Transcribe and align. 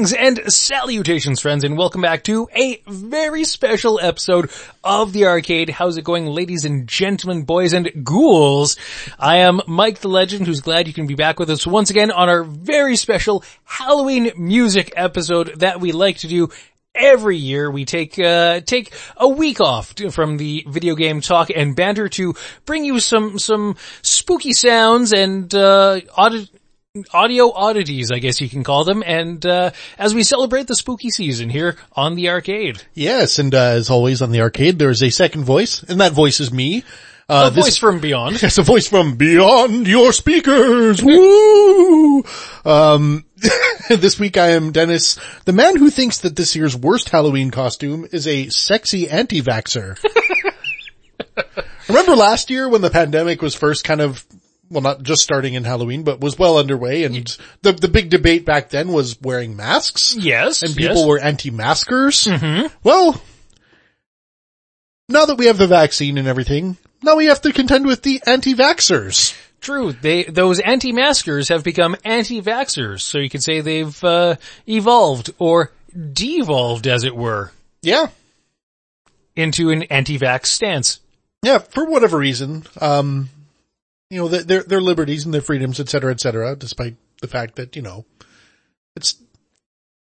Greetings 0.00 0.14
and 0.14 0.50
salutations 0.50 1.42
friends 1.42 1.62
and 1.62 1.76
welcome 1.76 2.00
back 2.00 2.24
to 2.24 2.48
a 2.56 2.80
very 2.86 3.44
special 3.44 4.00
episode 4.00 4.50
of 4.82 5.12
The 5.12 5.26
Arcade. 5.26 5.68
How's 5.68 5.98
it 5.98 6.04
going 6.04 6.24
ladies 6.24 6.64
and 6.64 6.88
gentlemen, 6.88 7.42
boys 7.42 7.74
and 7.74 7.90
ghouls? 8.02 8.78
I 9.18 9.40
am 9.40 9.60
Mike 9.66 9.98
the 9.98 10.08
Legend 10.08 10.46
who's 10.46 10.62
glad 10.62 10.88
you 10.88 10.94
can 10.94 11.06
be 11.06 11.16
back 11.16 11.38
with 11.38 11.50
us 11.50 11.66
once 11.66 11.90
again 11.90 12.10
on 12.10 12.30
our 12.30 12.44
very 12.44 12.96
special 12.96 13.44
Halloween 13.64 14.32
music 14.38 14.90
episode 14.96 15.58
that 15.58 15.82
we 15.82 15.92
like 15.92 16.16
to 16.18 16.28
do 16.28 16.48
every 16.94 17.36
year 17.36 17.70
we 17.70 17.84
take 17.84 18.18
uh, 18.18 18.60
take 18.60 18.92
a 19.18 19.28
week 19.28 19.60
off 19.60 19.94
to, 19.94 20.10
from 20.10 20.38
the 20.38 20.64
video 20.66 20.94
game 20.94 21.20
talk 21.20 21.50
and 21.54 21.76
banter 21.76 22.08
to 22.08 22.34
bring 22.64 22.86
you 22.86 23.00
some 23.00 23.38
some 23.38 23.76
spooky 24.00 24.54
sounds 24.54 25.12
and 25.12 25.54
uh, 25.54 26.00
audit 26.16 26.48
audio 27.14 27.52
oddities, 27.52 28.10
I 28.10 28.18
guess 28.18 28.40
you 28.40 28.48
can 28.48 28.64
call 28.64 28.82
them. 28.82 29.04
And 29.06 29.44
uh, 29.46 29.70
as 29.96 30.12
we 30.12 30.24
celebrate 30.24 30.66
the 30.66 30.74
spooky 30.74 31.10
season 31.10 31.48
here 31.48 31.76
on 31.92 32.16
the 32.16 32.30
arcade, 32.30 32.82
Yes, 32.94 33.38
and 33.38 33.54
uh, 33.54 33.58
as 33.58 33.90
always 33.90 34.22
on 34.22 34.32
the 34.32 34.40
arcade, 34.40 34.80
there 34.80 34.90
is 34.90 35.00
a 35.00 35.10
second 35.10 35.44
voice, 35.44 35.84
and 35.84 36.00
that 36.00 36.12
voice 36.12 36.40
is 36.40 36.52
me. 36.52 36.82
Uh, 37.28 37.48
a 37.52 37.54
voice 37.54 37.76
from 37.76 38.00
beyond. 38.00 38.42
Yes, 38.42 38.58
a 38.58 38.62
voice 38.62 38.88
from 38.88 39.14
beyond 39.14 39.86
your 39.86 40.12
speakers. 40.12 41.00
Woo! 41.04 42.24
Um, 42.64 43.24
this 43.88 44.18
week 44.18 44.36
I 44.36 44.48
am 44.48 44.72
Dennis, 44.72 45.16
the 45.44 45.52
man 45.52 45.76
who 45.76 45.90
thinks 45.90 46.18
that 46.18 46.34
this 46.34 46.56
year's 46.56 46.76
worst 46.76 47.08
Halloween 47.10 47.52
costume 47.52 48.04
is 48.10 48.26
a 48.26 48.48
sexy 48.48 49.08
anti-vaxxer. 49.08 49.96
Remember 51.88 52.16
last 52.16 52.50
year 52.50 52.68
when 52.68 52.82
the 52.82 52.90
pandemic 52.90 53.42
was 53.42 53.54
first 53.54 53.84
kind 53.84 54.00
of, 54.00 54.24
well 54.70 54.80
not 54.82 55.02
just 55.02 55.22
starting 55.22 55.54
in 55.54 55.64
Halloween, 55.64 56.04
but 56.04 56.20
was 56.20 56.38
well 56.38 56.58
underway 56.58 57.04
and 57.04 57.36
the, 57.62 57.72
the 57.72 57.88
big 57.88 58.08
debate 58.10 58.44
back 58.44 58.70
then 58.70 58.88
was 58.92 59.20
wearing 59.20 59.56
masks? 59.56 60.14
Yes, 60.16 60.62
and 60.62 60.76
yes. 60.76 60.88
people 60.88 61.08
were 61.08 61.18
anti-maskers. 61.18 62.24
Mm-hmm. 62.24 62.68
Well, 62.82 63.20
now 65.08 65.26
that 65.26 65.36
we 65.36 65.46
have 65.46 65.58
the 65.58 65.66
vaccine 65.66 66.18
and 66.18 66.28
everything, 66.28 66.76
now 67.02 67.16
we 67.16 67.26
have 67.26 67.40
to 67.42 67.52
contend 67.52 67.86
with 67.86 68.02
the 68.02 68.22
anti-vaxxers. 68.26 69.36
True. 69.60 69.92
They 69.92 70.24
those 70.24 70.58
anti-maskers 70.60 71.48
have 71.48 71.64
become 71.64 71.96
anti-vaxxers, 72.04 73.00
so 73.02 73.18
you 73.18 73.28
could 73.28 73.42
say 73.42 73.60
they've 73.60 74.04
uh, 74.04 74.36
evolved 74.66 75.34
or 75.38 75.72
devolved, 76.12 76.86
as 76.86 77.04
it 77.04 77.14
were, 77.14 77.52
Yeah. 77.82 78.06
into 79.36 79.70
an 79.70 79.82
anti-vax 79.84 80.46
stance. 80.46 81.00
Yeah, 81.42 81.58
for 81.58 81.84
whatever 81.86 82.18
reason, 82.18 82.64
um, 82.80 83.28
you 84.10 84.18
know, 84.18 84.28
their, 84.28 84.62
their, 84.62 84.80
liberties 84.80 85.24
and 85.24 85.32
their 85.32 85.40
freedoms, 85.40 85.78
et 85.78 85.88
cetera, 85.88 86.10
et 86.10 86.20
cetera, 86.20 86.56
despite 86.56 86.96
the 87.20 87.28
fact 87.28 87.56
that, 87.56 87.76
you 87.76 87.82
know, 87.82 88.04
it's, 88.96 89.16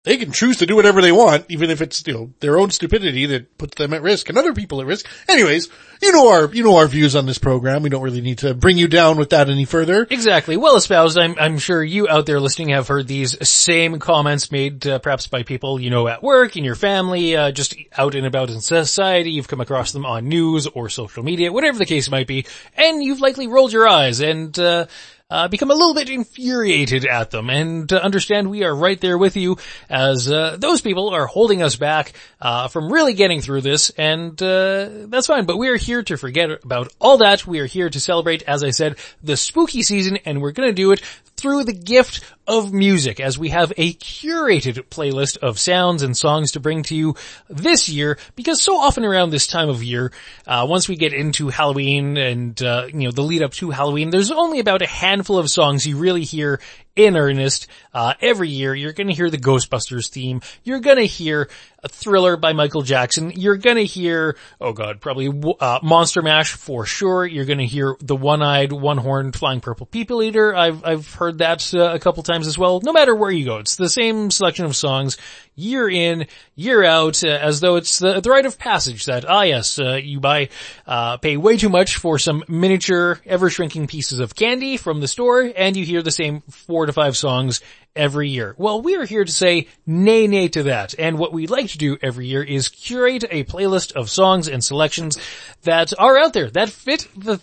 they 0.06 0.18
can 0.18 0.32
choose 0.32 0.58
to 0.58 0.66
do 0.66 0.76
whatever 0.76 1.02
they 1.02 1.12
want, 1.12 1.46
even 1.50 1.70
if 1.70 1.82
it's, 1.82 2.06
you 2.08 2.14
know, 2.14 2.34
their 2.40 2.58
own 2.58 2.70
stupidity 2.70 3.26
that 3.26 3.58
puts 3.58 3.76
them 3.76 3.94
at 3.94 4.02
risk 4.02 4.30
and 4.30 4.38
other 4.38 4.54
people 4.54 4.80
at 4.80 4.88
risk. 4.88 5.06
Anyways, 5.28 5.68
you 6.02 6.12
know 6.12 6.30
our, 6.30 6.54
you 6.54 6.64
know 6.64 6.78
our 6.78 6.88
views 6.88 7.16
on 7.16 7.26
this 7.26 7.40
program. 7.40 7.82
We 7.82 7.90
don't 7.90 8.04
really 8.04 8.22
need 8.22 8.38
to 8.40 8.54
bring 8.54 8.78
you 8.78 8.88
down 8.88 9.18
with 9.18 9.32
that 9.32 9.50
any 9.50 9.66
further. 9.66 10.08
Exactly. 10.10 10.58
Well 10.58 10.76
espoused. 10.76 11.18
I'm, 11.18 11.36
I'm 11.40 11.58
sure 11.58 11.84
you 11.84 12.08
out 12.08 12.28
there 12.28 12.40
listening 12.40 12.70
have 12.70 12.88
heard 12.88 13.08
these 13.08 13.48
same 13.48 14.00
comments 14.00 14.52
made 14.52 14.86
uh, 14.86 15.00
perhaps 15.00 15.28
by 15.28 15.44
people 15.44 15.80
you 15.80 15.90
know 15.90 16.08
at 16.08 16.22
work, 16.22 16.56
in 16.56 16.64
your 16.64 16.76
family, 16.76 17.36
uh, 17.36 17.52
just 17.52 17.76
out 17.98 18.14
and 18.14 18.28
about 18.28 18.52
in 18.52 18.62
society. 18.62 19.32
You've 19.32 19.48
come 19.48 19.62
across 19.62 19.92
them 19.92 20.06
on 20.06 20.30
news 20.30 20.68
or 20.68 20.90
social 20.90 21.24
media, 21.24 21.52
whatever 21.52 21.80
the 21.80 21.86
case 21.86 22.10
might 22.10 22.28
be, 22.28 22.46
and 22.76 23.04
you've 23.04 23.22
likely 23.22 23.48
rolled 23.48 23.74
your 23.74 23.88
eyes 23.88 24.20
and 24.20 24.58
uh, 24.60 24.86
uh, 25.30 25.48
become 25.48 25.72
a 25.72 25.74
little 25.74 25.94
bit 25.94 26.10
infuriated 26.10 27.06
at 27.06 27.32
them. 27.32 27.50
And 27.50 27.92
uh, 27.92 27.98
understand 27.98 28.50
we 28.50 28.64
are 28.64 28.76
right 28.76 29.00
there 29.00 29.18
with 29.18 29.36
you 29.36 29.58
as 29.90 30.32
uh, 30.32 30.58
those 30.60 30.82
people 30.82 31.10
are 31.10 31.26
holding 31.26 31.62
us 31.62 31.76
back 31.76 32.14
uh, 32.40 32.68
from 32.68 32.92
really 32.92 33.14
getting 33.14 33.42
through 33.42 33.62
this, 33.62 33.90
and 33.92 34.40
uh, 34.42 35.08
that's 35.08 35.28
fine. 35.28 35.46
But 35.46 35.58
we 35.58 35.70
are 35.70 35.78
here 35.78 36.04
to 36.04 36.18
forget 36.18 36.50
about 36.64 36.94
all 37.00 37.18
that. 37.20 37.48
We 37.48 37.60
are 37.60 37.66
here 37.66 37.90
to 37.90 38.00
celebrate, 38.00 38.44
as 38.44 38.64
I 38.64 38.70
said, 38.70 38.98
the 39.24 39.38
spooky 39.38 39.82
season, 39.82 40.18
and 40.26 40.42
we're 40.42 40.52
going 40.52 40.70
to 40.70 40.74
do 40.76 40.92
it 40.92 41.02
through 41.36 41.64
the 41.64 41.74
gift 41.74 42.24
of 42.48 42.74
music 42.74 43.20
as 43.20 43.38
we 43.38 43.50
have 43.50 43.72
a 43.78 43.94
curated 43.94 44.84
playlist 44.90 45.38
of 45.38 45.60
sounds 45.60 46.04
and 46.04 46.16
songs 46.16 46.52
to 46.52 46.60
bring 46.60 46.84
to 46.84 46.96
you 46.96 47.16
this 47.50 47.90
year 47.90 48.18
because 48.36 48.62
so 48.62 48.78
often 48.78 49.06
around 49.06 49.30
this 49.30 49.48
time 49.48 49.70
of 49.70 49.84
year, 49.84 50.12
uh, 50.48 50.66
once 50.68 50.88
we 50.88 50.96
get 50.96 51.14
into 51.14 51.50
Halloween 51.50 52.18
and, 52.18 52.62
uh, 52.62 52.88
you 52.88 53.06
know, 53.06 53.12
the 53.12 53.22
lead 53.22 53.44
up 53.44 53.52
to 53.54 53.72
Halloween, 53.72 54.10
there's 54.10 54.32
only 54.32 54.60
about 54.60 54.82
a 54.82 54.88
handful 54.88 55.38
of 55.38 55.50
songs 55.50 55.88
you 55.88 55.98
really 55.98 56.24
hear 56.24 56.60
in 56.96 57.18
earnest. 57.18 57.68
Uh, 57.94 58.14
every 58.22 58.50
year 58.50 58.74
you're 58.74 58.94
gonna 58.94 59.14
hear 59.14 59.30
the 59.30 59.38
Ghostbusters 59.38 60.10
theme. 60.10 60.42
You're 60.64 60.80
gonna 60.80 61.04
hear 61.04 61.50
a 61.84 61.88
thriller 61.88 62.36
by 62.36 62.54
Michael 62.54 62.82
Jackson. 62.82 63.32
You're 63.32 63.58
gonna 63.58 63.84
hear, 63.84 64.38
oh 64.60 64.74
god, 64.74 65.02
probably, 65.02 65.30
uh, 65.60 65.80
Monster 65.84 66.22
Mash 66.22 66.54
for 66.54 66.86
sure. 66.86 67.26
You're 67.26 67.46
gonna 67.46 67.66
hear 67.66 67.96
the 68.00 68.16
one-eyed, 68.16 68.72
one-horned 68.72 69.36
flying 69.36 69.62
purple 69.62 69.86
people 69.86 70.24
eater. 70.24 70.56
I've, 70.56 70.84
I've 70.84 71.14
heard 71.14 71.40
that 71.40 71.74
uh, 71.74 71.94
a 71.94 72.00
couple 72.00 72.24
times 72.24 72.35
as 72.42 72.58
well. 72.58 72.82
No 72.82 72.94
matter 72.94 73.16
where 73.16 73.32
you 73.32 73.46
go, 73.46 73.58
it's 73.58 73.76
the 73.76 73.90
same 73.90 74.32
selection 74.32 74.66
of 74.66 74.76
songs 74.76 75.18
year 75.56 75.90
in, 75.90 76.28
year 76.56 76.84
out, 76.84 77.24
uh, 77.24 77.28
as 77.28 77.62
though 77.62 77.78
it's 77.78 78.00
the, 78.00 78.20
the 78.20 78.30
rite 78.30 78.46
of 78.46 78.58
passage 78.58 79.06
that, 79.06 79.26
ah 79.28 79.44
yes, 79.44 79.80
uh, 79.80 79.96
you 79.96 80.20
buy, 80.20 80.50
uh, 80.86 81.18
pay 81.18 81.38
way 81.38 81.58
too 81.58 81.70
much 81.70 81.98
for 81.98 82.20
some 82.20 82.44
miniature, 82.48 83.20
ever-shrinking 83.26 83.88
pieces 83.88 84.20
of 84.20 84.36
candy 84.36 84.78
from 84.78 85.00
the 85.00 85.08
store, 85.08 85.50
and 85.56 85.78
you 85.78 85.86
hear 85.86 86.02
the 86.02 86.12
same 86.12 86.42
four 86.50 86.86
to 86.86 86.94
five 86.94 87.16
songs 87.16 87.62
every 87.96 88.30
year. 88.30 88.56
Well, 88.58 88.82
we 88.82 88.96
are 88.96 89.06
here 89.06 89.24
to 89.24 89.32
say 89.32 89.68
nay 89.86 90.28
nay 90.28 90.48
to 90.50 90.64
that, 90.64 90.96
and 91.00 91.18
what 91.18 91.34
we 91.34 91.48
like 91.48 91.70
to 91.70 91.78
do 91.78 91.98
every 92.02 92.28
year 92.28 92.44
is 92.44 92.70
curate 92.70 93.24
a 93.30 93.44
playlist 93.46 93.94
of 93.94 94.10
songs 94.10 94.48
and 94.48 94.64
selections 94.64 95.18
that 95.64 95.94
are 95.98 96.18
out 96.18 96.34
there, 96.34 96.50
that 96.52 96.70
fit 96.70 97.08
the, 97.16 97.40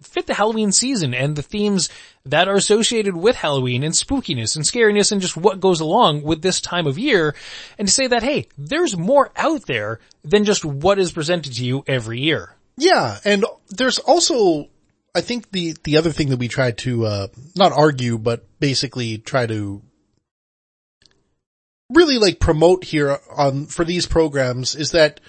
fit 0.00 0.26
the 0.26 0.34
Halloween 0.34 0.72
season 0.72 1.14
and 1.14 1.36
the 1.36 1.42
themes 1.42 1.88
that 2.24 2.48
are 2.48 2.54
associated 2.54 3.16
with 3.16 3.36
Halloween 3.36 3.82
and 3.82 3.94
spookiness 3.94 4.54
and 4.54 4.64
scariness 4.64 5.12
and 5.12 5.20
just 5.20 5.36
what 5.36 5.60
goes 5.60 5.80
along 5.80 6.22
with 6.22 6.42
this 6.42 6.60
time 6.60 6.86
of 6.86 6.98
year 6.98 7.34
and 7.78 7.88
to 7.88 7.94
say 7.94 8.06
that, 8.06 8.22
hey, 8.22 8.46
there's 8.56 8.96
more 8.96 9.30
out 9.36 9.66
there 9.66 10.00
than 10.24 10.44
just 10.44 10.64
what 10.64 10.98
is 10.98 11.12
presented 11.12 11.54
to 11.54 11.64
you 11.64 11.84
every 11.86 12.20
year. 12.20 12.54
Yeah, 12.76 13.18
and 13.24 13.44
there's 13.70 13.98
also, 13.98 14.68
I 15.14 15.20
think 15.22 15.50
the, 15.50 15.74
the 15.84 15.96
other 15.96 16.12
thing 16.12 16.28
that 16.28 16.38
we 16.38 16.48
try 16.48 16.72
to, 16.72 17.06
uh, 17.06 17.28
not 17.56 17.72
argue, 17.72 18.18
but 18.18 18.46
basically 18.60 19.18
try 19.18 19.46
to 19.46 19.82
really 21.90 22.18
like 22.18 22.40
promote 22.40 22.84
here 22.84 23.18
on, 23.34 23.66
for 23.66 23.84
these 23.84 24.06
programs 24.06 24.74
is 24.74 24.92
that 24.92 25.20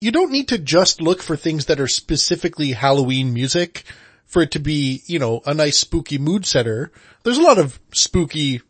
you 0.00 0.10
don't 0.10 0.32
need 0.32 0.48
to 0.48 0.58
just 0.58 1.00
look 1.00 1.22
for 1.22 1.36
things 1.36 1.66
that 1.66 1.80
are 1.80 1.88
specifically 1.88 2.72
Halloween 2.72 3.34
music 3.34 3.84
for 4.24 4.42
it 4.42 4.52
to 4.52 4.58
be, 4.58 5.02
you 5.06 5.18
know, 5.18 5.42
a 5.44 5.52
nice 5.52 5.78
spooky 5.78 6.18
mood 6.18 6.46
setter. 6.46 6.92
There's 7.24 7.38
a 7.38 7.42
lot 7.42 7.58
of 7.58 7.80
spooky 7.92 8.62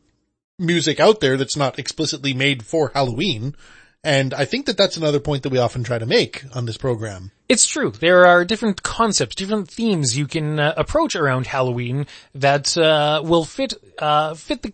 music 0.59 0.99
out 0.99 1.21
there 1.21 1.37
that's 1.37 1.57
not 1.57 1.79
explicitly 1.79 2.35
made 2.35 2.65
for 2.65 2.91
Halloween. 2.95 3.55
And 4.03 4.33
I 4.33 4.47
think 4.47 4.67
that 4.67 4.79
that's 4.79 4.97
another 4.97 5.21
point 5.21 5.43
that 5.43 5.53
we 5.53 5.59
often 5.59 5.85
try 5.85 5.99
to 5.99 6.07
make 6.07 6.45
on 6.55 6.65
this 6.65 6.79
program. 6.79 7.33
It's 7.49 7.67
true. 7.67 7.91
There 7.91 8.27
are 8.27 8.45
different 8.45 8.83
concepts, 8.83 9.35
different 9.35 9.71
themes 9.71 10.17
you 10.17 10.27
can 10.27 10.59
uh, 10.59 10.73
approach 10.77 11.15
around 11.15 11.47
Halloween 11.47 12.07
that 12.35 12.77
uh, 12.79 13.21
will 13.23 13.45
fit 13.45 13.75
uh, 13.99 14.35
fit 14.35 14.63
the 14.63 14.73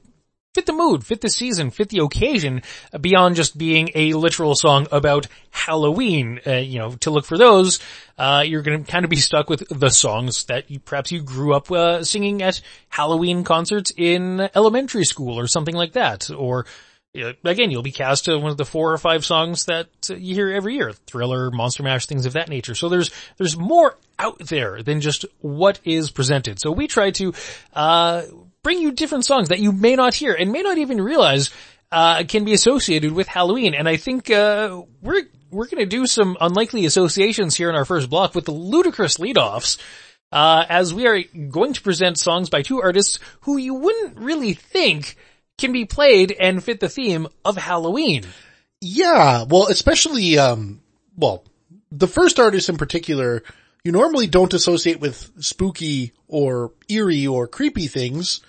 fit 0.56 0.64
the 0.64 0.72
mood, 0.72 1.04
fit 1.04 1.20
the 1.20 1.28
season, 1.28 1.70
fit 1.70 1.90
the 1.90 2.02
occasion 2.02 2.62
beyond 2.98 3.36
just 3.36 3.58
being 3.58 3.90
a 3.94 4.14
literal 4.14 4.54
song 4.54 4.86
about 4.90 5.26
Halloween. 5.50 6.40
Uh, 6.46 6.54
you 6.54 6.78
know, 6.78 6.92
to 6.92 7.10
look 7.10 7.26
for 7.26 7.36
those, 7.36 7.78
uh, 8.16 8.42
you're 8.44 8.62
going 8.62 8.82
to 8.82 8.90
kind 8.90 9.04
of 9.04 9.10
be 9.10 9.16
stuck 9.16 9.50
with 9.50 9.68
the 9.68 9.90
songs 9.90 10.44
that 10.44 10.70
you 10.70 10.80
perhaps 10.80 11.12
you 11.12 11.20
grew 11.20 11.54
up 11.54 11.70
uh, 11.70 12.02
singing 12.02 12.42
at 12.42 12.62
Halloween 12.88 13.44
concerts 13.44 13.92
in 13.94 14.48
elementary 14.54 15.04
school 15.04 15.38
or 15.38 15.46
something 15.46 15.74
like 15.74 15.92
that, 15.92 16.30
or 16.30 16.64
uh, 17.22 17.34
again, 17.44 17.70
you'll 17.70 17.82
be 17.82 17.92
cast 17.92 18.24
to 18.24 18.38
one 18.38 18.50
of 18.50 18.56
the 18.56 18.64
four 18.64 18.92
or 18.92 18.98
five 18.98 19.26
songs 19.26 19.66
that 19.66 19.88
uh, 20.08 20.14
you 20.14 20.34
hear 20.34 20.50
every 20.50 20.74
year, 20.74 20.92
Thriller, 21.06 21.50
Monster 21.50 21.82
Mash, 21.82 22.06
things 22.06 22.24
of 22.24 22.32
that 22.32 22.48
nature. 22.48 22.74
So 22.74 22.88
there's, 22.88 23.10
there's 23.36 23.58
more 23.58 23.98
out 24.18 24.38
there 24.38 24.82
than 24.82 25.02
just 25.02 25.26
what 25.40 25.80
is 25.84 26.10
presented. 26.10 26.58
So 26.58 26.72
we 26.72 26.86
try 26.86 27.10
to, 27.12 27.34
uh, 27.74 28.22
bring 28.66 28.82
you 28.82 28.90
different 28.90 29.24
songs 29.24 29.50
that 29.50 29.60
you 29.60 29.70
may 29.70 29.94
not 29.94 30.12
hear 30.12 30.34
and 30.34 30.50
may 30.50 30.60
not 30.60 30.76
even 30.76 31.00
realize, 31.00 31.50
uh, 31.92 32.24
can 32.24 32.44
be 32.44 32.52
associated 32.52 33.12
with 33.12 33.28
Halloween. 33.28 33.74
And 33.74 33.88
I 33.88 33.96
think, 33.96 34.28
uh, 34.28 34.82
we're, 35.00 35.22
we're 35.52 35.68
gonna 35.68 35.86
do 35.86 36.04
some 36.04 36.36
unlikely 36.40 36.84
associations 36.84 37.54
here 37.54 37.70
in 37.70 37.76
our 37.76 37.84
first 37.84 38.10
block 38.10 38.34
with 38.34 38.44
the 38.44 38.50
ludicrous 38.50 39.18
leadoffs. 39.18 39.78
Uh, 40.32 40.64
as 40.68 40.92
we 40.92 41.06
are 41.06 41.22
going 41.48 41.74
to 41.74 41.80
present 41.80 42.18
songs 42.18 42.50
by 42.50 42.62
two 42.62 42.82
artists 42.82 43.20
who 43.42 43.56
you 43.56 43.74
wouldn't 43.74 44.18
really 44.18 44.54
think 44.54 45.14
can 45.58 45.70
be 45.70 45.84
played 45.84 46.32
and 46.32 46.64
fit 46.64 46.80
the 46.80 46.88
theme 46.88 47.28
of 47.44 47.56
Halloween. 47.56 48.24
Yeah, 48.80 49.44
well, 49.44 49.68
especially, 49.68 50.38
um, 50.38 50.80
well, 51.16 51.44
the 51.92 52.08
first 52.08 52.40
artist 52.40 52.68
in 52.68 52.78
particular, 52.78 53.44
you 53.86 53.92
normally 53.92 54.26
don't 54.26 54.52
associate 54.52 54.98
with 54.98 55.30
spooky 55.38 56.12
or 56.26 56.72
eerie 56.88 57.28
or 57.28 57.46
creepy 57.46 57.86
things. 57.86 58.40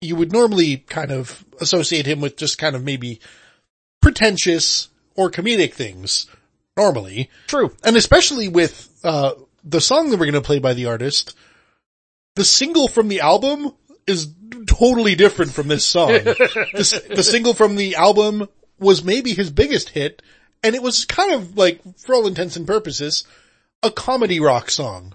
you 0.00 0.16
would 0.16 0.32
normally 0.32 0.78
kind 0.78 1.12
of 1.12 1.44
associate 1.60 2.04
him 2.04 2.20
with 2.20 2.36
just 2.36 2.58
kind 2.58 2.74
of 2.74 2.82
maybe 2.82 3.20
pretentious 4.02 4.88
or 5.14 5.30
comedic 5.30 5.74
things 5.74 6.26
normally. 6.76 7.30
True. 7.46 7.72
And 7.84 7.96
especially 7.96 8.48
with, 8.48 8.88
uh, 9.04 9.34
the 9.62 9.80
song 9.80 10.10
that 10.10 10.18
we're 10.18 10.26
going 10.26 10.34
to 10.34 10.40
play 10.40 10.58
by 10.58 10.74
the 10.74 10.86
artist, 10.86 11.36
the 12.34 12.44
single 12.44 12.88
from 12.88 13.06
the 13.06 13.20
album 13.20 13.72
is 14.06 14.32
totally 14.66 15.14
different 15.14 15.52
from 15.52 15.68
this 15.68 15.86
song. 15.86 16.08
the, 16.12 17.04
the 17.14 17.22
single 17.22 17.54
from 17.54 17.76
the 17.76 17.94
album 17.94 18.48
was 18.80 19.04
maybe 19.04 19.32
his 19.32 19.50
biggest 19.50 19.90
hit 19.90 20.22
and 20.62 20.74
it 20.74 20.82
was 20.82 21.04
kind 21.04 21.34
of 21.34 21.56
like, 21.56 21.80
for 21.98 22.14
all 22.14 22.26
intents 22.26 22.56
and 22.56 22.66
purposes, 22.66 23.24
a 23.82 23.90
comedy 23.90 24.40
rock 24.40 24.70
song 24.70 25.14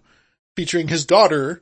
featuring 0.56 0.88
his 0.88 1.06
daughter 1.06 1.62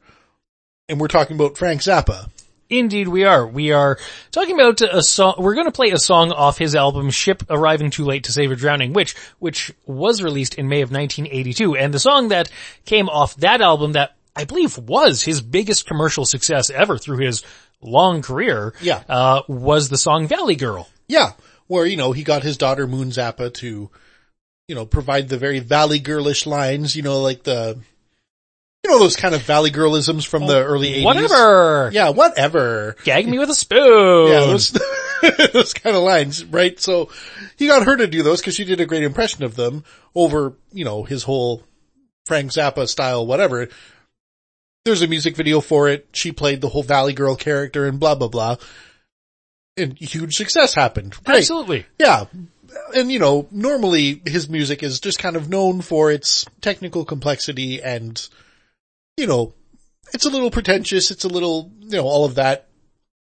and 0.89 1.00
we're 1.00 1.07
talking 1.07 1.35
about 1.35 1.57
Frank 1.57 1.81
Zappa. 1.81 2.29
Indeed 2.69 3.07
we 3.07 3.23
are. 3.25 3.45
We 3.45 3.71
are 3.71 3.97
talking 4.31 4.59
about 4.59 4.81
a 4.81 5.01
song, 5.03 5.35
we're 5.38 5.53
gonna 5.55 5.71
play 5.71 5.91
a 5.91 5.97
song 5.97 6.31
off 6.31 6.57
his 6.57 6.75
album 6.75 7.09
Ship 7.11 7.41
Arriving 7.50 7.91
Too 7.91 8.05
Late 8.05 8.23
to 8.25 8.31
Save 8.31 8.51
a 8.51 8.55
Drowning 8.55 8.94
Witch, 8.94 9.15
which 9.39 9.71
was 9.85 10.21
released 10.23 10.55
in 10.55 10.67
May 10.69 10.81
of 10.81 10.91
1982. 10.91 11.75
And 11.75 11.94
the 11.94 12.00
song 12.00 12.29
that 12.29 12.50
came 12.85 13.09
off 13.09 13.35
that 13.38 13.61
album 13.61 13.94
that 13.94 14.15
I 14.35 14.45
believe 14.45 14.77
was 14.77 15.21
his 15.23 15.41
biggest 15.41 15.85
commercial 15.85 16.25
success 16.25 16.69
ever 16.69 16.97
through 16.97 17.17
his 17.19 17.44
long 17.81 18.21
career, 18.21 18.73
Yeah. 18.81 19.03
uh, 19.09 19.41
was 19.47 19.89
the 19.89 19.97
song 19.97 20.27
Valley 20.27 20.55
Girl. 20.55 20.89
Yeah. 21.07 21.33
Where, 21.67 21.85
you 21.85 21.97
know, 21.97 22.11
he 22.13 22.23
got 22.23 22.44
his 22.44 22.57
daughter 22.57 22.88
Moon 22.88 23.09
Zappa 23.09 23.53
to, 23.55 23.89
you 24.68 24.75
know, 24.75 24.86
provide 24.86 25.30
the 25.30 25.38
very 25.38 25.60
Valley 25.60 26.00
Girlish 26.00 26.45
lines, 26.45 26.95
you 26.95 27.01
know, 27.01 27.21
like 27.21 27.44
the, 27.44 27.80
you 28.83 28.92
know, 28.92 29.00
those 29.00 29.15
kind 29.15 29.36
of 29.36 29.42
Valley 29.42 29.71
Girlisms 29.71 30.25
from 30.25 30.45
the 30.48 30.63
early 30.63 30.94
80s. 30.94 31.04
Whatever! 31.04 31.89
Yeah, 31.94 32.10
whatever. 32.10 32.95
Gag 33.04 33.27
me 33.27 33.39
with 33.39 33.50
a 33.50 33.56
spoon! 33.56 34.27
Yeah, 34.31 34.39
those, 34.42 34.71
those 35.54 35.74
kind 35.74 35.95
of 35.95 36.04
lines, 36.04 36.45
right? 36.45 36.80
So 36.80 37.10
he 37.57 37.68
got 37.68 37.86
her 37.86 37.95
to 37.98 38.07
do 38.07 38.24
those 38.24 38.42
because 38.42 38.56
she 38.56 38.65
did 38.65 38.80
a 38.80 38.86
great 38.86 39.04
impression 39.04 39.44
of 39.44 39.56
them 39.56 39.83
over, 40.15 40.54
you 40.71 40.86
know, 40.86 41.04
his 41.04 41.24
whole 41.24 41.63
Frank 42.25 42.51
Zappa 42.51 42.88
style, 42.88 43.25
whatever. 43.25 43.68
There's 44.86 45.01
a 45.01 45.07
music 45.07 45.36
video 45.36 45.62
for 45.62 45.88
it. 45.88 46.07
She 46.12 46.31
played 46.31 46.60
the 46.60 46.69
whole 46.69 46.83
Valley 46.83 47.13
Girl 47.13 47.36
character 47.36 47.86
and 47.86 48.00
blah, 48.00 48.15
blah, 48.15 48.27
blah. 48.27 48.57
And 49.77 49.98
huge 49.98 50.36
success 50.36 50.74
happened. 50.74 51.15
Great. 51.24 51.38
Absolutely. 51.38 51.86
Yeah. 51.98 52.25
And 52.95 53.11
you 53.11 53.19
know, 53.19 53.47
normally 53.51 54.21
his 54.25 54.49
music 54.49 54.83
is 54.83 54.99
just 54.99 55.19
kind 55.19 55.35
of 55.35 55.49
known 55.49 55.81
for 55.81 56.11
its 56.11 56.45
technical 56.61 57.05
complexity 57.05 57.81
and, 57.81 58.27
you 59.17 59.27
know, 59.27 59.53
it's 60.13 60.25
a 60.25 60.29
little 60.29 60.51
pretentious, 60.51 61.11
it's 61.11 61.23
a 61.23 61.29
little, 61.29 61.71
you 61.79 61.97
know, 61.97 62.05
all 62.05 62.25
of 62.25 62.35
that. 62.35 62.67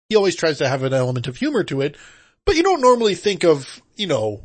He 0.09 0.17
always 0.17 0.37
tries 0.37 0.59
to 0.59 0.69
have 0.69 0.83
an 0.83 0.93
element 0.93 1.27
of 1.27 1.37
humor 1.37 1.65
to 1.65 1.81
it, 1.81 1.97
but 2.45 2.55
you 2.55 2.63
don't 2.63 2.83
normally 2.83 3.15
think 3.15 3.45
of, 3.45 3.81
you 3.97 4.07
know, 4.07 4.43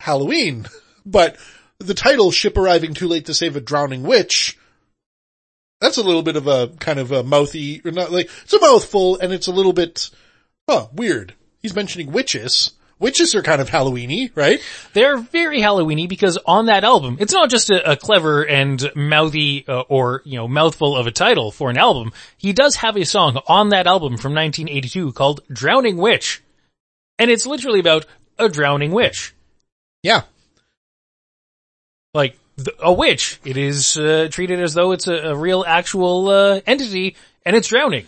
Halloween, 0.00 0.66
but 1.06 1.36
the 1.78 1.94
title, 1.94 2.30
Ship 2.30 2.56
Arriving 2.56 2.94
Too 2.94 3.08
Late 3.08 3.26
to 3.26 3.34
Save 3.34 3.56
a 3.56 3.60
Drowning 3.60 4.02
Witch, 4.02 4.58
that's 5.80 5.98
a 5.98 6.02
little 6.02 6.22
bit 6.22 6.36
of 6.36 6.46
a 6.46 6.68
kind 6.80 6.98
of 6.98 7.12
a 7.12 7.22
mouthy, 7.22 7.82
or 7.84 7.90
not 7.90 8.10
like, 8.10 8.30
it's 8.42 8.52
a 8.52 8.60
mouthful 8.60 9.18
and 9.18 9.32
it's 9.32 9.46
a 9.46 9.52
little 9.52 9.72
bit, 9.72 10.10
huh, 10.68 10.88
weird. 10.92 11.34
He's 11.62 11.74
mentioning 11.74 12.12
witches. 12.12 12.72
Witches 12.98 13.34
are 13.34 13.42
kind 13.42 13.60
of 13.60 13.68
Halloweeny, 13.68 14.30
right? 14.34 14.60
They're 14.92 15.18
very 15.18 15.60
Halloweeny 15.60 16.08
because 16.08 16.38
on 16.46 16.66
that 16.66 16.84
album, 16.84 17.16
it's 17.20 17.32
not 17.32 17.50
just 17.50 17.68
a, 17.70 17.92
a 17.92 17.96
clever 17.96 18.42
and 18.46 18.90
mouthy 18.94 19.66
uh, 19.66 19.80
or, 19.88 20.22
you 20.24 20.36
know, 20.36 20.46
mouthful 20.48 20.96
of 20.96 21.06
a 21.06 21.10
title 21.10 21.50
for 21.50 21.70
an 21.70 21.76
album. 21.76 22.12
He 22.38 22.52
does 22.52 22.76
have 22.76 22.96
a 22.96 23.04
song 23.04 23.40
on 23.48 23.70
that 23.70 23.86
album 23.86 24.16
from 24.16 24.32
1982 24.34 25.12
called 25.12 25.40
Drowning 25.52 25.96
Witch. 25.96 26.42
And 27.18 27.30
it's 27.30 27.46
literally 27.46 27.80
about 27.80 28.06
a 28.38 28.48
drowning 28.48 28.92
witch. 28.92 29.34
Yeah. 30.02 30.22
Like, 32.12 32.36
th- 32.56 32.76
a 32.80 32.92
witch. 32.92 33.40
It 33.44 33.56
is 33.56 33.96
uh, 33.96 34.28
treated 34.30 34.60
as 34.60 34.74
though 34.74 34.92
it's 34.92 35.08
a, 35.08 35.14
a 35.14 35.36
real 35.36 35.64
actual 35.66 36.28
uh, 36.28 36.60
entity 36.66 37.16
and 37.44 37.56
it's 37.56 37.68
drowning. 37.68 38.06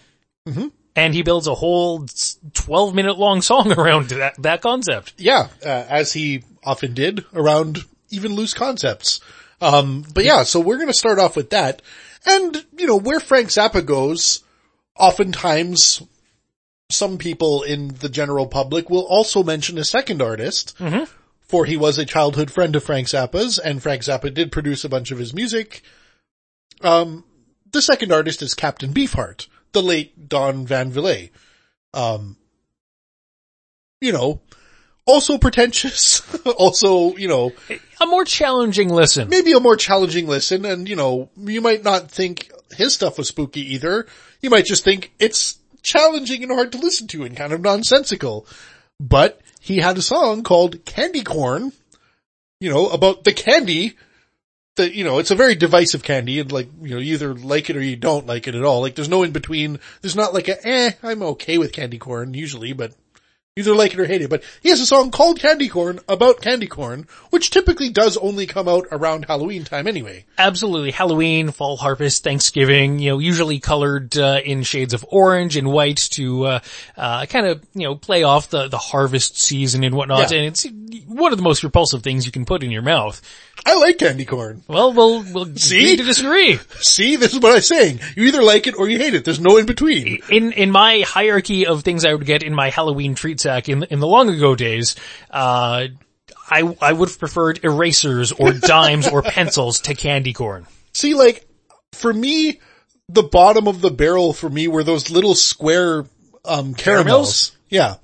Mhm. 0.49 0.71
And 0.97 1.15
he 1.15 1.23
builds 1.23 1.47
a 1.47 1.55
whole 1.55 2.07
12 2.55 2.95
minute 2.95 3.19
long 3.19 3.43
song 3.43 3.73
around 3.79 4.09
that, 4.09 4.43
that 4.43 4.63
concept. 4.63 5.15
Yeah, 5.19 5.49
uh, 5.65 5.85
as 5.89 6.13
he 6.13 6.43
often 6.65 6.95
did 6.95 7.25
around 7.35 7.85
even 8.11 8.35
loose 8.35 8.55
concepts. 8.55 9.21
Um, 9.61 10.05
but 10.15 10.25
yeah, 10.25 10.43
so 10.43 10.61
we're 10.61 10.77
going 10.77 10.89
to 10.89 10.95
start 10.95 11.19
off 11.19 11.37
with 11.37 11.51
that. 11.51 11.83
And, 12.25 12.65
you 12.77 12.87
know, 12.87 12.99
where 12.99 13.21
Frank 13.21 13.49
Zappa 13.49 13.85
goes, 13.85 14.43
oftentimes 14.99 16.03
some 16.91 17.19
people 17.19 17.63
in 17.63 17.89
the 17.89 18.09
general 18.09 18.47
public 18.47 18.91
will 18.91 19.07
also 19.07 19.43
mention 19.43 19.79
a 19.79 19.85
second 19.85 20.23
artist. 20.23 20.77
For 21.43 21.65
he 21.65 21.77
was 21.77 21.99
a 21.99 22.05
childhood 22.05 22.51
friend 22.51 22.75
of 22.75 22.83
Frank 22.83 23.07
Zappa's 23.07 23.59
and 23.59 23.81
Frank 23.83 24.03
Zappa 24.03 24.35
did 24.35 24.51
produce 24.51 24.85
a 24.85 24.89
bunch 24.89 25.13
of 25.13 25.19
his 25.19 25.33
music. 25.33 25.83
Um, 26.81 27.25
the 27.71 27.81
second 27.81 28.13
artist 28.13 28.43
is 28.43 28.55
Captain 28.55 28.93
Beefheart, 28.93 29.47
the 29.77 29.83
late 29.83 30.27
Don 30.27 30.67
Van 30.67 30.91
Vliet. 30.91 31.31
Um, 31.93 32.39
you 34.01 34.11
know, 34.11 34.41
also 35.05 35.37
pretentious, 35.37 36.23
also, 36.59 37.15
you 37.17 37.29
know, 37.29 37.53
A 38.01 38.07
more 38.07 38.25
challenging 38.25 38.89
listen. 38.89 39.29
maybe 39.29 39.53
a 39.53 39.61
more 39.61 39.77
challenging 39.77 40.27
listen 40.27 40.65
and, 40.65 40.89
you 40.89 40.97
know, 40.97 41.29
you 41.37 41.61
might 41.61 41.85
not 41.85 42.11
think 42.11 42.51
his 42.75 42.95
stuff 42.95 43.19
was 43.19 43.29
spooky 43.29 43.75
either. 43.75 44.07
You 44.41 44.49
might 44.49 44.65
just 44.65 44.83
think 44.83 45.13
it's 45.19 45.59
challenging 45.83 46.43
and 46.43 46.53
hard 46.53 46.73
to 46.73 46.79
listen 46.79 47.07
to 47.09 47.25
and 47.25 47.37
kind 47.37 47.53
of 47.53 47.61
nonsensical. 47.61 48.47
But 48.99 49.43
he 49.61 49.77
had 49.77 49.99
a 49.99 50.03
song 50.03 50.43
called 50.43 50.87
Candy 50.87 51.23
Corn, 51.23 51.73
you 52.61 52.71
know, 52.71 52.89
about 52.89 53.25
the 53.25 53.35
candy 53.35 53.97
that, 54.77 54.95
you 54.95 55.05
know, 55.05 55.19
it's 55.19 55.31
a 55.31 55.37
very 55.37 55.55
divisive 55.55 56.03
candy 56.03 56.41
and 56.41 56.53
like, 56.53 56.69
you 56.81 56.95
know, 56.95 57.01
you 57.01 57.15
either 57.15 57.35
like 57.35 57.69
it 57.71 57.77
or 57.77 57.83
you 57.83 57.97
don't 57.97 58.27
like 58.27 58.47
it 58.47 58.55
at 58.55 58.65
all. 58.65 58.81
Like 58.81 58.95
there's 58.95 59.09
no 59.09 59.23
in 59.23 59.33
between. 59.33 59.81
There's 60.01 60.17
not 60.17 60.35
like 60.35 60.49
a, 60.49 60.67
eh, 60.67 60.93
I'm 61.03 61.23
okay 61.23 61.59
with 61.59 61.73
candy 61.73 61.99
corn 61.99 62.35
usually, 62.35 62.73
but 62.73 62.93
either 63.57 63.75
like 63.75 63.95
it 63.95 64.01
or 64.01 64.07
hate 64.07 64.21
it. 64.21 64.29
But 64.29 64.45
he 64.63 64.69
has 64.69 64.81
a 64.81 64.87
song 64.87 65.11
called 65.11 65.41
Candy 65.41 65.69
Corn 65.69 65.99
about 66.09 66.43
candy 66.43 66.67
corn, 66.67 67.07
which 67.31 67.51
typically 67.51 67.89
does 67.89 68.19
only 68.19 68.47
come 68.47 68.69
out 68.69 68.87
around 68.93 69.25
Halloween 69.25 69.65
time 69.65 69.87
anyway. 69.87 70.27
Absolutely. 70.37 70.91
Halloween, 70.91 71.51
fall 71.51 71.79
harvest, 71.79 72.23
Thanksgiving, 72.23 72.99
you 72.99 73.11
know, 73.11 73.19
usually 73.19 73.59
colored, 73.59 74.17
uh, 74.17 74.41
in 74.45 74.63
shades 74.63 74.93
of 74.93 75.07
orange 75.09 75.57
and 75.57 75.73
white 75.73 75.97
to, 76.13 76.45
uh, 76.45 76.61
uh, 76.97 77.25
kind 77.27 77.47
of, 77.47 77.65
you 77.75 77.85
know, 77.85 77.95
play 77.95 78.23
off 78.25 78.51
the, 78.51 78.69
the 78.69 78.79
harvest 78.79 79.39
season 79.39 79.85
and 79.85 79.95
whatnot. 79.95 80.31
Yeah. 80.31 80.39
And 80.39 80.47
it's 80.47 80.67
one 81.07 81.33
of 81.33 81.39
the 81.39 81.45
most 81.45 81.65
repulsive 81.65 82.03
things 82.03 82.27
you 82.27 82.33
can 82.33 82.45
put 82.45 82.63
in 82.63 82.71
your 82.71 82.83
mouth. 82.83 83.23
I 83.65 83.79
like 83.79 83.99
candy 83.99 84.27
corn. 84.27 84.63
Well, 84.69 84.93
we'll, 84.93 85.25
we'll 85.33 85.57
See? 85.57 85.97
to 85.97 86.03
disagree. 86.05 86.59
See, 86.81 87.17
this 87.17 87.33
is 87.33 87.41
what 87.41 87.55
I'm 87.55 87.63
saying. 87.63 88.01
You 88.15 88.25
either 88.25 88.43
like 88.43 88.67
it 88.67 88.79
or 88.79 88.87
you 88.89 88.99
hate 88.99 89.15
it. 89.15 89.25
There's 89.25 89.41
no 89.41 89.57
in 89.57 89.65
between. 89.65 90.21
In, 90.31 90.53
in 90.53 90.71
my 90.71 91.05
hierarchy 91.07 91.67
of 91.67 91.83
things 91.83 92.05
I 92.05 92.13
would 92.13 92.27
get 92.27 92.43
in 92.43 92.55
my 92.55 92.69
Halloween 92.69 93.15
treat 93.15 93.41
sack 93.47 93.69
in, 93.69 93.85
in 93.85 94.01
the 94.01 94.09
long 94.09 94.29
ago 94.29 94.57
days, 94.57 94.97
uh, 95.31 95.87
I, 96.51 96.77
I 96.81 96.93
would 96.93 97.09
have 97.09 97.19
preferred 97.19 97.65
erasers 97.65 98.33
or 98.33 98.53
dimes 98.61 99.07
or 99.07 99.23
pencils 99.23 99.81
to 99.83 99.95
candy 99.95 100.33
corn. 100.33 100.67
See, 100.93 101.15
like, 101.15 101.47
for 101.93 102.13
me, 102.13 102.61
the 103.09 103.23
bottom 103.23 103.69
of 103.69 103.81
the 103.81 103.91
barrel 103.91 104.33
for 104.33 104.51
me 104.51 104.67
were 104.67 104.83
those 104.83 105.11
little 105.11 105.37
square, 105.37 106.07
um, 106.45 106.75
caramels. 106.75 107.51
Caramels? 107.51 107.57
Yeah. 107.69 107.95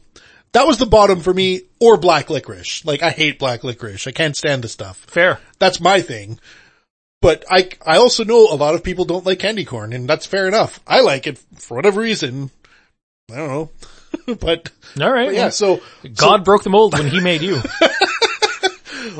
That 0.52 0.66
was 0.66 0.78
the 0.78 0.86
bottom 0.86 1.20
for 1.20 1.34
me, 1.34 1.62
or 1.80 1.96
black 1.96 2.30
licorice. 2.30 2.84
Like, 2.84 3.02
I 3.02 3.10
hate 3.10 3.38
black 3.38 3.64
licorice. 3.64 4.06
I 4.06 4.12
can't 4.12 4.36
stand 4.36 4.62
the 4.62 4.68
stuff. 4.68 4.98
Fair. 5.08 5.40
That's 5.58 5.80
my 5.80 6.02
thing. 6.02 6.38
But 7.20 7.44
I, 7.50 7.70
I 7.84 7.96
also 7.96 8.22
know 8.22 8.48
a 8.48 8.54
lot 8.54 8.74
of 8.74 8.84
people 8.84 9.06
don't 9.06 9.26
like 9.26 9.38
candy 9.40 9.64
corn, 9.64 9.92
and 9.92 10.08
that's 10.08 10.26
fair 10.26 10.46
enough. 10.46 10.78
I 10.86 11.00
like 11.00 11.26
it 11.26 11.38
for 11.56 11.76
whatever 11.76 12.00
reason. 12.00 12.50
I 13.32 13.36
don't 13.36 13.48
know. 13.48 13.70
but, 14.40 14.70
All 15.00 15.12
right. 15.12 15.26
but 15.26 15.34
yeah, 15.34 15.48
so, 15.48 15.80
God 16.14 16.44
broke 16.44 16.62
the 16.62 16.70
mold 16.70 16.94
when 16.94 17.08
he 17.08 17.20
made 17.20 17.42
you. 17.42 17.60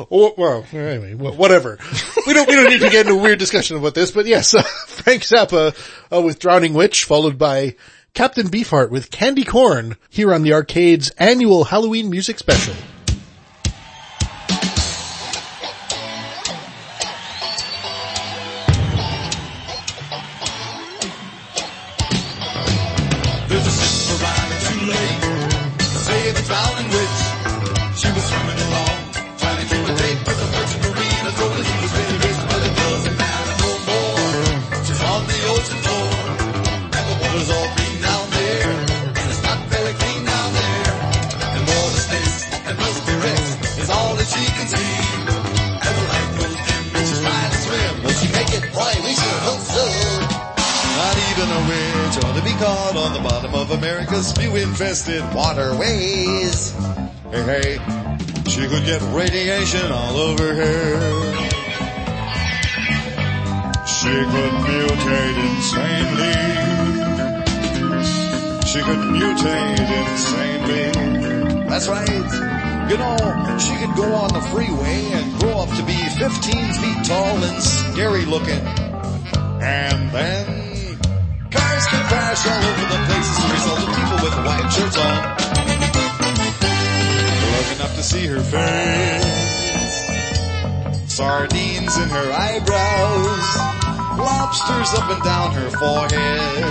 Well, 0.09 0.65
anyway, 0.71 1.13
whatever. 1.13 1.77
We 2.25 2.33
don't, 2.33 2.47
we 2.47 2.55
don't 2.55 2.69
need 2.69 2.79
to 2.79 2.89
get 2.89 3.05
into 3.05 3.19
a 3.19 3.21
weird 3.21 3.37
discussion 3.37 3.77
about 3.77 3.93
this, 3.93 4.11
but 4.11 4.25
yes, 4.25 4.53
uh, 4.55 4.61
Frank 4.61 5.23
Zappa 5.23 5.75
uh, 6.11 6.21
with 6.21 6.39
Drowning 6.39 6.73
Witch, 6.73 7.03
followed 7.03 7.37
by 7.37 7.75
Captain 8.13 8.47
Beefheart 8.47 8.89
with 8.89 9.11
Candy 9.11 9.43
Corn, 9.43 9.97
here 10.09 10.33
on 10.33 10.43
the 10.43 10.53
Arcade's 10.53 11.09
annual 11.11 11.65
Halloween 11.65 12.09
music 12.09 12.39
special. 12.39 12.73
America's 53.93 54.27
spew-infested 54.29 55.21
waterways. 55.35 56.71
Hey, 57.29 57.43
hey, 57.45 57.77
she 58.49 58.65
could 58.65 58.85
get 58.85 58.99
radiation 59.13 59.91
all 59.91 60.17
over 60.17 60.55
her. 60.55 60.99
She 63.85 64.09
could 64.09 64.53
mutate 64.65 65.37
insanely. 65.45 66.33
She 68.65 68.79
could 68.81 69.03
mutate 69.13 69.89
insanely. 70.01 71.67
That's 71.69 71.87
right. 71.87 72.89
You 72.89 72.97
know, 72.97 73.57
she 73.59 73.75
could 73.75 73.95
go 73.95 74.11
on 74.11 74.33
the 74.33 74.41
freeway 74.51 75.11
and 75.13 75.39
grow 75.39 75.59
up 75.59 75.69
to 75.69 75.83
be 75.85 75.93
15 76.17 76.73
feet 76.81 77.05
tall 77.05 77.43
and 77.43 77.61
scary 77.61 78.25
looking. 78.25 78.65
And 79.61 80.09
then 80.09 80.62
cars 81.83 81.91
could 81.91 82.07
crash 82.07 82.45
all 82.47 82.63
over 82.63 82.85
the 82.87 82.99
place 83.07 83.29
as 83.29 83.39
a 83.39 83.47
result 83.53 83.79
of 83.79 83.89
people 83.95 84.19
with 84.23 84.35
white 84.45 84.69
shirts 84.71 84.97
on. 84.97 85.15
Look 87.53 87.69
enough 87.75 87.95
to 87.95 88.03
see 88.03 88.25
her 88.27 88.41
face. 88.41 89.23
Sardines 91.11 91.97
in 91.97 92.09
her 92.09 92.31
eyebrows. 92.31 93.57
Lobsters 94.17 94.93
up 94.93 95.09
and 95.09 95.23
down 95.23 95.53
her 95.53 95.69
forehead. 95.71 96.63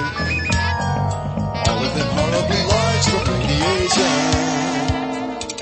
All 1.69 1.85
of 1.85 1.95
them 1.95 2.09
horribly 2.17 2.63
large 2.73 3.07
from 3.07 3.25
radiation. 3.35 4.19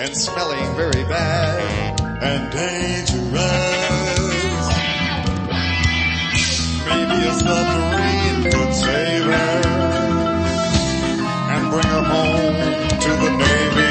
And 0.00 0.16
smelling 0.16 0.74
very 0.76 1.04
bad 1.04 2.00
and 2.22 2.50
dangerous. 2.52 4.09
Maybe 7.10 7.26
a 7.26 7.32
submarine 7.34 8.44
could 8.52 8.72
save 8.72 9.24
her 9.24 9.62
and 11.34 11.70
bring 11.70 11.86
her 11.86 12.04
home 12.04 12.88
to 13.00 13.10
the 13.22 13.30
Navy 13.36 13.89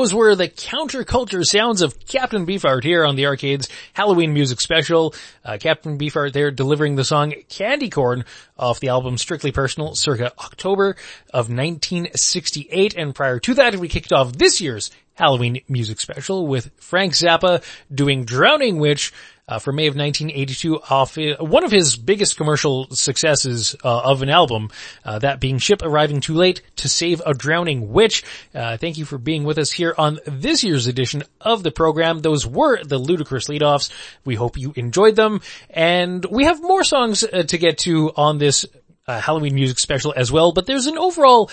Those 0.00 0.14
were 0.14 0.34
the 0.34 0.48
counterculture 0.48 1.44
sounds 1.44 1.82
of 1.82 2.06
Captain 2.06 2.46
Beefheart 2.46 2.84
here 2.84 3.04
on 3.04 3.16
the 3.16 3.26
Arcade's 3.26 3.68
Halloween 3.92 4.32
music 4.32 4.58
special. 4.62 5.14
Uh, 5.44 5.58
Captain 5.60 5.98
Beefheart 5.98 6.32
there 6.32 6.50
delivering 6.50 6.96
the 6.96 7.04
song 7.04 7.34
Candy 7.50 7.90
Corn 7.90 8.24
off 8.58 8.80
the 8.80 8.88
album 8.88 9.18
Strictly 9.18 9.52
Personal 9.52 9.94
circa 9.94 10.32
October 10.38 10.96
of 11.34 11.50
1968. 11.50 12.94
And 12.96 13.14
prior 13.14 13.38
to 13.40 13.52
that, 13.52 13.76
we 13.76 13.88
kicked 13.88 14.10
off 14.10 14.32
this 14.32 14.58
year's 14.58 14.90
Halloween 15.16 15.60
music 15.68 16.00
special 16.00 16.46
with 16.46 16.70
Frank 16.78 17.12
Zappa 17.12 17.62
doing 17.94 18.24
Drowning 18.24 18.78
Witch 18.78 19.12
uh, 19.50 19.58
for 19.58 19.72
May 19.72 19.88
of 19.88 19.96
1982 19.96 20.80
off 20.88 21.18
uh, 21.18 21.36
one 21.40 21.64
of 21.64 21.72
his 21.72 21.96
biggest 21.96 22.36
commercial 22.36 22.88
successes 22.90 23.74
uh, 23.84 24.00
of 24.00 24.22
an 24.22 24.30
album, 24.30 24.70
uh, 25.04 25.18
that 25.18 25.40
being 25.40 25.58
Ship 25.58 25.82
Arriving 25.82 26.20
Too 26.20 26.34
Late 26.34 26.62
to 26.76 26.88
Save 26.88 27.20
a 27.26 27.34
Drowning 27.34 27.92
Witch. 27.92 28.22
Uh, 28.54 28.76
thank 28.76 28.96
you 28.96 29.04
for 29.04 29.18
being 29.18 29.44
with 29.44 29.58
us 29.58 29.72
here 29.72 29.94
on 29.98 30.20
this 30.24 30.62
year's 30.62 30.86
edition 30.86 31.24
of 31.40 31.62
the 31.64 31.72
program. 31.72 32.20
Those 32.20 32.46
were 32.46 32.82
the 32.82 32.98
ludicrous 32.98 33.48
leadoffs. 33.48 33.90
We 34.24 34.36
hope 34.36 34.56
you 34.56 34.72
enjoyed 34.76 35.16
them, 35.16 35.40
and 35.68 36.24
we 36.24 36.44
have 36.44 36.62
more 36.62 36.84
songs 36.84 37.24
uh, 37.24 37.42
to 37.42 37.58
get 37.58 37.78
to 37.78 38.12
on 38.16 38.38
this 38.38 38.64
Halloween 39.08 39.56
music 39.56 39.80
special 39.80 40.14
as 40.16 40.30
well. 40.30 40.52
But 40.52 40.66
there's 40.66 40.86
an 40.86 40.96
overall 40.96 41.50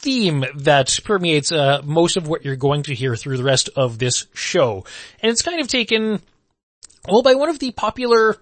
theme 0.00 0.44
that 0.54 1.00
permeates 1.04 1.52
uh, 1.52 1.82
most 1.84 2.16
of 2.16 2.26
what 2.26 2.44
you're 2.44 2.56
going 2.56 2.84
to 2.84 2.94
hear 2.94 3.16
through 3.16 3.36
the 3.36 3.44
rest 3.44 3.68
of 3.76 3.98
this 3.98 4.26
show. 4.32 4.84
And 5.20 5.30
it's 5.30 5.42
kind 5.42 5.60
of 5.60 5.68
taken 5.68 6.20
well, 7.08 7.22
by 7.22 7.34
one 7.34 7.48
of 7.48 7.58
the 7.58 7.70
popular 7.72 8.36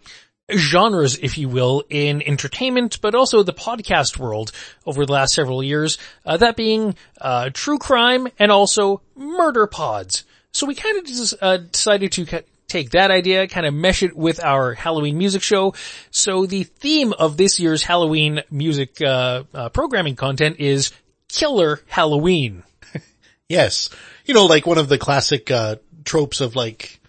genres, 0.54 1.18
if 1.18 1.36
you 1.36 1.48
will, 1.48 1.84
in 1.90 2.22
entertainment, 2.22 3.00
but 3.00 3.14
also 3.14 3.42
the 3.42 3.52
podcast 3.52 4.18
world 4.18 4.52
over 4.86 5.04
the 5.04 5.12
last 5.12 5.34
several 5.34 5.62
years, 5.62 5.98
uh, 6.24 6.36
that 6.36 6.56
being 6.56 6.94
uh, 7.20 7.50
true 7.52 7.78
crime 7.78 8.28
and 8.38 8.50
also 8.50 9.02
murder 9.14 9.66
pods. 9.66 10.24
So 10.52 10.66
we 10.66 10.74
kind 10.74 10.98
of 10.98 11.04
just 11.04 11.34
uh, 11.40 11.58
decided 11.58 12.12
to 12.12 12.42
take 12.66 12.90
that 12.90 13.10
idea, 13.10 13.46
kind 13.48 13.66
of 13.66 13.74
mesh 13.74 14.02
it 14.02 14.16
with 14.16 14.42
our 14.42 14.74
Halloween 14.74 15.18
music 15.18 15.42
show. 15.42 15.74
So 16.10 16.46
the 16.46 16.64
theme 16.64 17.12
of 17.12 17.36
this 17.36 17.60
year's 17.60 17.82
Halloween 17.82 18.42
music 18.50 19.00
uh, 19.00 19.44
uh, 19.52 19.68
programming 19.70 20.16
content 20.16 20.56
is 20.58 20.92
Killer 21.28 21.80
Halloween. 21.86 22.62
Yes. 23.50 23.88
You 24.26 24.34
know, 24.34 24.44
like 24.44 24.66
one 24.66 24.76
of 24.76 24.90
the 24.90 24.98
classic, 24.98 25.50
uh, 25.50 25.76
tropes 26.04 26.42
of 26.42 26.54
like, 26.54 27.00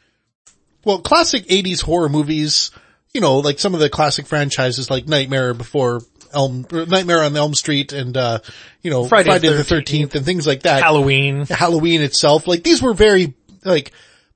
well, 0.90 1.02
classic 1.02 1.46
80s 1.46 1.84
horror 1.84 2.10
movies, 2.10 2.72
you 3.14 3.22
know, 3.22 3.38
like 3.38 3.60
some 3.60 3.76
of 3.76 3.80
the 3.80 3.92
classic 3.92 4.26
franchises 4.26 4.90
like 4.90 5.08
Nightmare 5.08 5.54
before 5.54 6.02
Elm, 6.34 6.66
Nightmare 6.72 7.22
on 7.22 7.38
Elm 7.38 7.54
Street 7.54 7.94
and, 7.94 8.18
uh, 8.18 8.40
you 8.82 8.90
know, 8.90 9.06
Friday 9.06 9.30
Friday, 9.30 9.50
the 9.50 9.62
the 9.62 9.76
13th 9.76 10.16
and 10.16 10.26
things 10.26 10.48
like 10.48 10.64
that. 10.64 10.82
Halloween. 10.82 11.46
Halloween 11.46 12.02
itself, 12.02 12.48
like 12.48 12.64
these 12.64 12.82
were 12.82 12.96
very, 12.96 13.36
like, 13.64 13.92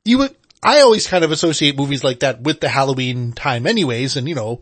you 0.05 0.19
would, 0.19 0.35
I 0.61 0.81
always 0.81 1.07
kind 1.07 1.23
of 1.23 1.31
associate 1.31 1.75
movies 1.75 2.03
like 2.03 2.19
that 2.19 2.41
with 2.41 2.59
the 2.59 2.69
Halloween 2.69 3.33
time 3.33 3.65
anyways, 3.65 4.15
and 4.15 4.29
you 4.29 4.35
know, 4.35 4.61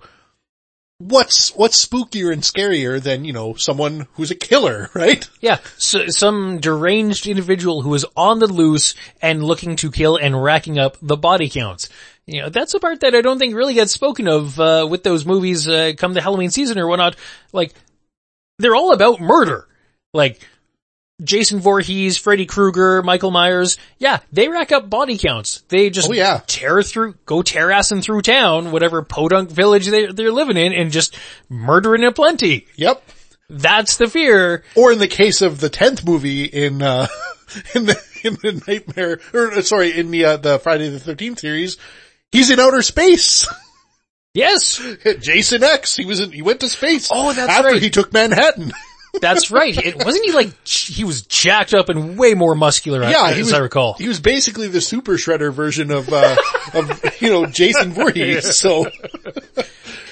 what's, 1.01 1.55
what's 1.55 1.85
spookier 1.85 2.31
and 2.31 2.41
scarier 2.41 3.01
than, 3.01 3.25
you 3.25 3.33
know, 3.33 3.55
someone 3.55 4.07
who's 4.13 4.31
a 4.31 4.35
killer, 4.35 4.89
right? 4.95 5.27
Yeah, 5.41 5.59
so, 5.77 6.07
some 6.07 6.59
deranged 6.59 7.27
individual 7.27 7.81
who 7.81 7.93
is 7.93 8.05
on 8.15 8.39
the 8.39 8.47
loose 8.47 8.95
and 9.21 9.43
looking 9.43 9.75
to 9.77 9.91
kill 9.91 10.17
and 10.17 10.41
racking 10.41 10.79
up 10.79 10.97
the 11.01 11.17
body 11.17 11.49
counts. 11.49 11.89
You 12.25 12.43
know, 12.43 12.49
that's 12.49 12.73
a 12.73 12.79
part 12.79 13.01
that 13.01 13.15
I 13.15 13.21
don't 13.21 13.39
think 13.39 13.55
really 13.55 13.73
gets 13.73 13.91
spoken 13.91 14.27
of, 14.27 14.59
uh, 14.59 14.87
with 14.89 15.03
those 15.03 15.25
movies, 15.25 15.67
uh, 15.67 15.93
come 15.97 16.13
the 16.13 16.21
Halloween 16.21 16.51
season 16.51 16.79
or 16.79 16.87
whatnot. 16.87 17.15
Like, 17.51 17.73
they're 18.59 18.75
all 18.75 18.93
about 18.93 19.19
murder. 19.19 19.67
Like, 20.13 20.39
Jason 21.23 21.59
Voorhees, 21.59 22.17
Freddy 22.17 22.45
Krueger, 22.45 23.03
Michael 23.03 23.31
Myers, 23.31 23.77
yeah, 23.99 24.19
they 24.31 24.47
rack 24.47 24.71
up 24.71 24.89
body 24.89 25.17
counts. 25.17 25.61
They 25.69 25.89
just 25.89 26.09
Oh, 26.09 26.13
yeah. 26.13 26.41
tear 26.47 26.81
through, 26.81 27.15
go 27.25 27.41
tear 27.41 27.67
assing 27.67 28.03
through 28.03 28.21
town, 28.23 28.71
whatever 28.71 29.01
podunk 29.03 29.51
village 29.51 29.87
they, 29.87 30.07
they're 30.07 30.31
living 30.31 30.57
in 30.57 30.73
and 30.73 30.91
just 30.91 31.15
murdering 31.49 32.03
a 32.03 32.11
plenty. 32.11 32.65
Yep. 32.75 33.03
That's 33.49 33.97
the 33.97 34.07
fear. 34.07 34.63
Or 34.75 34.91
in 34.91 34.99
the 34.99 35.07
case 35.07 35.41
of 35.41 35.59
the 35.59 35.69
10th 35.69 36.05
movie 36.05 36.45
in, 36.45 36.81
uh, 36.81 37.07
in 37.75 37.85
the, 37.85 38.01
in 38.23 38.33
the 38.35 38.63
Nightmare, 38.67 39.19
or 39.33 39.51
uh, 39.51 39.61
sorry, 39.61 39.97
in 39.97 40.09
the, 40.11 40.25
uh, 40.25 40.37
the 40.37 40.57
Friday 40.59 40.89
the 40.89 40.99
13th 40.99 41.39
series, 41.39 41.77
he's 42.31 42.49
in 42.49 42.59
outer 42.59 42.81
space. 42.81 43.45
Yes. 44.33 44.81
Jason 45.19 45.63
X, 45.63 45.95
he 45.97 46.05
was 46.05 46.19
in, 46.21 46.31
he 46.31 46.41
went 46.41 46.61
to 46.61 46.69
space. 46.69 47.09
Oh, 47.13 47.33
that's 47.33 47.49
after 47.51 47.73
right. 47.73 47.81
he 47.81 47.89
took 47.89 48.13
Manhattan. 48.13 48.71
That's 49.19 49.51
right. 49.51 49.77
It, 49.77 50.03
wasn't 50.03 50.25
he 50.25 50.31
like, 50.31 50.65
he 50.65 51.03
was 51.03 51.23
jacked 51.23 51.73
up 51.73 51.89
and 51.89 52.17
way 52.17 52.33
more 52.33 52.55
muscular 52.55 53.01
Yeah, 53.03 53.27
as 53.27 53.35
he 53.35 53.41
was, 53.43 53.53
I 53.53 53.59
recall. 53.59 53.93
He 53.93 54.07
was 54.07 54.19
basically 54.19 54.67
the 54.67 54.81
super 54.81 55.13
shredder 55.13 55.53
version 55.53 55.91
of, 55.91 56.09
uh, 56.11 56.35
of, 56.73 57.21
you 57.21 57.29
know, 57.29 57.45
Jason 57.45 57.91
Voorhees. 57.91 58.57
So, 58.57 58.85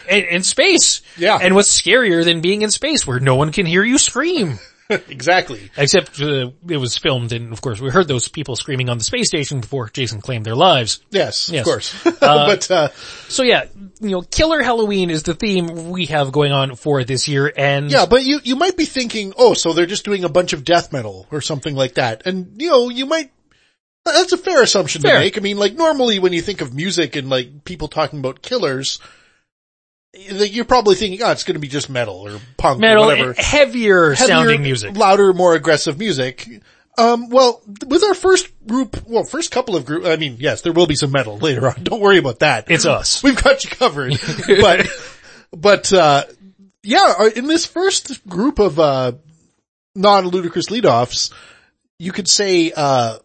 in, 0.09 0.23
in 0.25 0.43
space. 0.43 1.01
Yeah. 1.17 1.37
And 1.41 1.55
what's 1.55 1.69
scarier 1.69 2.25
than 2.25 2.41
being 2.41 2.61
in 2.61 2.71
space 2.71 3.07
where 3.07 3.19
no 3.19 3.35
one 3.35 3.51
can 3.51 3.65
hear 3.65 3.83
you 3.83 3.97
scream? 3.97 4.59
exactly. 5.09 5.69
Except 5.77 6.19
uh, 6.21 6.51
it 6.67 6.77
was 6.77 6.97
filmed 6.97 7.31
and 7.31 7.53
of 7.53 7.61
course 7.61 7.79
we 7.79 7.89
heard 7.89 8.07
those 8.07 8.27
people 8.27 8.55
screaming 8.55 8.89
on 8.89 8.97
the 8.97 9.03
space 9.03 9.27
station 9.27 9.61
before 9.61 9.89
Jason 9.89 10.21
claimed 10.21 10.45
their 10.45 10.55
lives. 10.55 11.01
Yes, 11.11 11.49
Yes. 11.49 11.61
of 11.61 11.65
course. 11.65 12.03
but, 12.19 12.71
uh, 12.71 12.89
So 13.27 13.43
yeah, 13.43 13.65
you 14.01 14.09
know, 14.09 14.21
Killer 14.21 14.61
Halloween 14.63 15.09
is 15.09 15.23
the 15.23 15.33
theme 15.35 15.89
we 15.89 16.07
have 16.07 16.31
going 16.31 16.51
on 16.51 16.75
for 16.75 17.03
this 17.03 17.27
year 17.27 17.51
and 17.55 17.91
yeah, 17.91 18.05
but 18.05 18.23
you, 18.25 18.39
you 18.43 18.55
might 18.55 18.75
be 18.77 18.85
thinking, 18.85 19.33
oh, 19.37 19.53
so 19.53 19.73
they're 19.73 19.85
just 19.85 20.05
doing 20.05 20.23
a 20.23 20.29
bunch 20.29 20.53
of 20.53 20.63
death 20.63 20.91
metal 20.91 21.27
or 21.31 21.41
something 21.41 21.75
like 21.75 21.93
that. 21.95 22.25
And, 22.25 22.59
you 22.61 22.69
know, 22.69 22.89
you 22.89 23.05
might, 23.05 23.31
that's 24.05 24.31
a 24.31 24.37
fair 24.37 24.63
assumption 24.63 25.01
Fair. 25.03 25.13
to 25.13 25.19
make. 25.19 25.37
I 25.37 25.41
mean, 25.41 25.57
like 25.57 25.75
normally 25.75 26.17
when 26.19 26.33
you 26.33 26.41
think 26.41 26.61
of 26.61 26.73
music 26.73 27.15
and 27.15 27.29
like 27.29 27.63
people 27.63 27.87
talking 27.89 28.19
about 28.19 28.41
killers, 28.41 28.99
you're 30.13 30.65
probably 30.65 30.95
thinking, 30.95 31.21
oh, 31.23 31.31
it's 31.31 31.43
gonna 31.43 31.59
be 31.59 31.67
just 31.67 31.89
metal 31.89 32.15
or 32.15 32.39
punk 32.57 32.79
metal, 32.79 33.03
or 33.03 33.07
whatever. 33.07 33.33
heavier, 33.33 34.13
heavier, 34.13 34.15
sounding 34.15 34.61
music. 34.61 34.95
louder, 34.95 35.33
more 35.33 35.55
aggressive 35.55 35.99
music. 35.99 36.47
Um, 36.97 37.29
well, 37.29 37.61
with 37.85 38.03
our 38.03 38.13
first 38.13 38.49
group, 38.67 39.07
well, 39.07 39.23
first 39.23 39.51
couple 39.51 39.77
of 39.77 39.85
group, 39.85 40.05
I 40.05 40.17
mean, 40.17 40.35
yes, 40.37 40.63
there 40.63 40.73
will 40.73 40.87
be 40.87 40.95
some 40.95 41.11
metal 41.11 41.37
later 41.41 41.67
on. 41.67 41.83
Don't 41.83 42.01
worry 42.01 42.17
about 42.17 42.39
that. 42.39 42.69
It's 42.69 42.85
us. 42.85 43.23
We've 43.23 43.41
got 43.41 43.63
you 43.63 43.69
covered. 43.69 44.19
but, 44.47 44.87
but, 45.51 45.93
uh, 45.93 46.25
yeah, 46.83 47.13
uh, 47.19 47.29
in 47.33 47.47
this 47.47 47.65
first 47.65 48.27
group 48.27 48.59
of, 48.59 48.79
uh, 48.79 49.13
non-ludicrous 49.95 50.67
leadoffs, 50.67 51.31
you 51.99 52.11
could 52.11 52.27
say, 52.27 52.73
uh, 52.75 53.19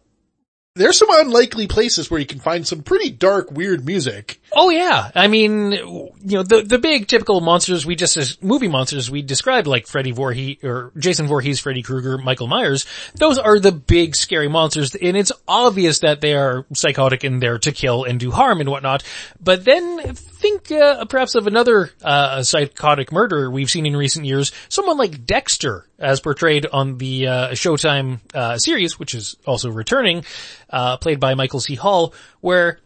there's 0.75 0.97
some 0.97 1.09
unlikely 1.09 1.67
places 1.67 2.11
where 2.11 2.19
you 2.19 2.25
can 2.25 2.39
find 2.39 2.67
some 2.67 2.83
pretty 2.83 3.09
dark, 3.09 3.49
weird 3.49 3.85
music. 3.85 4.41
Oh 4.51 4.69
yeah. 4.69 5.09
I 5.15 5.27
mean, 5.27 5.71
you 5.71 6.11
know, 6.23 6.43
the, 6.43 6.63
the 6.63 6.77
big 6.77 7.07
typical 7.07 7.39
monsters 7.39 7.85
we 7.85 7.95
just, 7.95 8.17
as 8.17 8.41
movie 8.41 8.67
monsters 8.67 9.09
we 9.09 9.21
described 9.21 9.67
like 9.67 9.87
Freddy 9.87 10.11
Voorhees, 10.11 10.57
or 10.63 10.91
Jason 10.97 11.27
Voorhees, 11.27 11.61
Freddy 11.61 11.81
Krueger, 11.81 12.17
Michael 12.17 12.47
Myers, 12.47 12.85
those 13.15 13.37
are 13.37 13.57
the 13.57 13.71
big 13.71 14.17
scary 14.17 14.49
monsters 14.49 14.95
and 14.95 15.15
it's 15.15 15.31
obvious 15.47 15.99
that 15.99 16.19
they 16.19 16.33
are 16.33 16.65
psychotic 16.73 17.23
and 17.23 17.41
there 17.41 17.57
to 17.59 17.71
kill 17.71 18.03
and 18.03 18.19
do 18.19 18.31
harm 18.31 18.59
and 18.59 18.69
whatnot. 18.69 19.03
But 19.41 19.63
then 19.63 20.15
think, 20.45 20.71
uh, 20.71 21.05
perhaps 21.05 21.33
of 21.33 21.47
another, 21.47 21.89
uh, 22.03 22.43
psychotic 22.43 23.11
murderer 23.11 23.49
we've 23.49 23.69
seen 23.69 23.85
in 23.85 23.95
recent 23.95 24.25
years, 24.25 24.51
someone 24.69 24.97
like 24.97 25.25
Dexter, 25.25 25.87
as 25.97 26.19
portrayed 26.19 26.67
on 26.71 26.97
the, 26.99 27.27
uh, 27.27 27.49
Showtime, 27.51 28.19
uh, 28.33 28.57
series, 28.57 28.99
which 28.99 29.15
is 29.15 29.37
also 29.47 29.71
returning, 29.71 30.23
uh, 30.69 30.97
played 30.97 31.19
by 31.19 31.33
Michael 31.33 31.59
C. 31.59 31.73
Hall, 31.73 32.13
where 32.41 32.79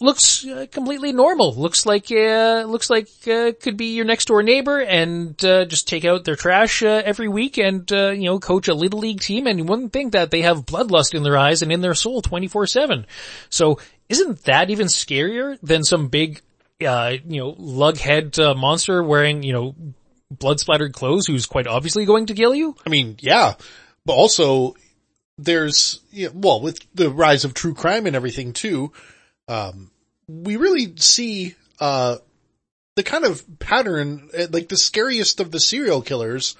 looks 0.00 0.44
uh, 0.44 0.66
completely 0.72 1.12
normal. 1.12 1.54
Looks 1.54 1.86
like 1.86 2.10
uh, 2.10 2.64
looks 2.66 2.90
like 2.90 3.08
could 3.22 3.76
be 3.76 3.94
your 3.94 4.04
next 4.04 4.24
door 4.24 4.42
neighbor 4.42 4.80
and 4.80 5.38
just 5.38 5.86
take 5.86 6.04
out 6.04 6.24
their 6.24 6.34
trash 6.34 6.82
every 6.82 7.28
week 7.28 7.58
and 7.58 7.90
uh, 7.92 8.10
you 8.10 8.24
know 8.24 8.40
coach 8.40 8.66
a 8.66 8.74
little 8.74 8.98
league 8.98 9.20
team. 9.20 9.46
And 9.46 9.56
you 9.56 9.64
wouldn't 9.64 9.92
think 9.92 10.12
that 10.12 10.32
they 10.32 10.42
have 10.42 10.66
bloodlust 10.66 11.14
in 11.14 11.22
their 11.22 11.36
eyes 11.36 11.62
and 11.62 11.70
in 11.70 11.80
their 11.80 11.94
soul 11.94 12.22
twenty 12.22 12.48
four 12.48 12.66
seven. 12.66 13.06
So 13.50 13.78
isn't 14.08 14.42
that 14.44 14.70
even 14.70 14.88
scarier 14.88 15.58
than 15.62 15.84
some 15.84 16.08
big 16.08 16.42
uh, 16.84 17.16
you 17.26 17.40
know 17.40 17.52
lughead 17.54 18.38
uh, 18.38 18.54
monster 18.54 19.02
wearing 19.02 19.42
you 19.42 19.52
know 19.52 19.74
blood 20.30 20.60
splattered 20.60 20.92
clothes 20.92 21.26
who's 21.26 21.46
quite 21.46 21.66
obviously 21.66 22.04
going 22.04 22.26
to 22.26 22.34
kill 22.34 22.54
you? 22.54 22.76
I 22.86 22.90
mean, 22.90 23.16
yeah, 23.20 23.54
but 24.04 24.14
also 24.14 24.74
there's, 25.38 26.00
you 26.10 26.26
know, 26.26 26.32
well, 26.34 26.60
with 26.60 26.78
the 26.94 27.10
rise 27.10 27.44
of 27.44 27.54
true 27.54 27.74
crime 27.74 28.06
and 28.06 28.16
everything 28.16 28.52
too, 28.52 28.92
um, 29.48 29.90
we 30.28 30.56
really 30.56 30.94
see, 30.96 31.54
uh, 31.80 32.16
the 32.96 33.02
kind 33.02 33.24
of 33.24 33.42
pattern, 33.58 34.30
uh, 34.38 34.46
like 34.50 34.68
the 34.68 34.76
scariest 34.76 35.40
of 35.40 35.50
the 35.50 35.60
serial 35.60 36.02
killers 36.02 36.56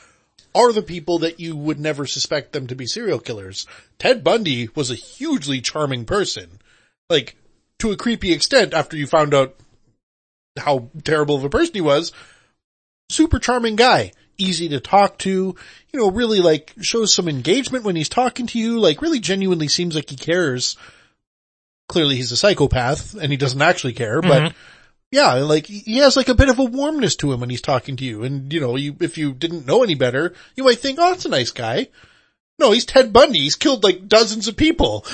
are 0.55 0.73
the 0.73 0.83
people 0.83 1.21
that 1.21 1.41
you 1.41 1.57
would 1.57 1.79
never 1.79 2.07
suspect 2.07 2.53
them 2.53 2.67
to 2.67 2.75
be 2.75 2.87
serial 2.87 3.21
killers. 3.21 3.67
Ted 3.99 4.25
Bundy 4.25 4.69
was 4.75 4.91
a 4.91 4.97
hugely 4.97 5.61
charming 5.61 6.05
person. 6.05 6.61
Like, 7.09 7.37
to 7.79 7.93
a 7.93 7.97
creepy 7.97 8.33
extent 8.33 8.73
after 8.73 8.97
you 8.97 9.07
found 9.07 9.35
out 9.35 9.57
how 10.57 10.91
terrible 11.03 11.37
of 11.37 11.45
a 11.45 11.51
person 11.51 11.75
he 11.75 11.81
was, 11.81 12.13
super 13.11 13.39
charming 13.39 13.77
guy, 13.77 14.13
easy 14.39 14.69
to 14.71 14.81
talk 14.81 15.19
to, 15.19 15.31
you 15.93 16.01
know, 16.01 16.11
really 16.11 16.41
like 16.41 16.73
shows 16.81 17.15
some 17.15 17.29
engagement 17.29 17.85
when 17.85 17.97
he's 17.97 18.09
talking 18.09 18.47
to 18.49 18.59
you, 18.59 18.79
like 18.79 19.03
really 19.03 19.21
genuinely 19.21 19.69
seems 19.69 19.95
like 19.95 20.11
he 20.11 20.17
cares. 20.17 20.77
Clearly 21.89 22.17
he's 22.17 22.33
a 22.33 22.37
psychopath 22.37 23.15
and 23.15 23.31
he 23.31 23.37
doesn't 23.37 23.61
actually 23.61 23.93
care, 23.93 24.23
but 24.23 24.43
mm-hmm. 24.43 24.57
yeah, 25.11 25.35
like 25.35 25.67
he 25.67 25.99
has 25.99 26.17
like 26.17 26.29
a 26.29 26.35
bit 26.35 26.49
of 26.49 26.59
a 26.59 26.65
warmness 26.65 27.17
to 27.17 27.33
him 27.33 27.41
when 27.41 27.51
he's 27.51 27.61
talking 27.61 27.97
to 27.97 28.05
you. 28.05 28.25
And 28.25 28.53
you 28.53 28.61
know, 28.61 28.77
you, 28.77 28.97
if 29.01 29.19
you 29.19 29.35
didn't 29.35 29.67
know 29.67 29.83
any 29.83 29.95
better, 29.95 30.35
you 30.57 30.65
might 30.65 30.79
think, 30.79 30.99
oh, 30.99 31.11
that's 31.11 31.27
a 31.27 31.31
nice 31.31 31.51
guy. 31.51 31.89
No, 32.59 32.71
he's 32.71 32.85
Ted 32.85 33.13
Bundy. 33.13 33.41
He's 33.41 33.57
killed 33.57 33.85
like 33.85 34.09
dozens 34.09 34.49
of 34.49 34.57
people. 34.57 35.05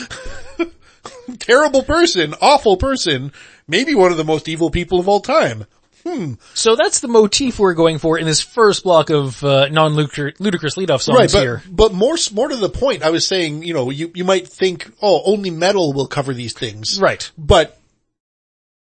Terrible 1.38 1.82
person, 1.82 2.34
awful 2.40 2.76
person, 2.76 3.32
maybe 3.66 3.94
one 3.94 4.10
of 4.10 4.16
the 4.18 4.24
most 4.24 4.48
evil 4.48 4.70
people 4.70 5.00
of 5.00 5.08
all 5.08 5.20
time. 5.20 5.66
Hmm. 6.04 6.34
So 6.54 6.76
that's 6.76 7.00
the 7.00 7.08
motif 7.08 7.58
we're 7.58 7.74
going 7.74 7.98
for 7.98 8.18
in 8.18 8.24
this 8.24 8.40
first 8.40 8.84
block 8.84 9.10
of 9.10 9.42
uh, 9.44 9.68
non-ludicrous 9.68 10.38
leadoff 10.76 11.02
songs 11.02 11.18
Right, 11.18 11.32
but, 11.32 11.42
here. 11.42 11.62
but 11.70 11.92
more, 11.92 12.16
more 12.32 12.48
to 12.48 12.56
the 12.56 12.70
point, 12.70 13.02
I 13.02 13.10
was 13.10 13.26
saying, 13.26 13.64
you 13.64 13.74
know, 13.74 13.90
you, 13.90 14.10
you 14.14 14.24
might 14.24 14.48
think, 14.48 14.90
oh, 15.02 15.22
only 15.26 15.50
metal 15.50 15.92
will 15.92 16.06
cover 16.06 16.32
these 16.32 16.54
things. 16.54 16.98
Right. 16.98 17.30
But 17.36 17.78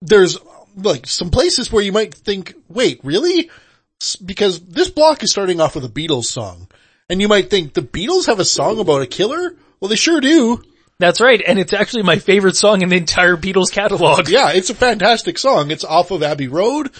there's 0.00 0.38
like 0.74 1.06
some 1.06 1.30
places 1.30 1.70
where 1.70 1.82
you 1.82 1.92
might 1.92 2.14
think, 2.14 2.54
wait, 2.68 3.00
really? 3.04 3.50
Because 4.24 4.60
this 4.60 4.88
block 4.88 5.22
is 5.22 5.30
starting 5.30 5.60
off 5.60 5.74
with 5.74 5.84
a 5.84 5.88
Beatles 5.88 6.24
song. 6.24 6.66
And 7.10 7.20
you 7.20 7.28
might 7.28 7.50
think, 7.50 7.74
the 7.74 7.82
Beatles 7.82 8.26
have 8.26 8.40
a 8.40 8.44
song 8.44 8.80
about 8.80 9.02
a 9.02 9.06
killer? 9.06 9.54
Well, 9.80 9.88
they 9.90 9.96
sure 9.96 10.20
do. 10.20 10.62
That's 11.02 11.20
right, 11.20 11.42
and 11.44 11.58
it's 11.58 11.72
actually 11.72 12.04
my 12.04 12.20
favorite 12.20 12.54
song 12.54 12.82
in 12.82 12.88
the 12.88 12.96
entire 12.96 13.36
Beatles 13.36 13.72
catalog. 13.72 14.28
Yeah, 14.28 14.52
it's 14.52 14.70
a 14.70 14.74
fantastic 14.74 15.36
song. 15.36 15.72
It's 15.72 15.82
off 15.82 16.12
of 16.12 16.22
Abbey 16.22 16.46
Road. 16.46 16.92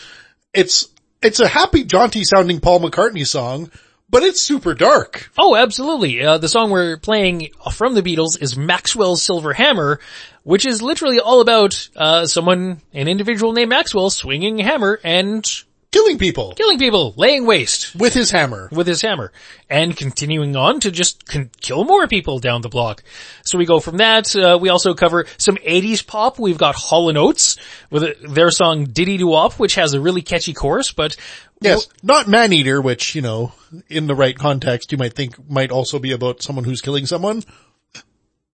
It's, 0.53 0.89
it's 1.23 1.39
a 1.39 1.47
happy, 1.47 1.85
jaunty 1.85 2.25
sounding 2.25 2.59
Paul 2.59 2.81
McCartney 2.81 3.25
song, 3.25 3.71
but 4.11 4.25
it's 4.25 4.41
super 4.41 4.75
dark. 4.75 5.31
Oh, 5.39 5.55
absolutely. 5.55 6.21
Uh, 6.21 6.39
the 6.39 6.49
song 6.49 6.73
we're 6.73 6.97
playing 6.97 7.51
from 7.71 7.95
the 7.95 8.03
Beatles 8.03 8.43
is 8.43 8.57
Maxwell's 8.57 9.23
Silver 9.23 9.53
Hammer, 9.53 10.01
which 10.43 10.67
is 10.67 10.83
literally 10.83 11.21
all 11.21 11.41
about 11.41 11.89
uh, 11.95 12.27
someone, 12.27 12.81
an 12.93 13.07
individual 13.07 13.53
named 13.53 13.71
Maxwell, 13.71 14.11
swinging 14.11 14.59
a 14.59 14.65
hammer 14.65 14.99
and 15.05 15.49
Killing 15.93 16.17
people 16.17 16.55
killing 16.55 16.79
people, 16.79 17.13
laying 17.17 17.45
waste 17.45 17.95
with 17.95 18.15
his 18.15 18.31
hammer. 18.31 18.71
with 18.73 18.87
his 18.87 19.03
hammer, 19.03 19.31
and 19.69 19.95
continuing 19.95 20.57
on 20.57 20.81
to 20.81 20.91
just 20.91 21.27
con- 21.27 21.51
kill 21.61 21.85
more 21.85 22.09
people 22.09 22.39
down 22.39 22.63
the 22.63 22.71
block. 22.71 23.05
So 23.45 23.59
we 23.59 23.67
go 23.67 23.79
from 23.79 23.99
that. 23.99 24.35
Uh, 24.35 24.59
we 24.59 24.71
also 24.71 24.95
cover 24.95 25.27
some 25.37 25.57
80s 25.57 26.07
pop. 26.07 26.39
We've 26.39 26.57
got 26.57 26.75
Hall 26.77 27.15
& 27.17 27.19
Oates 27.19 27.59
with 27.91 28.05
a, 28.05 28.17
their 28.27 28.51
song 28.51 28.87
Diddy 28.87 29.19
Doo 29.19 29.27
Wop, 29.27 29.59
which 29.59 29.75
has 29.75 29.93
a 29.93 30.01
really 30.01 30.23
catchy 30.23 30.55
chorus, 30.55 30.93
but 30.93 31.17
Yes, 31.61 31.89
not 32.03 32.27
man-eater, 32.27 32.81
which, 32.81 33.15
you 33.15 33.23
know, 33.23 33.53
in 33.89 34.07
the 34.07 34.15
right 34.15 34.37
context 34.37 34.91
you 34.93 34.99
might 34.99 35.13
think 35.13 35.49
might 35.49 35.71
also 35.71 35.99
be 35.99 36.13
about 36.13 36.43
someone 36.43 36.65
who's 36.65 36.81
killing 36.81 37.07
someone. 37.07 37.45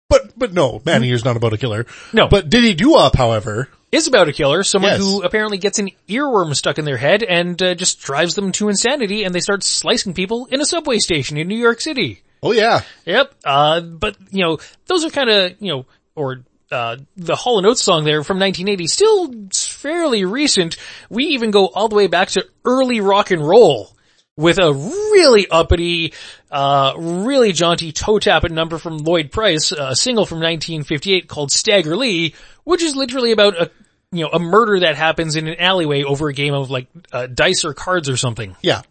But, 0.09 0.39
but 0.39 0.53
no, 0.53 0.81
man-eater's 0.87 1.25
not 1.25 1.37
about 1.37 1.53
a 1.53 1.59
killer. 1.59 1.87
No. 2.13 2.29
But 2.29 2.49
Diddy 2.49 2.75
Doo-Wop, 2.75 3.17
however, 3.17 3.69
is 3.95 4.07
about 4.07 4.29
a 4.29 4.33
killer, 4.33 4.63
someone 4.63 4.93
Yes. 4.93 5.01
who 5.01 5.23
apparently 5.23 5.59
gets 5.59 5.79
an 5.79 5.91
earworm 6.09 6.55
stuck 6.55 6.79
in 6.79 6.85
their 6.85 6.97
head 6.97 7.23
and 7.23 7.61
uh, 7.63 7.75
just 7.75 8.01
drives 8.01 8.35
them 8.35 8.53
to 8.53 8.69
insanity 8.69 9.25
and 9.25 9.35
they 9.35 9.41
start 9.41 9.63
slicing 9.65 10.15
people 10.15 10.47
in 10.51 10.61
a 10.61 10.65
subway 10.67 10.99
station 10.99 11.37
in 11.37 11.49
New 11.49 11.59
York 11.59 11.81
City. 11.81 12.23
oh 12.43 12.53
yeah, 12.53 12.83
Yep. 13.07 13.35
Uh, 13.45 13.81
but 13.81 14.17
you 14.31 14.43
know, 14.45 14.59
those 14.87 15.05
are 15.05 15.11
kind 15.11 15.31
of, 15.31 15.53
you 15.61 15.73
know, 15.73 15.87
or, 16.15 16.45
uh, 16.71 16.97
the 17.17 17.37
Hall 17.37 17.65
& 17.67 17.67
Oates 17.67 17.83
song 17.83 18.05
there 18.05 18.25
from 18.25 18.39
1980, 18.39 18.87
still 18.89 19.33
fairly 19.55 20.25
recent. 20.25 20.77
We 21.09 21.25
even 21.27 21.51
go 21.51 21.67
all 21.69 21.89
the 21.89 21.95
way 21.97 22.07
back 22.09 22.29
to 22.31 22.47
early 22.65 23.01
rock 23.01 23.31
and 23.31 23.47
roll 23.47 23.91
with 24.37 24.59
a 24.59 24.73
really 24.73 25.47
uppity, 25.49 26.13
uh, 26.51 26.95
really 26.99 27.53
jaunty 27.53 27.93
toe 27.93 28.19
tapping 28.19 28.55
number 28.55 28.79
from 28.79 28.99
Lloyd 28.99 29.31
Price, 29.31 29.71
a 29.71 29.95
single 29.95 30.27
from 30.27 30.39
1958 30.39 31.29
called 31.29 31.53
Stagger 31.53 31.97
Lee, 31.97 32.35
which 32.65 32.83
is 32.83 32.97
literally 32.97 33.31
about 33.31 33.57
a, 33.61 33.71
you 34.17 34.25
know, 34.25 34.31
a 34.33 34.39
murder 34.39 34.81
that 34.81 34.97
happens 34.97 35.37
in 35.37 35.47
an 35.49 35.61
alleyway 35.61 36.03
over 36.03 36.29
a 36.29 36.33
game 36.33 36.55
of 36.55 36.71
like, 36.71 36.87
uh, 37.13 37.27
dice 37.27 37.65
or 37.65 37.75
cards 37.75 38.09
or 38.09 38.17
something. 38.17 38.57
yeah. 38.63 38.83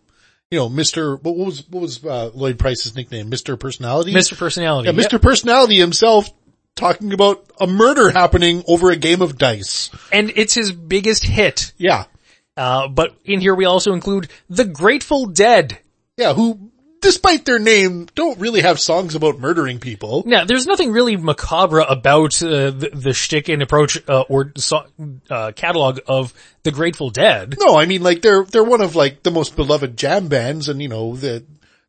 You 0.51 0.59
know, 0.59 0.69
Mr. 0.69 1.19
What 1.19 1.35
was, 1.35 1.67
what 1.67 1.81
was, 1.81 2.05
uh, 2.05 2.29
Lloyd 2.35 2.59
Price's 2.59 2.95
nickname? 2.95 3.31
Mr. 3.31 3.59
Personality? 3.59 4.13
Mr. 4.13 4.37
Personality. 4.37 4.87
Yeah, 4.87 4.95
Yep. 4.95 5.09
Mr. 5.11 5.19
Personality 5.21 5.79
himself 5.79 6.29
talking 6.75 7.11
about 7.11 7.43
a 7.59 7.65
murder 7.65 8.11
happening 8.11 8.63
over 8.67 8.91
a 8.91 8.95
game 8.95 9.23
of 9.23 9.35
dice. 9.39 9.89
And 10.11 10.31
it's 10.35 10.53
his 10.53 10.71
biggest 10.71 11.23
hit. 11.23 11.73
Yeah. 11.77 12.05
Uh, 12.55 12.87
but 12.87 13.15
in 13.25 13.39
here 13.41 13.55
we 13.55 13.65
also 13.65 13.93
include 13.93 14.29
the 14.47 14.65
Grateful 14.65 15.25
Dead. 15.25 15.79
Yeah, 16.17 16.35
who, 16.35 16.69
despite 17.03 17.45
their 17.45 17.59
name, 17.59 18.07
don't 18.15 18.39
really 18.39 18.61
have 18.61 18.79
songs 18.79 19.13
about 19.13 19.39
murdering 19.39 19.79
people. 19.79 20.23
Now, 20.25 20.45
there's 20.45 20.65
nothing 20.65 20.91
really 20.91 21.17
macabre 21.17 21.81
about 21.81 22.41
uh, 22.41 22.71
the, 22.71 22.89
the 22.93 23.13
shtick 23.13 23.49
and 23.49 23.61
approach 23.61 23.97
uh, 24.09 24.21
or 24.21 24.51
so, 24.55 24.85
uh, 25.29 25.51
catalog 25.55 25.99
of 26.07 26.33
the 26.63 26.71
Grateful 26.71 27.11
Dead. 27.11 27.55
No, 27.59 27.77
I 27.77 27.85
mean 27.85 28.01
like 28.01 28.21
they're, 28.21 28.45
they're 28.45 28.63
one 28.63 28.81
of 28.81 28.95
like 28.95 29.21
the 29.21 29.31
most 29.31 29.55
beloved 29.55 29.97
jam 29.97 30.29
bands 30.29 30.69
and 30.69 30.81
you 30.81 30.87
know, 30.87 31.15
the, 31.15 31.43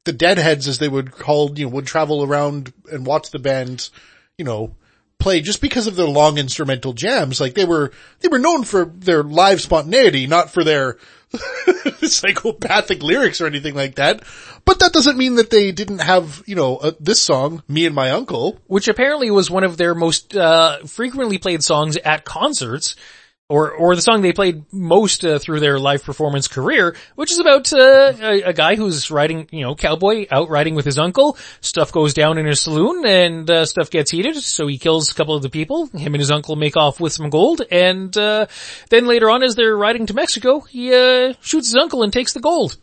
the 0.05 0.12
deadheads 0.12 0.69
as 0.69 0.79
they 0.79 0.89
would 0.89 1.12
call, 1.12 1.59
you 1.59 1.65
know, 1.65 1.71
would 1.71 1.87
travel 1.87 2.23
around 2.23 2.73
and 2.93 3.07
watch 3.07 3.31
the 3.31 3.39
band, 3.39 3.89
you 4.37 4.45
know, 4.45 4.75
play 5.19 5.41
just 5.41 5.61
because 5.61 5.87
of 5.87 5.97
their 5.97 6.07
long 6.07 6.39
instrumental 6.39 6.93
jams. 6.93 7.41
Like 7.41 7.55
they 7.55 7.65
were, 7.65 7.93
they 8.21 8.29
were 8.29 8.39
known 8.39 8.65
for 8.65 8.85
their 8.85 9.23
live 9.23 9.61
spontaneity, 9.61 10.27
not 10.27 10.51
for 10.51 10.65
their 10.65 10.99
psychopathic 12.03 13.03
lyrics 13.03 13.41
or 13.41 13.47
anything 13.47 13.75
like 13.75 13.97
that. 13.97 14.23
But 14.65 14.79
that 14.79 14.93
doesn't 14.93 15.19
mean 15.19 15.37
that 15.37 15.51
they 15.51 15.73
didn't 15.73 15.99
have, 15.99 16.43
you 16.47 16.55
know, 16.55 16.77
uh, 16.77 16.93
this 17.01 17.21
song, 17.21 17.62
Me 17.69 17.87
and 17.87 17.95
My 17.95 18.11
Uncle. 18.11 18.61
which 18.67 18.89
apparently 18.89 19.31
was 19.31 19.51
one 19.51 19.65
of 19.65 19.77
their 19.77 19.95
most 19.95 20.37
uh, 20.37 20.79
frequently 20.87 21.39
played 21.39 21.62
songs 21.62 21.97
at 21.99 22.25
concerts, 22.25 22.97
or 23.49 23.72
or 23.72 23.95
the 23.95 24.03
song 24.03 24.22
they 24.22 24.32
played 24.32 24.64
most 24.72 25.24
uh, 25.24 25.38
through 25.38 25.61
their 25.61 25.78
live 25.78 26.03
performance 26.03 26.49
career, 26.49 26.97
which 27.14 27.30
is 27.30 27.38
about 27.38 27.70
uh, 27.72 28.12
a, 28.20 28.42
a 28.42 28.53
guy 28.53 28.74
who's 28.74 29.11
riding, 29.11 29.49
you 29.53 29.61
know, 29.61 29.74
cowboy 29.74 30.26
out 30.30 30.49
riding 30.49 30.74
with 30.74 30.86
his 30.86 30.99
uncle. 30.99 31.36
Stuff 31.61 31.92
goes 31.92 32.14
down 32.14 32.38
in 32.38 32.47
his 32.47 32.61
saloon, 32.61 33.05
and 33.05 33.51
uh, 33.51 33.66
stuff 33.66 33.90
gets 33.90 34.11
heated, 34.11 34.36
so 34.36 34.66
he 34.66 34.78
kills 34.78 35.11
a 35.11 35.14
couple 35.14 35.34
of 35.34 35.42
the 35.42 35.51
people. 35.51 35.86
Him 35.88 36.14
and 36.14 36.20
his 36.20 36.30
uncle 36.30 36.57
make 36.57 36.76
off 36.76 37.01
with 37.01 37.12
some 37.12 37.28
gold, 37.28 37.61
and 37.70 38.16
uh, 38.16 38.47
then 38.90 39.07
later 39.07 39.28
on, 39.28 39.42
as 39.42 39.55
they're 39.57 39.76
riding 39.76 40.07
to 40.07 40.14
Mexico, 40.14 40.61
he 40.61 40.95
uh, 40.95 41.34
shoots 41.40 41.68
his 41.68 41.76
uncle 41.76 42.03
and 42.03 42.12
takes 42.12 42.32
the 42.32 42.40
gold 42.40 42.78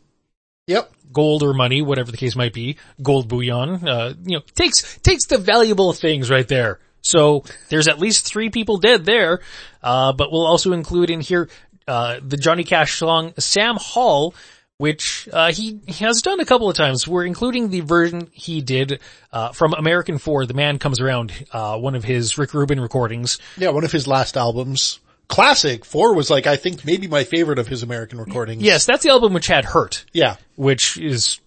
Yep. 0.67 0.91
gold 1.11 1.41
or 1.43 1.53
money, 1.53 1.81
whatever 1.81 2.11
the 2.11 2.17
case 2.17 2.35
might 2.35 2.53
be, 2.53 2.77
gold 3.01 3.27
bullion, 3.27 3.85
uh, 3.87 4.13
you 4.23 4.37
know, 4.37 4.43
takes, 4.53 4.99
takes 4.99 5.25
the 5.25 5.37
valuable 5.39 5.91
things 5.91 6.29
right 6.29 6.47
there. 6.47 6.79
So 7.01 7.43
there's 7.69 7.87
at 7.87 7.99
least 7.99 8.25
three 8.25 8.49
people 8.49 8.77
dead 8.77 9.05
there, 9.05 9.41
uh, 9.83 10.13
but 10.13 10.31
we'll 10.31 10.45
also 10.45 10.71
include 10.73 11.09
in 11.09 11.21
here, 11.21 11.49
uh, 11.87 12.19
the 12.25 12.37
Johnny 12.37 12.63
Cash 12.63 12.97
song 12.99 13.33
Sam 13.39 13.75
Hall, 13.77 14.33
which, 14.77 15.27
uh, 15.31 15.51
he, 15.51 15.79
has 15.99 16.21
done 16.21 16.39
a 16.39 16.45
couple 16.45 16.69
of 16.69 16.75
times. 16.75 17.07
We're 17.07 17.25
including 17.25 17.69
the 17.69 17.81
version 17.81 18.29
he 18.33 18.61
did, 18.61 18.99
uh, 19.31 19.51
from 19.51 19.73
American 19.73 20.17
Four, 20.17 20.45
The 20.45 20.53
Man 20.53 20.79
Comes 20.79 20.99
Around, 20.99 21.31
uh, 21.51 21.77
one 21.77 21.95
of 21.95 22.03
his 22.03 22.37
Rick 22.37 22.53
Rubin 22.53 22.79
recordings. 22.79 23.37
Yeah, 23.57 23.69
one 23.69 23.83
of 23.83 23.91
his 23.91 24.07
last 24.07 24.37
albums. 24.37 24.99
Classic. 25.27 25.85
Four 25.85 26.13
was 26.13 26.29
like, 26.29 26.45
I 26.45 26.55
think 26.57 26.83
maybe 26.83 27.07
my 27.07 27.23
favorite 27.23 27.57
of 27.57 27.67
his 27.67 27.83
American 27.83 28.19
recordings. 28.19 28.61
Yes, 28.63 28.85
that's 28.85 29.03
the 29.03 29.09
album 29.11 29.33
which 29.33 29.47
had 29.47 29.65
Hurt, 29.65 30.03
Yeah. 30.13 30.35
which 30.55 30.97
is 30.97 31.39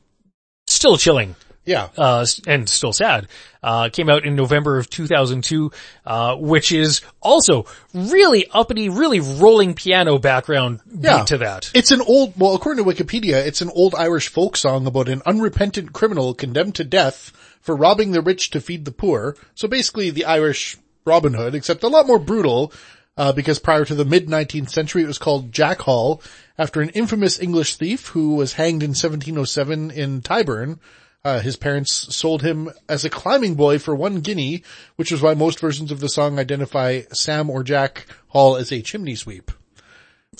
still 0.67 0.97
chilling. 0.97 1.37
Yeah. 1.67 1.89
uh, 1.97 2.27
and 2.47 2.69
still 2.69 2.93
sad, 2.93 3.29
uh, 3.63 3.89
came 3.89 4.11
out 4.11 4.25
in 4.27 4.37
November 4.37 4.79
of 4.79 4.91
2002, 4.91 5.71
uh, 6.05 6.37
which 6.37 6.73
is 6.73 7.01
also 7.23 7.65
really 7.95 8.47
uppity, 8.53 8.89
really 8.91 9.21
rolling 9.21 9.75
piano 9.75 10.19
background 10.19 10.81
beat 10.87 11.05
Yeah. 11.05 11.25
to 11.25 11.39
that. 11.39 11.71
It's 11.75 11.91
an 11.91 12.01
old, 12.03 12.35
well, 12.37 12.55
according 12.55 12.85
to 12.85 12.91
Wikipedia, 12.91 13.47
it's 13.47 13.63
an 13.63 13.71
old 13.75 13.95
Irish 13.95 14.29
folk 14.29 14.57
song 14.57 14.87
about 14.87 15.09
an 15.09 15.23
unrepentant 15.25 15.93
criminal 15.95 16.35
condemned 16.35 16.75
to 16.77 16.85
death 16.85 17.33
for 17.63 17.75
robbing 17.75 18.11
the 18.13 18.21
rich 18.21 18.51
to 18.51 18.61
feed 18.61 18.85
the 18.85 18.93
poor. 18.93 19.37
So 19.55 19.67
basically 19.67 20.11
the 20.11 20.27
Irish 20.27 20.77
Robin 21.07 21.33
Hood, 21.35 21.55
except 21.55 21.83
a 21.83 21.89
lot 21.89 22.07
more 22.07 22.19
brutal, 22.19 22.73
uh, 23.17 23.33
because 23.33 23.59
prior 23.59 23.85
to 23.87 23.95
the 23.95 24.05
mid-19th 24.05 24.69
century 24.71 25.03
it 25.03 25.07
was 25.07 25.19
called 25.19 25.51
Jack 25.53 25.81
Hall 25.83 26.21
after 26.59 26.81
an 26.83 26.89
infamous 26.91 27.41
English 27.41 27.77
thief 27.77 28.09
who 28.09 28.35
was 28.35 28.55
hanged 28.55 28.83
in 28.83 28.91
1707 28.91 29.91
in 29.91 30.21
Tyburn. 30.21 30.79
Uh, 31.25 31.41
his 31.41 31.57
parents 31.57 32.15
sold 32.15 32.43
him 32.43 32.71
as 32.87 33.05
a 33.05 33.11
climbing 33.11 33.55
boy 33.55 33.79
for 33.79 33.95
one 33.95 34.21
guinea, 34.21 34.63
which 34.97 35.11
is 35.11 35.23
why 35.23 35.33
most 35.33 35.59
versions 35.59 35.91
of 35.91 35.99
the 36.01 36.09
song 36.09 36.39
identify 36.39 37.01
Sam 37.13 37.49
or 37.49 37.63
Jack 37.63 38.07
Hall 38.29 38.57
as 38.57 38.71
a 38.71 38.83
chimney 38.83 39.15
sweep. 39.15 39.51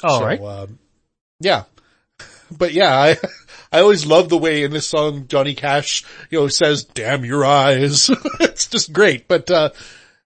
All 0.03 0.19
So, 0.19 0.25
right. 0.27 0.41
um, 0.43 0.79
yeah. 1.41 1.65
But 2.51 2.75
yeah, 2.75 2.95
I, 2.95 3.17
I 3.73 3.81
always 3.81 4.05
love 4.05 4.29
the 4.29 4.37
way 4.37 4.63
in 4.63 4.73
this 4.73 4.87
song 4.87 5.27
Johnny 5.27 5.55
Cash, 5.55 6.05
you 6.31 6.39
know, 6.41 6.49
says, 6.49 6.85
damn 6.85 7.25
your 7.25 7.47
eyes. 7.47 8.11
it's 8.41 8.67
just 8.67 8.93
great. 8.93 9.27
But, 9.27 9.51
uh, 9.51 9.71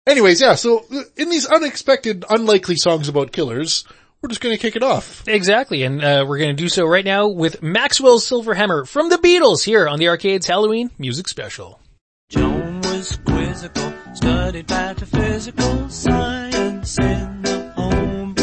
anyways, 0.09 0.41
yeah, 0.41 0.57
so 0.57 0.85
in 1.17 1.31
these 1.31 1.47
unexpected, 1.47 2.25
unlikely 2.29 2.77
songs 2.77 3.09
about 3.09 3.31
killers, 3.31 3.85
we're 4.21 4.29
just 4.29 4.41
gonna 4.41 4.59
kick 4.59 4.77
it 4.77 4.83
off. 4.83 5.27
Exactly, 5.29 5.83
and 5.83 6.03
uh, 6.03 6.25
we're 6.27 6.39
going 6.39 6.55
to 6.57 6.63
do 6.63 6.69
so 6.69 6.85
right 6.87 7.05
now 7.05 7.29
with 7.29 7.63
Maxwell 7.63 8.19
Silverhammer 8.19 8.87
from 8.87 9.09
the 9.09 9.17
Beatles 9.17 9.65
here 9.65 9.87
on 9.87 9.99
the 9.99 10.09
Arcade's 10.09 10.47
Halloween 10.47 10.91
Music 10.99 11.29
Special. 11.29 11.81
Joan 12.29 12.81
was 12.83 13.19
quizzical, 13.25 13.93
studied 14.15 14.69
metaphysical 14.69 15.89
science 15.89 16.99
in 16.99 17.43
the 17.43 17.73
home. 17.77 18.35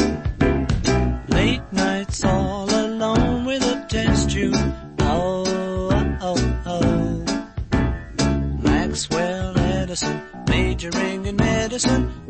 Late 1.28 1.62
nights 1.72 2.24
all 2.24 2.70
alone 2.70 3.46
with 3.46 3.62
a 3.64 3.86
test 3.90 4.32
tube. 4.32 4.56
Oh, 5.00 5.44
oh, 5.92 6.18
oh, 6.66 6.66
oh. 6.66 8.60
Maxwell 8.62 9.58
Edison, 9.60 10.22
majoring 10.48 11.26
in 11.26 11.36
medicine, 11.36 12.25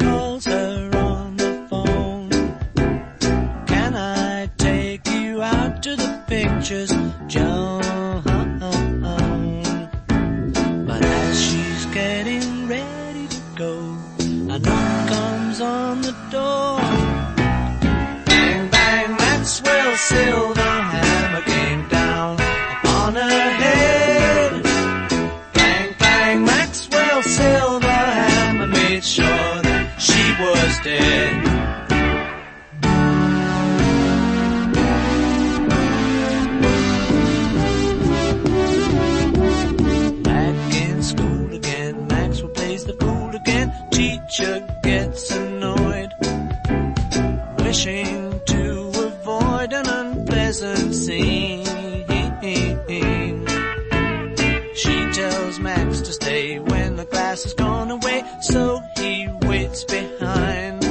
away, 57.95 58.23
so 58.41 58.81
he 58.97 59.27
waits 59.43 59.83
behind. 59.85 60.83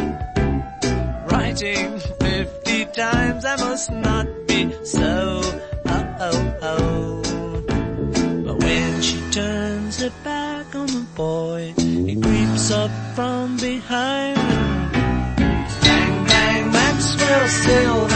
Writing 1.30 1.98
fifty 2.20 2.84
times, 2.86 3.44
I 3.44 3.56
must 3.56 3.90
not 3.90 4.26
be 4.46 4.60
so. 4.84 5.40
Oh, 5.86 6.16
oh, 6.20 6.58
oh. 6.62 7.22
But 8.46 8.56
when 8.62 9.02
she 9.02 9.18
turns 9.30 10.00
her 10.02 10.12
back 10.22 10.74
on 10.74 10.86
the 10.86 11.06
boy, 11.14 11.74
he 11.78 12.14
creeps 12.20 12.70
up 12.70 12.90
from 13.14 13.56
behind. 13.56 14.36
Bang, 15.82 16.24
bang, 16.26 16.72
Maxwell 16.72 17.48
Silverhammer 17.62 18.13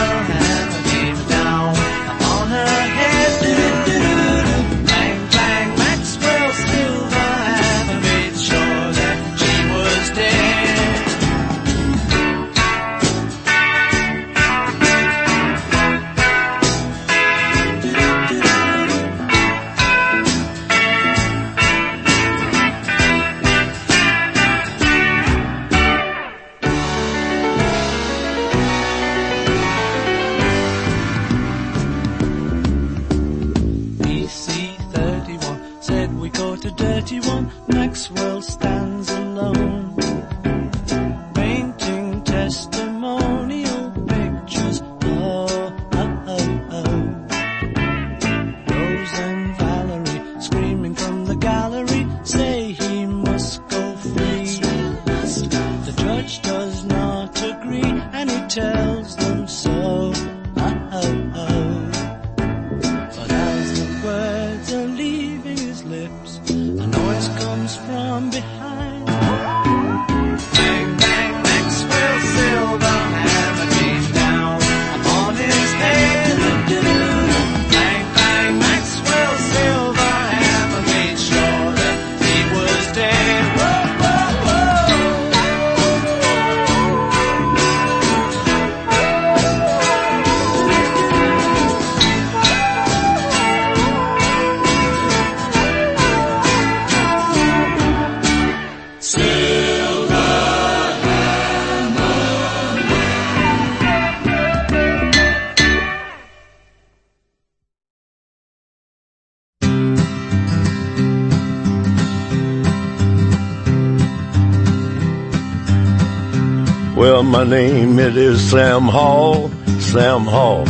name 117.49 117.97
it 117.97 118.15
is 118.15 118.51
Sam 118.51 118.83
Hall, 118.83 119.49
Sam 119.79 120.21
Hall. 120.25 120.65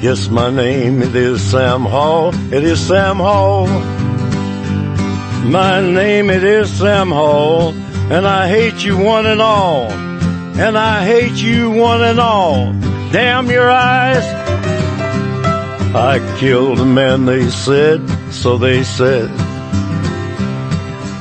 Yes, 0.00 0.28
my 0.28 0.50
name 0.50 1.00
it 1.00 1.14
is 1.14 1.40
Sam 1.40 1.82
Hall, 1.82 2.34
it 2.52 2.64
is 2.64 2.84
Sam 2.84 3.18
Hall. 3.18 3.68
My 5.46 5.80
name 5.80 6.28
it 6.28 6.42
is 6.42 6.68
Sam 6.72 7.10
Hall, 7.10 7.72
and 8.10 8.26
I 8.26 8.48
hate 8.48 8.84
you 8.84 8.98
one 8.98 9.26
and 9.26 9.40
all. 9.40 9.92
And 10.64 10.76
I 10.76 11.04
hate 11.04 11.40
you 11.40 11.70
one 11.70 12.02
and 12.02 12.18
all. 12.18 12.72
Damn 13.12 13.48
your 13.48 13.70
eyes. 13.70 14.24
I 15.94 16.18
killed 16.40 16.80
a 16.80 16.84
man, 16.84 17.26
they 17.26 17.48
said, 17.48 18.00
so 18.32 18.58
they 18.58 18.82
said. 18.82 19.30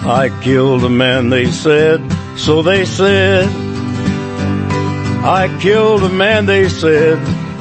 I 0.03 0.35
killed 0.41 0.83
a 0.83 0.89
man, 0.89 1.29
they 1.29 1.51
said, 1.51 2.01
so 2.35 2.63
they 2.63 2.85
said. 2.85 3.60
I 5.23 5.55
killed 5.61 6.03
a 6.03 6.09
man, 6.09 6.45
they 6.45 6.67
said, 6.67 7.17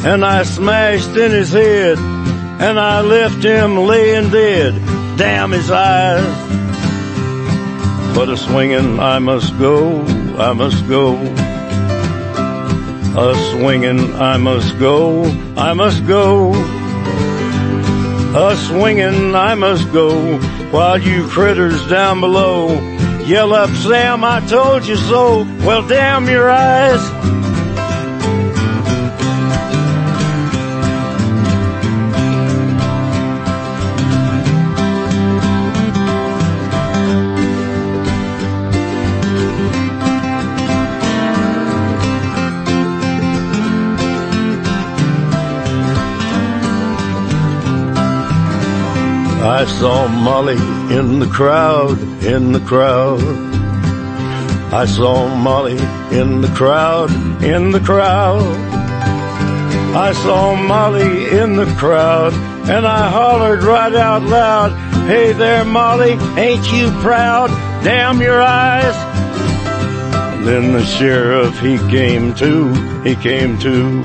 and 0.06 0.24
I 0.24 0.44
smashed 0.44 1.16
in 1.16 1.30
his 1.30 1.52
head, 1.52 1.98
and 1.98 2.78
I 2.78 3.02
left 3.02 3.44
him 3.44 3.76
laying 3.76 4.30
dead. 4.30 4.74
Damn 5.18 5.50
his 5.50 5.70
eyes. 5.70 6.24
But 8.14 8.30
a 8.30 8.36
swinging 8.36 8.98
I 8.98 9.18
must 9.18 9.58
go, 9.58 10.00
I 10.38 10.52
must 10.54 10.88
go. 10.88 11.16
A 13.16 13.34
swinging 13.52 14.14
I 14.14 14.36
must 14.36 14.78
go, 14.78 15.24
I 15.56 15.74
must 15.74 16.06
go. 16.06 16.52
A 18.34 18.56
swinging 18.56 19.34
I 19.34 19.54
must 19.54 19.92
go 19.92 20.38
while 20.70 20.98
you 20.98 21.26
critters 21.28 21.86
down 21.88 22.20
below 22.20 22.68
yell 23.30 23.54
up, 23.54 23.70
Sam, 23.70 24.24
I 24.24 24.40
told 24.48 24.84
you 24.86 24.96
so. 24.96 25.44
Well, 25.64 25.86
damn 25.86 26.28
your 26.28 26.50
eyes. 26.50 27.00
I 49.61 49.66
saw 49.66 50.08
Molly 50.08 50.56
in 50.96 51.18
the 51.18 51.26
crowd, 51.26 52.00
in 52.24 52.52
the 52.52 52.61
crowd. 52.61 53.20
I 54.72 54.86
saw 54.86 55.28
Molly 55.34 55.76
in 56.18 56.40
the 56.40 56.48
crowd, 56.56 57.11
in 57.44 57.70
the 57.70 57.80
crowd. 57.80 58.40
I 59.94 60.14
saw 60.14 60.54
Molly 60.54 61.28
in 61.28 61.56
the 61.56 61.66
crowd 61.76 62.32
and 62.70 62.86
I 62.86 63.11
hollered 63.11 63.62
right 63.62 63.94
out 63.94 64.22
loud, 64.22 64.72
Hey 65.06 65.34
there 65.34 65.66
Molly, 65.66 66.12
ain't 66.38 66.72
you 66.72 66.90
proud? 67.02 67.50
Damn 67.84 68.22
your 68.22 68.40
eyes. 68.40 68.96
Then 70.46 70.72
the 70.72 70.86
sheriff 70.86 71.61
he 71.61 71.76
came 71.90 72.32
to, 72.36 72.72
he 73.02 73.14
came 73.14 73.58
to. 73.58 74.02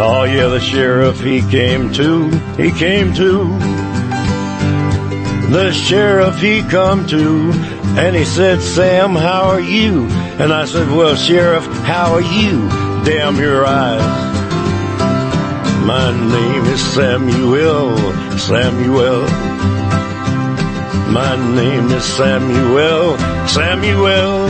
Oh 0.00 0.22
yeah, 0.22 0.46
the 0.46 0.60
sheriff 0.60 1.20
he 1.20 1.40
came 1.50 1.92
to, 1.94 2.28
he 2.56 2.70
came 2.70 3.12
to. 3.14 3.77
The 5.50 5.72
sheriff 5.72 6.38
he 6.40 6.62
come 6.62 7.06
to 7.06 7.52
and 7.96 8.14
he 8.14 8.26
said, 8.26 8.60
Sam, 8.60 9.14
how 9.14 9.44
are 9.44 9.60
you? 9.60 10.06
And 10.38 10.52
I 10.52 10.66
said, 10.66 10.88
well, 10.88 11.16
sheriff, 11.16 11.64
how 11.84 12.12
are 12.12 12.20
you? 12.20 12.68
Damn 13.04 13.36
your 13.36 13.64
eyes. 13.64 14.28
My 15.86 16.12
name 16.12 16.64
is 16.66 16.84
Samuel, 16.92 17.96
Samuel. 18.36 19.22
My 21.10 21.34
name 21.54 21.90
is 21.92 22.04
Samuel, 22.04 23.16
Samuel. 23.48 24.48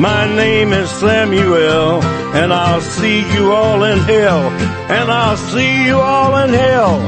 My 0.00 0.34
name 0.34 0.72
is 0.72 0.90
Samuel, 0.90 2.02
and 2.32 2.50
I'll 2.50 2.80
see 2.80 3.30
you 3.34 3.52
all 3.52 3.84
in 3.84 3.98
hell, 3.98 4.48
and 4.88 5.12
I'll 5.12 5.36
see 5.36 5.84
you 5.84 6.00
all 6.00 6.34
in 6.38 6.48
hell. 6.48 6.98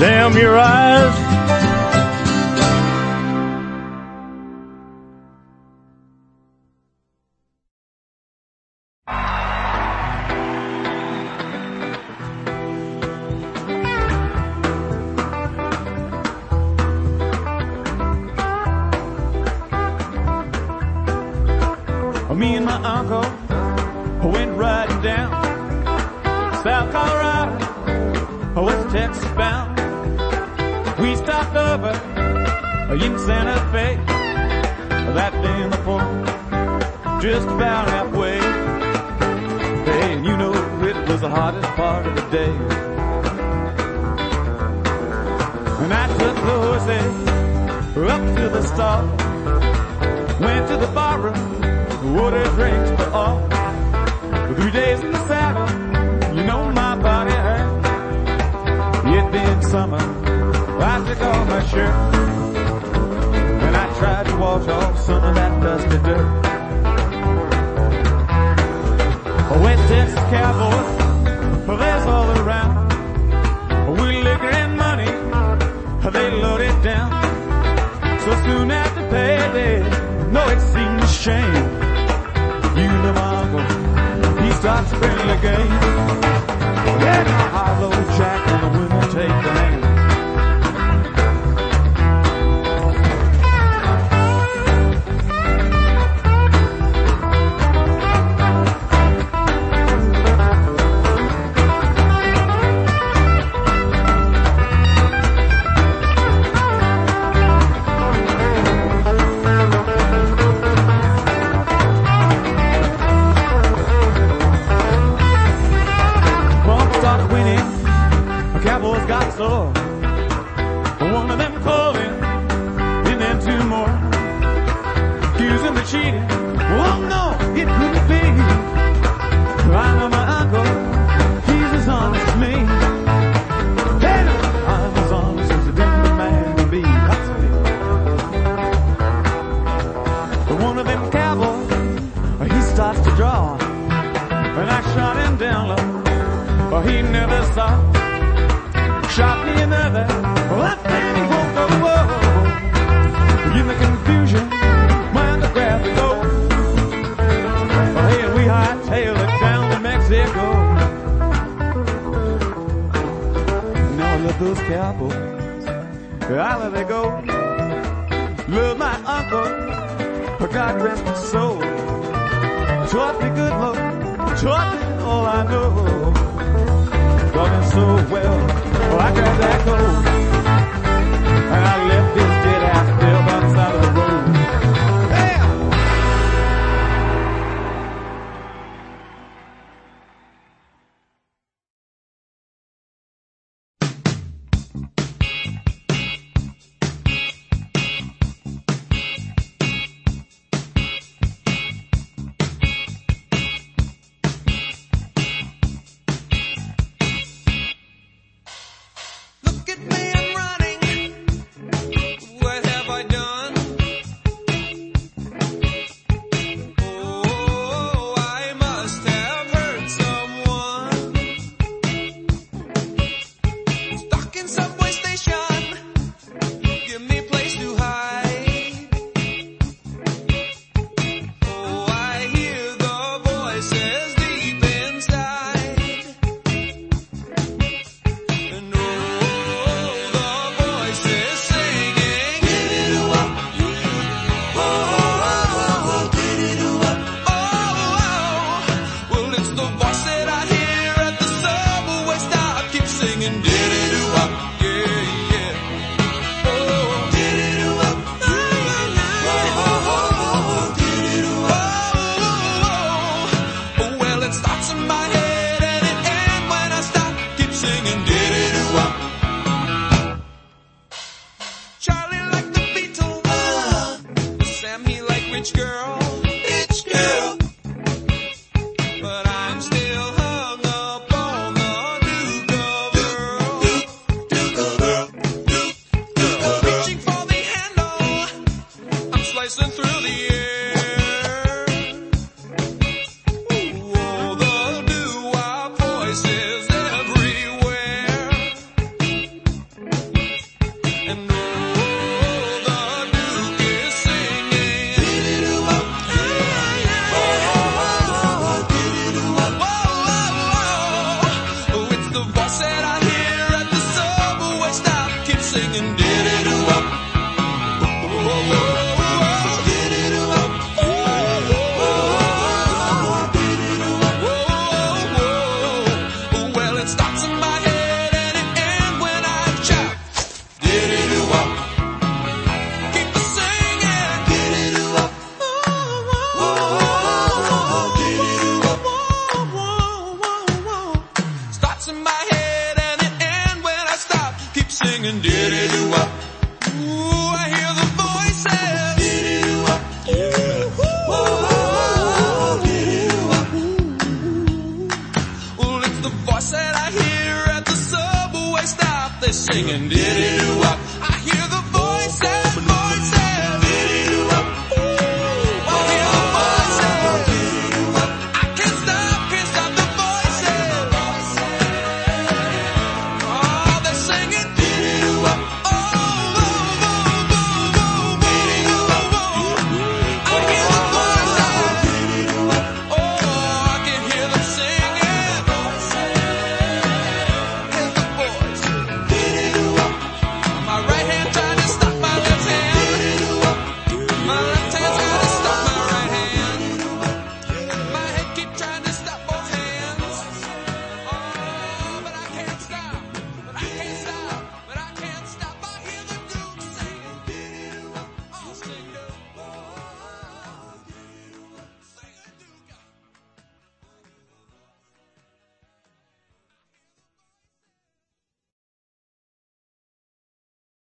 Damn 0.00 0.38
your 0.38 0.58
eyes. 0.58 1.29
Me 22.34 22.54
and 22.54 22.64
my 22.64 22.80
uncle 22.82 23.20
went 24.30 24.56
riding 24.56 25.02
down 25.02 25.30
South 26.62 26.90
Colorado, 26.90 28.62
West 28.62 28.94
Texas 28.94 29.24
bound. 29.36 29.78
We 30.98 31.16
stopped 31.16 31.56
over 31.56 31.90
in 32.94 33.18
Santa 33.18 33.60
Fe 33.72 33.96
that 35.14 35.32
day 35.42 35.62
in 35.62 35.70
the 35.70 35.76
fall, 35.78 37.20
just 37.20 37.46
about 37.48 37.88
halfway. 37.88 38.38
Hey, 39.84 40.14
and 40.14 40.24
you 40.24 40.36
know 40.36 40.52
it 40.86 41.08
was 41.08 41.20
the 41.20 41.28
hottest 41.28 41.68
part 41.74 42.06
of 42.06 42.14
the 42.14 42.22
day. 42.30 42.52
And 45.82 45.92
I 45.92 46.06
took 46.16 46.36
the 46.36 46.56
horses 46.64 47.28
up 48.08 48.36
to 48.36 48.48
the 48.48 48.62
stall, 48.62 49.04
went 50.40 50.68
to 50.68 50.76
the 50.78 50.90
bar 50.94 51.20
room, 51.20 51.49
ordered 52.02 52.50
drinks 52.54 52.90
for 52.90 53.10
all. 53.10 53.40
For 54.46 54.54
three 54.54 54.70
days 54.70 55.00
in 55.00 55.12
the 55.12 55.28
saddle, 55.28 56.36
you 56.36 56.44
know 56.44 56.70
my 56.72 56.96
body 56.96 57.32
hurt. 57.32 57.80
It 59.06 59.32
been 59.32 59.62
summer, 59.62 59.98
I 59.98 61.04
took 61.06 61.20
off 61.20 61.48
my 61.48 61.66
shirt, 61.66 61.94
and 63.64 63.76
I 63.76 63.98
tried 63.98 64.26
to 64.26 64.36
wash 64.36 64.68
off 64.68 64.98
some 65.00 65.24
of 65.24 65.34
that 65.34 65.62
dusty 65.62 65.98
dirt. 65.98 66.50
West 69.62 69.88
Texas 69.88 70.24
cowboys, 70.30 71.66
for 71.66 71.76
there's 71.76 72.06
all 72.06 72.30
around. 72.40 72.88
We 73.98 74.22
liquor 74.22 74.50
and 74.62 74.76
money, 74.76 75.10
they 76.12 76.30
load 76.30 76.60
it 76.62 76.82
down. 76.82 77.10
So 78.20 78.30
soon 78.44 78.70
after 78.70 79.02
payday, 79.10 79.80
no 80.30 80.48
it 80.48 80.60
seems 80.60 81.02
a 81.02 81.08
shame. 81.08 81.69
Starts 84.60 84.92
friendly 84.92 85.40
game. 85.40 85.70
Yeah, 87.00 87.22
a 87.22 87.48
high-low 87.48 87.92
jack 88.18 88.46
and 88.48 88.62
the 88.62 88.78
women 88.78 89.02
take 89.04 89.28
the 89.28 89.52
hand. 89.58 89.79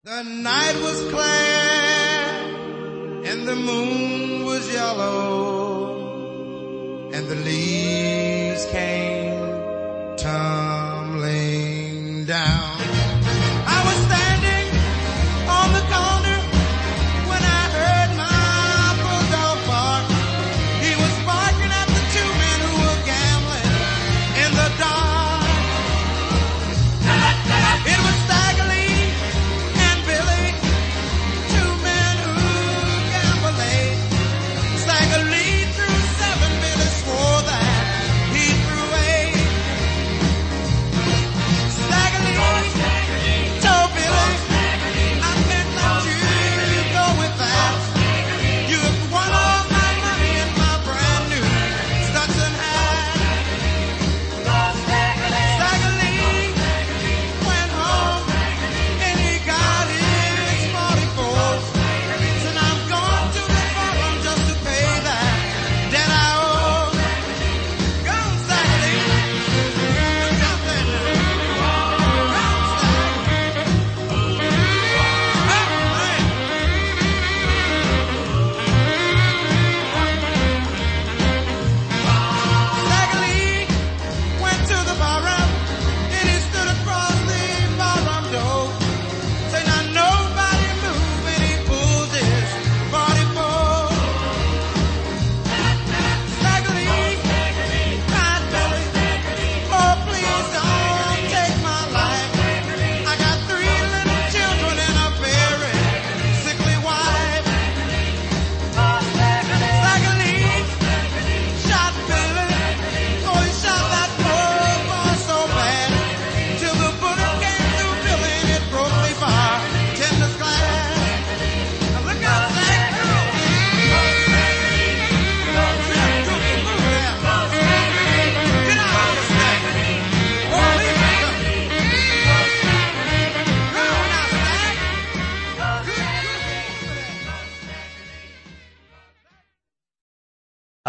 The 0.05 0.21
night 0.21 0.75
was 0.81 0.99
clear 1.13 1.23
and 3.31 3.47
the 3.47 3.55
moon 3.55 4.43
was 4.43 4.69
yellow 4.69 5.93
and 7.13 7.25
the 7.25 7.35
leaves 7.35 8.65
came 8.65 10.17
tumbling. 10.17 10.72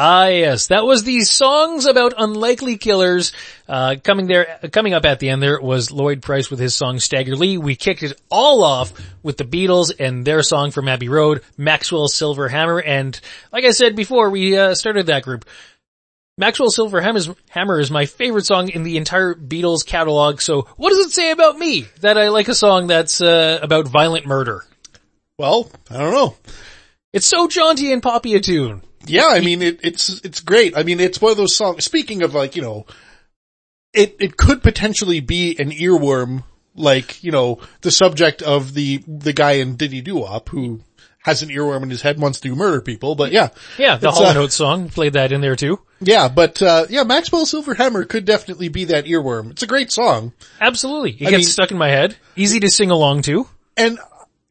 Ah, 0.07 0.27
yes, 0.27 0.67
that 0.67 0.85
was 0.85 1.03
the 1.03 1.23
songs 1.23 1.87
about 1.87 2.13
unlikely 2.19 2.77
killers. 2.77 3.33
Uh, 3.67 3.97
coming 4.05 4.27
there, 4.27 4.59
coming 4.71 4.93
up 4.93 5.07
at 5.07 5.19
the 5.19 5.31
end 5.31 5.43
there 5.43 5.59
was 5.59 5.91
Lloyd 5.91 6.21
Price 6.21 6.51
with 6.51 6.61
his 6.61 6.75
song 6.75 6.99
Stagger 6.99 7.37
Lee. 7.37 7.57
We 7.57 7.75
kicked 7.75 8.03
it 8.03 8.21
all 8.31 8.63
off 8.63 8.93
with 9.23 9.39
the 9.39 9.45
Beatles 9.45 9.99
and 9.99 10.23
their 10.23 10.43
song 10.43 10.73
from 10.73 10.89
Abbey 10.89 11.09
Road, 11.09 11.41
Maxwell 11.57 12.09
Silver 12.09 12.51
Hammer. 12.51 12.81
And 12.81 13.19
like 13.51 13.65
I 13.65 13.71
said 13.71 13.97
before 13.97 14.29
we 14.29 14.59
uh, 14.59 14.75
started 14.75 15.07
that 15.07 15.23
group, 15.23 15.47
Maxwell 16.37 16.71
Silver 16.71 17.01
Hammer 17.01 17.81
is 17.81 17.91
my 17.91 18.05
favorite 18.05 18.45
song 18.45 18.69
in 18.69 18.83
the 18.83 18.99
entire 18.99 19.35
Beatles 19.35 19.87
catalog. 19.87 20.43
So 20.43 20.69
what 20.77 20.91
does 20.91 21.07
it 21.07 21.13
say 21.13 21.31
about 21.31 21.59
me 21.59 21.87
that 22.01 22.19
I 22.19 22.29
like 22.29 22.49
a 22.49 22.55
song 22.55 22.89
that's 22.89 23.23
uh, 23.23 23.59
about 23.63 23.89
violent 23.89 24.27
murder? 24.27 24.67
Well, 25.39 25.71
I 25.91 25.97
don't 25.97 26.13
know. 26.13 26.37
It's 27.15 27.27
so 27.27 27.49
jaunty 27.49 27.91
and 27.91 28.03
poppy 28.03 28.35
a 28.35 28.41
tune. 28.41 28.83
Yeah, 29.07 29.27
I 29.29 29.41
mean, 29.41 29.63
it, 29.63 29.81
it's, 29.83 30.21
it's 30.25 30.41
great. 30.41 30.77
I 30.77 30.83
mean, 30.83 31.01
it's 31.01 31.21
one 31.21 31.31
of 31.31 31.37
those 31.37 31.55
songs, 31.57 31.85
speaking 31.85 32.23
of 32.23 32.35
like, 32.35 32.57
you 32.57 32.63
know, 32.63 32.87
it, 33.93 34.17
it 34.19 34.37
could 34.37 34.63
potentially 34.63 35.21
be 35.21 35.57
an 35.59 35.71
earworm, 35.71 36.45
like, 36.75 37.23
you 37.23 37.31
know, 37.31 37.61
the 37.83 37.91
subject 37.91 38.43
of 38.43 38.75
the, 38.75 39.03
the 39.07 39.33
guy 39.33 39.53
in 39.53 39.77
Diddy 39.77 40.01
Doo-Wop 40.01 40.49
who 40.49 40.81
has 41.25 41.43
an 41.43 41.49
earworm 41.49 41.83
in 41.83 41.91
his 41.91 42.03
head, 42.03 42.21
wants 42.21 42.41
to 42.41 42.55
murder 42.55 42.81
people, 42.83 43.15
but 43.15 43.33
yeah. 43.33 43.49
Yeah, 43.79 43.97
the 43.97 44.11
Hall 44.11 44.27
uh, 44.27 44.33
Notes 44.35 44.55
song 44.55 44.91
played 44.91 45.15
that 45.15 45.33
in 45.33 45.41
there 45.41 45.57
too. 45.57 45.81
Yeah, 46.01 46.29
but, 46.29 46.61
uh, 46.61 46.87
yeah, 46.91 47.03
Maxwell 47.05 47.47
Silverhammer 47.47 48.07
could 48.07 48.27
definitely 48.27 48.69
be 48.69 48.85
that 48.87 49.07
earworm. 49.07 49.53
It's 49.53 49.63
a 49.63 49.67
great 49.67 49.91
song. 49.91 50.33
Absolutely. 50.61 51.13
It 51.13 51.29
I 51.29 51.31
gets 51.31 51.45
mean- 51.45 51.53
stuck 51.53 51.71
in 51.71 51.79
my 51.79 51.89
head. 51.89 52.17
Easy 52.37 52.61
to 52.61 52.69
sing 52.69 52.91
along 52.91 53.23
to. 53.23 53.49
And 53.77 53.99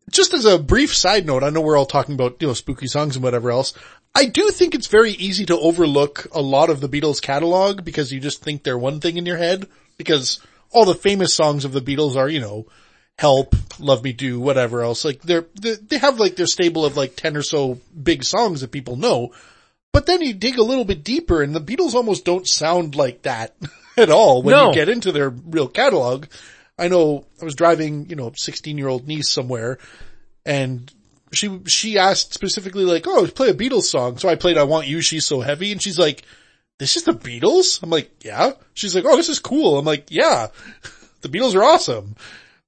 just 0.09 0.33
as 0.33 0.45
a 0.45 0.57
brief 0.57 0.95
side 0.95 1.25
note, 1.25 1.43
I 1.43 1.49
know 1.49 1.61
we're 1.61 1.77
all 1.77 1.85
talking 1.85 2.15
about, 2.15 2.37
you 2.39 2.47
know, 2.47 2.53
spooky 2.53 2.87
songs 2.87 3.15
and 3.15 3.23
whatever 3.23 3.51
else. 3.51 3.73
I 4.15 4.25
do 4.25 4.49
think 4.51 4.75
it's 4.75 4.87
very 4.87 5.11
easy 5.11 5.45
to 5.47 5.57
overlook 5.57 6.27
a 6.31 6.41
lot 6.41 6.69
of 6.69 6.81
the 6.81 6.89
Beatles 6.89 7.21
catalog 7.21 7.83
because 7.83 8.11
you 8.11 8.19
just 8.19 8.43
think 8.43 8.63
they're 8.63 8.77
one 8.77 8.99
thing 8.99 9.17
in 9.17 9.25
your 9.25 9.37
head 9.37 9.67
because 9.97 10.39
all 10.71 10.85
the 10.85 10.93
famous 10.95 11.33
songs 11.33 11.65
of 11.65 11.71
the 11.71 11.81
Beatles 11.81 12.15
are, 12.15 12.29
you 12.29 12.39
know, 12.39 12.67
Help, 13.17 13.55
Love 13.79 14.03
Me 14.03 14.11
Do, 14.13 14.39
whatever 14.39 14.81
else. 14.81 15.03
Like 15.05 15.21
they're, 15.21 15.45
they 15.59 15.75
they 15.75 15.97
have 15.97 16.19
like 16.19 16.35
their 16.35 16.47
stable 16.47 16.83
of 16.85 16.97
like 16.97 17.15
10 17.15 17.37
or 17.37 17.41
so 17.43 17.79
big 18.01 18.23
songs 18.23 18.61
that 18.61 18.71
people 18.71 18.95
know. 18.95 19.33
But 19.91 20.05
then 20.07 20.21
you 20.21 20.33
dig 20.33 20.57
a 20.57 20.63
little 20.63 20.85
bit 20.85 21.03
deeper 21.03 21.41
and 21.43 21.55
the 21.55 21.61
Beatles 21.61 21.93
almost 21.93 22.25
don't 22.25 22.47
sound 22.47 22.95
like 22.95 23.23
that 23.23 23.55
at 23.97 24.09
all 24.09 24.41
when 24.41 24.53
No. 24.55 24.69
you 24.69 24.73
get 24.75 24.89
into 24.89 25.11
their 25.11 25.29
real 25.29 25.67
catalog. 25.67 26.25
I 26.77 26.87
know 26.87 27.25
I 27.41 27.45
was 27.45 27.53
driving, 27.55 28.09
you 28.09 28.15
know, 28.15 28.31
16 28.35 28.77
year 28.77 28.87
old 28.87 29.07
niece 29.07 29.29
somewhere 29.29 29.77
and 30.45 30.91
she, 31.35 31.59
she 31.65 31.97
asked 31.97 32.33
specifically 32.33 32.83
like, 32.83 33.05
oh, 33.07 33.27
play 33.27 33.49
a 33.49 33.53
Beatles 33.53 33.83
song. 33.83 34.17
So 34.17 34.29
I 34.29 34.35
played 34.35 34.57
I 34.57 34.63
Want 34.63 34.87
You, 34.87 35.01
She's 35.01 35.25
So 35.25 35.41
Heavy 35.41 35.71
and 35.71 35.81
she's 35.81 35.99
like, 35.99 36.23
this 36.79 36.95
is 36.95 37.03
the 37.03 37.13
Beatles? 37.13 37.81
I'm 37.81 37.89
like, 37.89 38.11
yeah. 38.23 38.53
She's 38.73 38.95
like, 38.95 39.05
oh, 39.07 39.15
this 39.15 39.29
is 39.29 39.39
cool. 39.39 39.77
I'm 39.77 39.85
like, 39.85 40.07
yeah, 40.09 40.47
the 41.21 41.29
Beatles 41.29 41.55
are 41.55 41.63
awesome. 41.63 42.15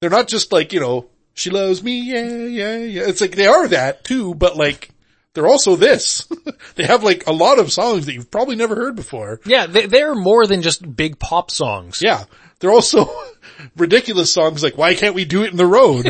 They're 0.00 0.10
not 0.10 0.28
just 0.28 0.52
like, 0.52 0.72
you 0.72 0.80
know, 0.80 1.06
she 1.34 1.50
loves 1.50 1.82
me, 1.82 2.00
yeah, 2.00 2.46
yeah, 2.46 2.78
yeah. 2.78 3.02
It's 3.08 3.20
like 3.20 3.36
they 3.36 3.46
are 3.46 3.68
that 3.68 4.04
too, 4.04 4.34
but 4.34 4.56
like, 4.56 4.90
they're 5.34 5.46
also 5.46 5.76
this. 5.76 6.26
they 6.76 6.84
have 6.84 7.04
like 7.04 7.26
a 7.26 7.32
lot 7.32 7.58
of 7.58 7.70
songs 7.72 8.06
that 8.06 8.14
you've 8.14 8.30
probably 8.30 8.56
never 8.56 8.74
heard 8.74 8.96
before. 8.96 9.40
Yeah, 9.44 9.66
they, 9.66 9.86
they're 9.86 10.14
more 10.14 10.46
than 10.46 10.62
just 10.62 10.96
big 10.96 11.18
pop 11.18 11.50
songs. 11.50 12.00
Yeah. 12.02 12.24
They're 12.58 12.72
also 12.72 13.10
ridiculous 13.76 14.32
songs 14.32 14.62
like, 14.62 14.78
why 14.78 14.94
can't 14.94 15.14
we 15.14 15.26
do 15.26 15.44
it 15.44 15.50
in 15.50 15.58
the 15.58 15.66
road? 15.66 16.06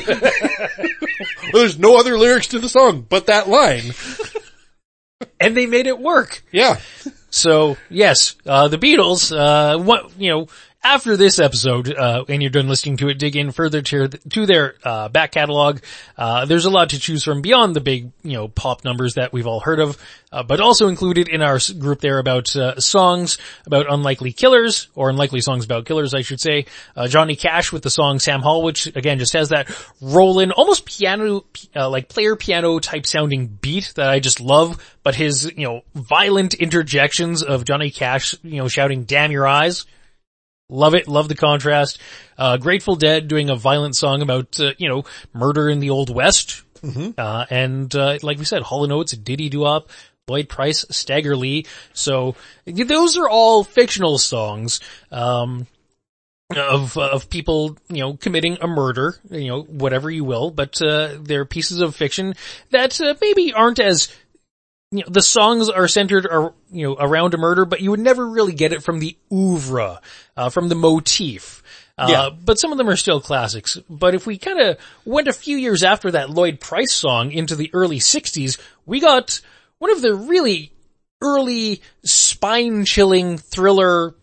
Well, 1.53 1.62
there's 1.62 1.78
no 1.78 1.99
other 1.99 2.18
lyrics 2.18 2.49
to 2.49 2.59
the 2.59 2.68
song 2.68 3.07
but 3.09 3.26
that 3.26 3.49
line. 3.49 3.92
And 5.40 5.57
they 5.57 5.64
made 5.64 5.86
it 5.86 5.99
work. 5.99 6.42
Yeah. 6.53 6.78
So 7.30 7.78
yes, 7.88 8.36
uh, 8.44 8.68
the 8.68 8.76
Beatles, 8.76 9.34
uh, 9.34 9.78
what, 9.78 10.11
you 10.18 10.30
know, 10.30 10.47
after 10.87 11.16
this 11.16 11.41
episode, 11.41 11.93
uh, 11.93 12.24
and 12.28 12.41
you're 12.41 12.51
done 12.51 12.68
listening 12.68 12.97
to 12.97 13.09
it, 13.09 13.18
dig 13.18 13.34
in 13.34 13.51
further 13.51 13.82
to, 13.82 14.07
to 14.07 14.47
their, 14.47 14.76
uh, 14.84 15.09
back 15.09 15.32
catalog. 15.32 15.80
Uh, 16.16 16.45
there's 16.45 16.64
a 16.64 16.70
lot 16.70 16.91
to 16.91 16.99
choose 17.01 17.24
from 17.24 17.43
beyond 17.43 17.74
the 17.74 17.80
big, 17.80 18.12
you 18.22 18.34
know, 18.34 18.47
pop 18.47 18.84
numbers 18.84 19.14
that 19.14 19.32
we've 19.32 19.49
all 19.49 19.59
heard 19.59 19.80
of, 19.80 19.99
uh, 20.30 20.45
but 20.45 20.61
also 20.61 20.87
included 20.87 21.28
in 21.28 21.43
our 21.43 21.59
group 21.76 22.01
there 22.01 22.20
about, 22.20 22.55
uh, 22.55 22.78
songs 22.78 23.37
about 23.66 23.93
unlikely 23.93 24.32
killers, 24.32 24.87
or 24.95 25.11
unlikely 25.11 25.41
songs 25.41 25.64
about 25.64 25.87
killers, 25.87 26.14
I 26.14 26.22
should 26.22 26.41
say. 26.41 26.66
Uh, 26.95 27.09
Johnny 27.09 27.34
Cash 27.34 27.72
with 27.72 27.82
the 27.82 27.91
song 27.91 28.20
Sam 28.20 28.41
Hall, 28.41 28.62
which 28.62 28.87
again 28.95 29.18
just 29.18 29.32
has 29.32 29.49
that 29.49 29.68
roll-in, 30.01 30.53
almost 30.53 30.87
piano, 30.87 31.45
like 31.74 32.09
player 32.09 32.37
piano 32.37 32.78
type 32.78 33.07
sounding 33.07 33.49
beat 33.49 33.93
that 33.97 34.09
I 34.09 34.20
just 34.20 34.41
love, 34.41 34.80
but 35.03 35.16
his, 35.16 35.51
you 35.57 35.66
know, 35.66 35.80
violent 35.97 36.55
interjections 36.55 37.43
of 37.43 37.64
Johnny 37.64 37.91
Cash, 37.91 38.37
you 38.45 38.59
know, 38.59 38.68
shouting, 38.68 39.03
damn 39.03 39.32
your 39.32 39.49
eyes. 39.49 39.84
Love 40.69 40.95
it. 40.95 41.07
Love 41.09 41.29
the 41.29 41.37
contrast. 41.37 42.01
Uh, 42.37 42.57
Grateful 42.57 42.97
Dead 42.97 43.29
doing 43.29 43.51
a 43.51 43.57
violent 43.57 43.95
song 43.97 44.23
about, 44.23 44.59
uh, 44.59 44.73
you 44.79 44.89
know, 44.89 45.05
murder 45.33 45.69
in 45.69 45.81
the 45.81 45.91
Old 45.91 46.14
West. 46.14 46.62
Uh, 47.19 47.47
and, 47.51 47.95
uh, 47.95 48.19
like 48.23 48.39
we 48.39 48.45
said, 48.45 48.62
Hall 48.62 48.91
& 48.91 48.93
Oates, 48.93 49.12
Diddy 49.17 49.49
Doo-Wop, 49.49 49.91
Lloyd 50.29 50.49
Price, 50.49 50.85
Stagger 50.91 51.37
Lee. 51.37 51.67
So 51.93 52.35
those 52.64 53.17
are 53.17 53.29
all 53.29 53.62
fictional 53.64 54.19
songs. 54.19 54.81
Um, 55.12 55.67
of 56.55 56.97
of 56.97 57.29
people, 57.29 57.77
you 57.89 58.01
know, 58.03 58.14
committing 58.14 58.59
a 58.61 58.69
murder, 58.69 59.17
you 59.31 59.49
know, 59.49 59.62
whatever 59.62 60.09
you 60.11 60.23
will, 60.23 60.53
but 60.53 60.81
uh, 60.81 61.17
they're 61.21 61.45
pieces 61.45 61.81
of 61.81 61.97
fiction 61.97 62.35
that 62.71 63.01
uh, 63.01 63.14
maybe 63.21 63.53
aren't 63.53 63.81
as 63.81 64.14
you 64.93 64.99
know, 65.01 65.05
the 65.09 65.22
songs 65.22 65.68
are 65.68 65.89
centered, 65.89 66.26
ar- 66.26 66.55
you 66.70 66.87
know, 66.87 66.97
around 66.99 67.34
a 67.34 67.39
murder, 67.39 67.64
but 67.64 67.80
you 67.80 67.91
would 67.91 68.01
never 68.01 68.26
really 68.28 68.53
get 68.53 68.72
it 68.72 68.82
from 68.82 68.99
the 69.01 69.16
oeuvre, 69.32 70.01
uh, 70.37 70.49
from 70.51 70.68
the 70.68 70.74
motif. 70.74 71.62
Uh, 71.99 72.07
Yeah. 72.11 72.28
but 72.30 72.59
some 72.59 72.72
of 72.72 72.78
them 72.78 72.89
are 72.89 72.97
still 72.97 73.20
classics. 73.20 73.78
But 73.89 74.14
if 74.14 74.26
we 74.26 74.39
kind 74.39 74.61
of 74.61 74.76
went 75.05 75.28
a 75.28 75.32
few 75.32 75.57
years 75.57 75.82
after 75.82 76.11
that 76.12 76.30
Lloyd 76.30 76.61
Price 76.61 76.93
song 76.93 77.32
into 77.32 77.57
the 77.57 77.70
early 77.72 77.99
60s, 77.99 78.59
we 78.84 79.01
got 79.01 79.41
one 79.78 79.91
of 79.91 80.03
the 80.03 80.14
really 80.14 80.72
early 81.22 81.80
spine-chilling 82.05 83.39
thriller 83.39 84.14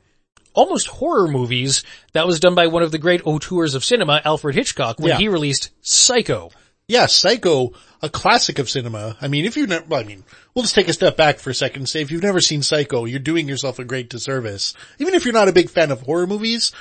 almost 0.54 0.86
horror 0.88 1.28
movies 1.28 1.84
that 2.14 2.28
was 2.28 2.40
done 2.40 2.54
by 2.54 2.68
one 2.68 2.84
of 2.84 2.92
the 2.92 3.00
great 3.00 3.26
auteurs 3.26 3.74
of 3.74 3.84
cinema, 3.84 4.22
Alfred 4.24 4.54
Hitchcock, 4.54 5.00
when 5.00 5.10
Yeah. 5.10 5.18
he 5.18 5.28
released 5.28 5.72
Psycho. 5.82 6.52
Yeah, 6.88 7.06
Psycho, 7.06 7.74
a 8.02 8.10
classic 8.10 8.60
of 8.60 8.70
cinema. 8.70 9.16
I 9.22 9.30
mean, 9.30 9.46
if 9.46 9.56
you've 9.56 9.70
never, 9.70 9.86
well, 9.86 10.02
I 10.02 10.04
mean, 10.04 10.24
we'll 10.54 10.64
just 10.64 10.76
take 10.76 10.90
a 10.90 10.94
step 10.94 11.16
back 11.16 11.40
for 11.40 11.50
a 11.50 11.56
second 11.56 11.84
and 11.84 11.90
say 11.90 12.02
if 12.02 12.12
you've 12.12 12.24
never 12.24 12.42
seen 12.42 12.62
Psycho, 12.62 13.06
you're 13.06 13.20
doing 13.20 13.48
yourself 13.48 13.80
a 13.80 13.86
great 13.86 14.10
disservice. 14.10 14.74
Even 15.00 15.14
if 15.14 15.24
you're 15.24 15.34
not 15.34 15.48
a 15.48 15.54
big 15.54 15.70
fan 15.70 15.92
of 15.92 16.02
horror 16.02 16.28
movies, 16.28 16.74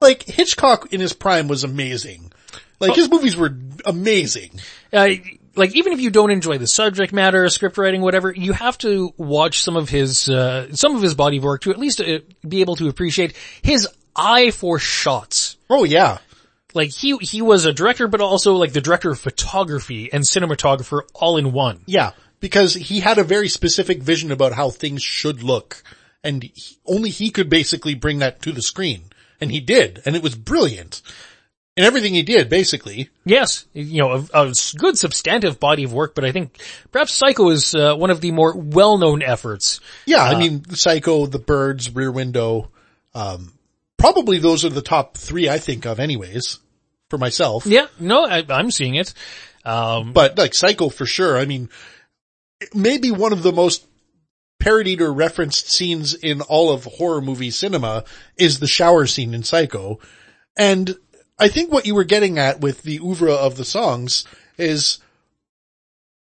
like 0.00 0.22
Hitchcock 0.24 0.92
in 0.92 1.00
his 1.00 1.14
prime 1.14 1.48
was 1.48 1.64
amazing. 1.64 2.32
Like 2.78 2.94
his 2.94 3.10
movies 3.10 3.36
were 3.36 3.56
amazing. 3.86 4.60
uh, 4.92 5.08
like 5.54 5.74
even 5.74 5.94
if 5.94 6.00
you 6.00 6.10
don't 6.10 6.30
enjoy 6.30 6.58
the 6.58 6.66
subject 6.66 7.14
matter, 7.14 7.48
script 7.48 7.78
writing, 7.78 8.02
whatever, 8.02 8.30
you 8.30 8.52
have 8.52 8.76
to 8.78 9.14
watch 9.16 9.62
some 9.62 9.76
of 9.76 9.88
his, 9.88 10.28
uh, 10.28 10.74
some 10.74 10.94
of 10.94 11.00
his 11.00 11.14
body 11.14 11.38
of 11.38 11.44
work 11.44 11.62
to 11.62 11.70
at 11.70 11.78
least 11.78 12.02
uh, 12.02 12.18
be 12.46 12.60
able 12.60 12.76
to 12.76 12.88
appreciate 12.88 13.34
his 13.62 13.88
eye 14.14 14.50
for 14.50 14.78
shots. 14.78 15.56
Oh 15.70 15.84
yeah. 15.84 16.18
Like 16.76 16.90
he, 16.90 17.16
he 17.16 17.42
was 17.42 17.64
a 17.64 17.72
director, 17.72 18.06
but 18.06 18.20
also 18.20 18.54
like 18.54 18.72
the 18.72 18.80
director 18.80 19.10
of 19.10 19.18
photography 19.18 20.12
and 20.12 20.22
cinematographer 20.22 21.00
all 21.14 21.38
in 21.38 21.52
one. 21.52 21.80
Yeah. 21.86 22.12
Because 22.38 22.74
he 22.74 23.00
had 23.00 23.18
a 23.18 23.24
very 23.24 23.48
specific 23.48 24.02
vision 24.02 24.30
about 24.30 24.52
how 24.52 24.70
things 24.70 25.02
should 25.02 25.42
look. 25.42 25.82
And 26.22 26.42
he, 26.42 26.76
only 26.86 27.10
he 27.10 27.30
could 27.30 27.48
basically 27.48 27.94
bring 27.94 28.18
that 28.18 28.42
to 28.42 28.52
the 28.52 28.62
screen. 28.62 29.04
And 29.40 29.50
he 29.50 29.60
did. 29.60 30.02
And 30.04 30.14
it 30.14 30.22
was 30.22 30.34
brilliant. 30.34 31.02
And 31.76 31.84
everything 31.84 32.14
he 32.14 32.22
did, 32.22 32.48
basically. 32.48 33.10
Yes, 33.26 33.66
you 33.74 34.00
know, 34.00 34.26
a 34.32 34.52
good 34.78 34.96
substantive 34.96 35.60
body 35.60 35.84
of 35.84 35.92
work, 35.92 36.14
but 36.14 36.24
I 36.24 36.32
think 36.32 36.58
perhaps 36.90 37.12
Psycho 37.12 37.50
is 37.50 37.74
uh, 37.74 37.94
one 37.94 38.10
of 38.10 38.22
the 38.22 38.32
more 38.32 38.56
well-known 38.56 39.22
efforts. 39.22 39.80
Yeah, 40.06 40.22
I 40.22 40.38
mean, 40.38 40.64
Psycho, 40.74 41.26
The 41.26 41.38
Birds, 41.38 41.94
Rear 41.94 42.10
Window, 42.10 42.70
um, 43.14 43.52
probably 43.98 44.38
those 44.38 44.64
are 44.64 44.70
the 44.70 44.80
top 44.80 45.18
three 45.18 45.50
I 45.50 45.58
think 45.58 45.84
of 45.84 46.00
anyways, 46.00 46.60
for 47.10 47.18
myself. 47.18 47.66
Yeah, 47.66 47.86
no, 47.98 48.24
I, 48.26 48.44
I'm 48.48 48.70
seeing 48.70 48.94
it. 48.94 49.14
Um, 49.64 50.12
But 50.12 50.38
like 50.38 50.54
Psycho 50.54 50.88
for 50.88 51.06
sure, 51.06 51.38
I 51.38 51.44
mean, 51.44 51.68
maybe 52.74 53.10
one 53.10 53.32
of 53.32 53.42
the 53.42 53.52
most 53.52 53.86
parodied 54.60 55.00
or 55.00 55.12
referenced 55.12 55.70
scenes 55.70 56.14
in 56.14 56.40
all 56.40 56.72
of 56.72 56.84
horror 56.84 57.20
movie 57.20 57.50
cinema 57.50 58.04
is 58.36 58.58
the 58.58 58.66
shower 58.66 59.06
scene 59.06 59.34
in 59.34 59.42
Psycho. 59.42 59.98
And 60.56 60.96
I 61.38 61.48
think 61.48 61.70
what 61.70 61.86
you 61.86 61.94
were 61.94 62.04
getting 62.04 62.38
at 62.38 62.60
with 62.60 62.82
the 62.82 62.98
oeuvre 63.00 63.32
of 63.32 63.56
the 63.56 63.64
songs 63.64 64.24
is 64.56 64.98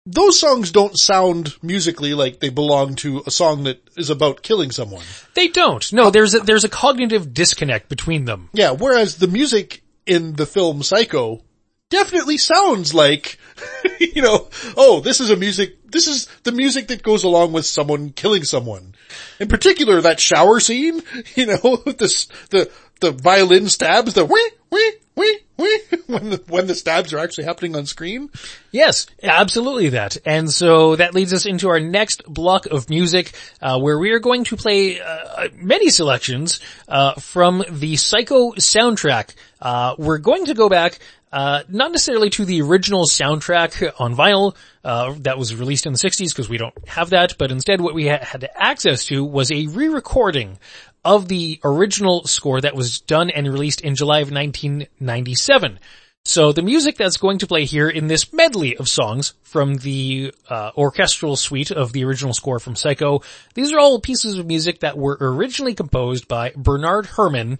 those 0.06 0.40
songs 0.40 0.72
don't 0.72 0.98
sound 0.98 1.54
musically 1.62 2.14
like 2.14 2.40
they 2.40 2.48
belong 2.48 2.94
to 2.96 3.22
a 3.26 3.30
song 3.30 3.64
that 3.64 3.80
is 3.96 4.10
about 4.10 4.42
killing 4.42 4.70
someone. 4.72 5.04
they 5.34 5.48
don't. 5.48 5.92
No, 5.92 6.10
there's 6.10 6.34
a, 6.34 6.40
there's 6.40 6.64
a 6.64 6.68
cognitive 6.68 7.32
disconnect 7.34 7.88
between 7.88 8.24
them. 8.24 8.48
Yeah, 8.52 8.70
whereas 8.72 9.18
the 9.18 9.28
music 9.28 9.81
in 10.06 10.34
the 10.34 10.46
film 10.46 10.82
Psycho 10.82 11.42
definitely 11.90 12.38
sounds 12.38 12.94
like, 12.94 13.38
you 14.00 14.22
know, 14.22 14.48
oh, 14.76 15.00
this 15.00 15.20
is 15.20 15.30
a 15.30 15.36
music 15.36 15.76
this 15.92 16.08
is 16.08 16.26
the 16.42 16.52
music 16.52 16.88
that 16.88 17.02
goes 17.02 17.22
along 17.22 17.52
with 17.52 17.66
someone 17.66 18.10
killing 18.10 18.44
someone. 18.44 18.94
In 19.38 19.48
particular, 19.48 20.00
that 20.00 20.18
shower 20.18 20.58
scene, 20.58 21.02
you 21.36 21.46
know, 21.46 21.76
this, 21.98 22.26
the, 22.50 22.70
the 23.00 23.12
violin 23.12 23.68
stabs, 23.68 24.14
the 24.14 24.24
wee, 24.24 24.50
wee, 24.70 24.92
wee, 25.14 25.38
wee, 25.51 25.51
when 26.06 26.30
the, 26.30 26.42
when 26.48 26.66
the 26.66 26.74
stabs 26.74 27.12
are 27.12 27.18
actually 27.18 27.44
happening 27.44 27.76
on 27.76 27.86
screen. 27.86 28.30
Yes, 28.70 29.06
absolutely 29.22 29.90
that. 29.90 30.16
And 30.24 30.50
so 30.50 30.96
that 30.96 31.14
leads 31.14 31.32
us 31.32 31.46
into 31.46 31.68
our 31.68 31.80
next 31.80 32.24
block 32.24 32.66
of 32.66 32.88
music, 32.90 33.32
uh, 33.60 33.78
where 33.78 33.98
we 33.98 34.10
are 34.12 34.18
going 34.18 34.44
to 34.44 34.56
play 34.56 35.00
uh, 35.00 35.48
many 35.54 35.90
selections 35.90 36.60
uh, 36.88 37.14
from 37.14 37.64
the 37.68 37.96
Psycho 37.96 38.52
soundtrack. 38.52 39.34
Uh, 39.60 39.94
we're 39.98 40.18
going 40.18 40.46
to 40.46 40.54
go 40.54 40.68
back. 40.68 40.98
Uh, 41.32 41.62
not 41.70 41.90
necessarily 41.92 42.28
to 42.28 42.44
the 42.44 42.60
original 42.60 43.06
soundtrack 43.06 43.90
on 43.98 44.14
vinyl 44.14 44.54
uh, 44.84 45.14
that 45.20 45.38
was 45.38 45.54
released 45.54 45.86
in 45.86 45.94
the 45.94 45.98
60s 45.98 46.28
because 46.28 46.48
we 46.48 46.58
don't 46.58 46.74
have 46.86 47.10
that, 47.10 47.38
but 47.38 47.50
instead 47.50 47.80
what 47.80 47.94
we 47.94 48.06
ha- 48.06 48.22
had 48.22 48.50
access 48.54 49.06
to 49.06 49.24
was 49.24 49.50
a 49.50 49.66
re-recording 49.68 50.58
of 51.04 51.28
the 51.28 51.60
original 51.64 52.24
score 52.24 52.60
that 52.60 52.76
was 52.76 53.00
done 53.00 53.30
and 53.30 53.46
released 53.46 53.80
in 53.80 53.94
July 53.94 54.18
of 54.18 54.30
1997. 54.30 55.78
So 56.24 56.52
the 56.52 56.62
music 56.62 56.96
that's 56.96 57.16
going 57.16 57.38
to 57.38 57.48
play 57.48 57.64
here 57.64 57.88
in 57.88 58.06
this 58.06 58.32
medley 58.32 58.76
of 58.76 58.88
songs 58.88 59.34
from 59.42 59.74
the 59.74 60.32
uh, 60.48 60.70
orchestral 60.76 61.34
suite 61.34 61.72
of 61.72 61.92
the 61.92 62.04
original 62.04 62.32
score 62.32 62.60
from 62.60 62.76
Psycho, 62.76 63.22
these 63.54 63.72
are 63.72 63.80
all 63.80 64.00
pieces 64.00 64.38
of 64.38 64.46
music 64.46 64.80
that 64.80 64.96
were 64.96 65.18
originally 65.20 65.74
composed 65.74 66.28
by 66.28 66.52
Bernard 66.54 67.06
Herrmann 67.06 67.58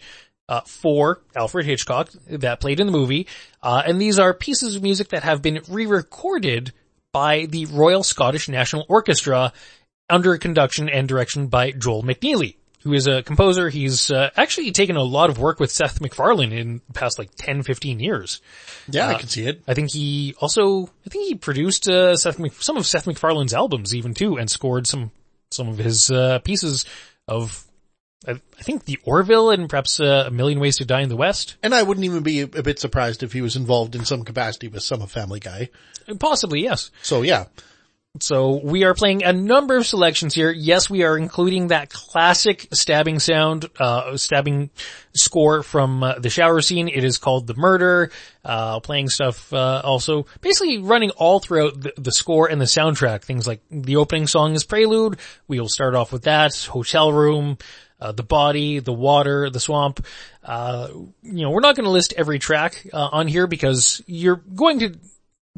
uh, 0.49 0.61
for 0.61 1.23
Alfred 1.35 1.67
Hitchcock 1.67 2.11
that 2.29 2.61
played 2.61 2.79
in 2.79 2.87
the 2.87 2.93
movie, 2.93 3.27
uh, 3.63 3.83
and 3.85 4.01
these 4.01 4.21
are 4.21 4.33
pieces 4.33 4.77
of 4.77 4.83
music 4.83 5.09
that 5.09 5.25
have 5.25 5.43
been 5.43 5.61
re-recorded 5.69 6.73
by 7.13 7.47
the 7.47 7.67
Royal 7.67 8.05
Scottish 8.05 8.49
National 8.49 8.87
Orchestra 8.89 9.53
under 10.09 10.37
conduction 10.39 10.89
and 10.89 11.09
direction 11.09 11.49
by 11.49 11.73
Joel 11.73 12.05
McNeely 12.05 12.57
who 12.83 12.93
is 12.93 13.07
a 13.07 13.23
composer. 13.23 13.69
He's 13.69 14.11
uh, 14.11 14.31
actually 14.37 14.73
taken 14.73 14.97
a 14.97 15.03
lot 15.03 15.31
of 15.31 15.39
work 15.39 15.61
with 15.61 15.71
Seth 15.71 16.01
MacFarlane 16.01 16.53
in 16.53 16.81
the 16.87 16.93
past 16.93 17.19
like 17.19 17.31
10, 17.37 17.63
15 17.63 18.01
years. 18.01 18.41
Yeah, 18.89 19.09
I 19.09 19.15
can 19.15 19.29
see 19.29 19.47
it. 19.47 19.63
I 19.67 19.75
think 19.75 19.93
he 19.93 20.35
also, 20.41 20.85
I 21.07 21.09
think 21.11 21.29
he 21.29 21.35
produced 21.35 21.89
uh, 21.89 22.17
Seth 22.17 22.39
Mc, 22.39 22.53
some 22.55 22.77
of 22.77 22.87
Seth 22.87 23.07
MacFarlane's 23.07 23.55
albums 23.55 23.95
even 23.95 24.15
too, 24.15 24.37
and 24.37 24.51
scored 24.51 24.87
some 24.87 25.11
some 25.51 25.69
of 25.69 25.79
his 25.79 26.11
uh, 26.11 26.39
pieces 26.41 26.85
of. 27.29 27.67
I 28.25 28.35
think 28.63 28.85
the 28.85 29.01
Orville 29.03 29.51
and 29.51 29.69
perhaps 29.69 29.99
uh, 29.99 30.27
A 30.29 30.31
Million 30.31 30.61
Ways 30.61 30.77
to 30.77 30.85
Die 30.85 31.01
in 31.01 31.09
the 31.09 31.17
West. 31.17 31.57
And 31.61 31.75
I 31.75 31.83
wouldn't 31.83 32.05
even 32.05 32.23
be 32.23 32.43
a, 32.43 32.45
a 32.45 32.63
bit 32.63 32.79
surprised 32.79 33.25
if 33.25 33.33
he 33.33 33.43
was 33.43 33.57
involved 33.57 33.97
in 33.97 34.05
some 34.05 34.23
capacity 34.23 34.69
with 34.69 34.85
some 34.85 35.03
of 35.03 35.11
Family 35.11 35.41
Guy. 35.41 35.71
Possibly, 36.21 36.63
yes. 36.63 36.93
So 37.03 37.23
yeah, 37.23 37.47
So 38.21 38.61
we 38.63 38.85
are 38.85 38.93
playing 38.93 39.25
a 39.25 39.33
number 39.33 39.79
of 39.79 39.87
selections 39.87 40.35
here. 40.35 40.51
Yes, 40.51 40.91
we 40.91 41.03
are 41.03 41.17
including 41.17 41.69
that 41.69 41.89
classic 41.89 42.69
stabbing 42.71 43.19
sound, 43.21 43.71
uh, 43.81 44.19
stabbing 44.19 44.69
score 45.15 45.63
from 45.63 46.03
uh, 46.03 46.19
the 46.19 46.29
shower 46.29 46.61
scene. 46.61 46.89
It 46.89 47.05
is 47.05 47.17
called 47.17 47.47
The 47.47 47.55
Murder, 47.55 48.11
uh, 48.45 48.81
playing 48.81 49.09
stuff, 49.09 49.51
uh, 49.51 49.81
also 49.83 50.27
basically 50.43 50.77
running 50.77 51.09
all 51.11 51.41
throughout 51.41 51.81
the, 51.81 51.95
the 51.97 52.13
score 52.13 52.51
and 52.51 52.61
the 52.61 52.67
soundtrack. 52.67 53.23
Things 53.23 53.47
like 53.47 53.63
the 53.71 53.97
opening 53.97 54.27
song 54.27 54.53
is 54.53 54.65
Prelude. 54.65 55.19
We 55.49 55.59
will 55.59 55.71
start 55.71 55.95
off 55.95 56.13
with 56.13 56.25
that. 56.25 56.55
Hotel 56.67 57.11
Room, 57.11 57.57
uh, 57.99 58.13
The 58.13 58.25
Body, 58.25 58.81
The 58.81 58.93
Water, 58.93 59.49
The 59.49 59.61
Swamp. 59.61 60.05
Uh, 60.45 60.89
you 61.23 61.43
know, 61.45 61.51
we're 61.51 61.61
not 61.61 61.77
going 61.77 61.87
to 61.87 61.91
list 61.91 62.13
every 62.15 62.39
track, 62.39 62.87
on 62.93 63.27
here 63.27 63.47
because 63.47 64.03
you're 64.07 64.37
going 64.37 64.81
to 64.81 64.99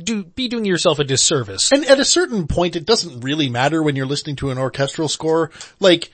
do, 0.02 0.24
be 0.24 0.48
doing 0.48 0.64
yourself 0.64 0.98
a 0.98 1.04
disservice. 1.04 1.70
And 1.72 1.84
at 1.86 2.00
a 2.00 2.04
certain 2.04 2.46
point, 2.46 2.76
it 2.76 2.86
doesn't 2.86 3.20
really 3.20 3.48
matter 3.48 3.82
when 3.82 3.96
you're 3.96 4.06
listening 4.06 4.36
to 4.36 4.50
an 4.50 4.58
orchestral 4.58 5.08
score. 5.08 5.50
Like, 5.80 6.10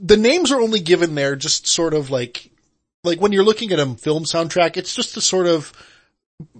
the 0.00 0.16
names 0.16 0.52
are 0.52 0.60
only 0.60 0.80
given 0.80 1.14
there 1.14 1.36
just 1.36 1.66
sort 1.66 1.94
of 1.94 2.10
like, 2.10 2.50
like 3.02 3.20
when 3.20 3.32
you're 3.32 3.44
looking 3.44 3.72
at 3.72 3.80
a 3.80 3.94
film 3.94 4.24
soundtrack, 4.24 4.76
it's 4.76 4.94
just 4.94 5.14
to 5.14 5.20
sort 5.20 5.46
of 5.46 5.72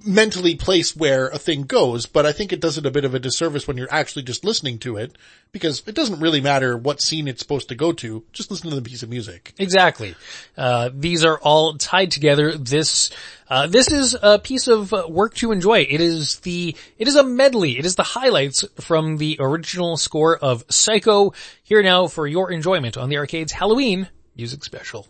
mentally 0.05 0.55
place 0.55 0.95
where 0.95 1.29
a 1.29 1.39
thing 1.39 1.63
goes, 1.63 2.07
but 2.07 2.25
I 2.25 2.31
think 2.31 2.53
it 2.53 2.61
does 2.61 2.79
it 2.79 2.87
a 2.87 2.93
bit 2.93 3.05
of 3.05 3.15
a 3.15 3.19
disservice 3.19 3.67
when 3.67 3.77
you're 3.77 3.93
actually 3.93 4.23
just 4.23 4.45
listening 4.45 4.79
to 4.81 4.97
it, 4.97 5.17
because 5.51 5.83
it 5.87 5.97
doesn't 5.97 6.21
really 6.21 6.41
matter 6.41 6.77
what 6.77 7.01
scene 7.01 7.27
it's 7.27 7.41
supposed 7.41 7.69
to 7.71 7.75
go 7.75 7.93
to, 7.93 8.23
just 8.33 8.53
listen 8.53 8.71
to 8.71 8.77
the 8.77 8.83
piece 8.83 9.03
of 9.03 9.09
music. 9.09 9.53
Exactly. 9.59 10.15
Uh, 10.57 10.91
these 10.95 11.25
are 11.25 11.39
all 11.41 11.77
tied 11.77 12.13
together. 12.13 12.57
This, 12.57 13.11
uh, 13.49 13.67
this 13.67 13.91
is 13.91 14.17
a 14.23 14.39
piece 14.39 14.69
of 14.69 14.93
work 15.09 15.35
to 15.37 15.51
enjoy. 15.51 15.81
It 15.81 16.01
is 16.01 16.39
the, 16.41 16.77
it 16.97 17.09
is 17.09 17.17
a 17.17 17.25
medley. 17.25 17.77
It 17.77 17.85
is 17.85 17.97
the 17.97 18.05
highlights 18.05 18.65
from 18.81 19.17
the 19.17 19.39
original 19.41 19.97
score 19.97 20.37
of 20.37 20.65
Psycho. 20.69 21.33
Here 21.65 21.83
now 21.83 22.07
for 22.07 22.29
your 22.29 22.53
enjoyment 22.53 22.97
on 22.97 23.09
the 23.09 23.17
arcade's 23.17 23.53
Halloween 23.53 24.09
music 24.37 24.65
special. 24.65 25.09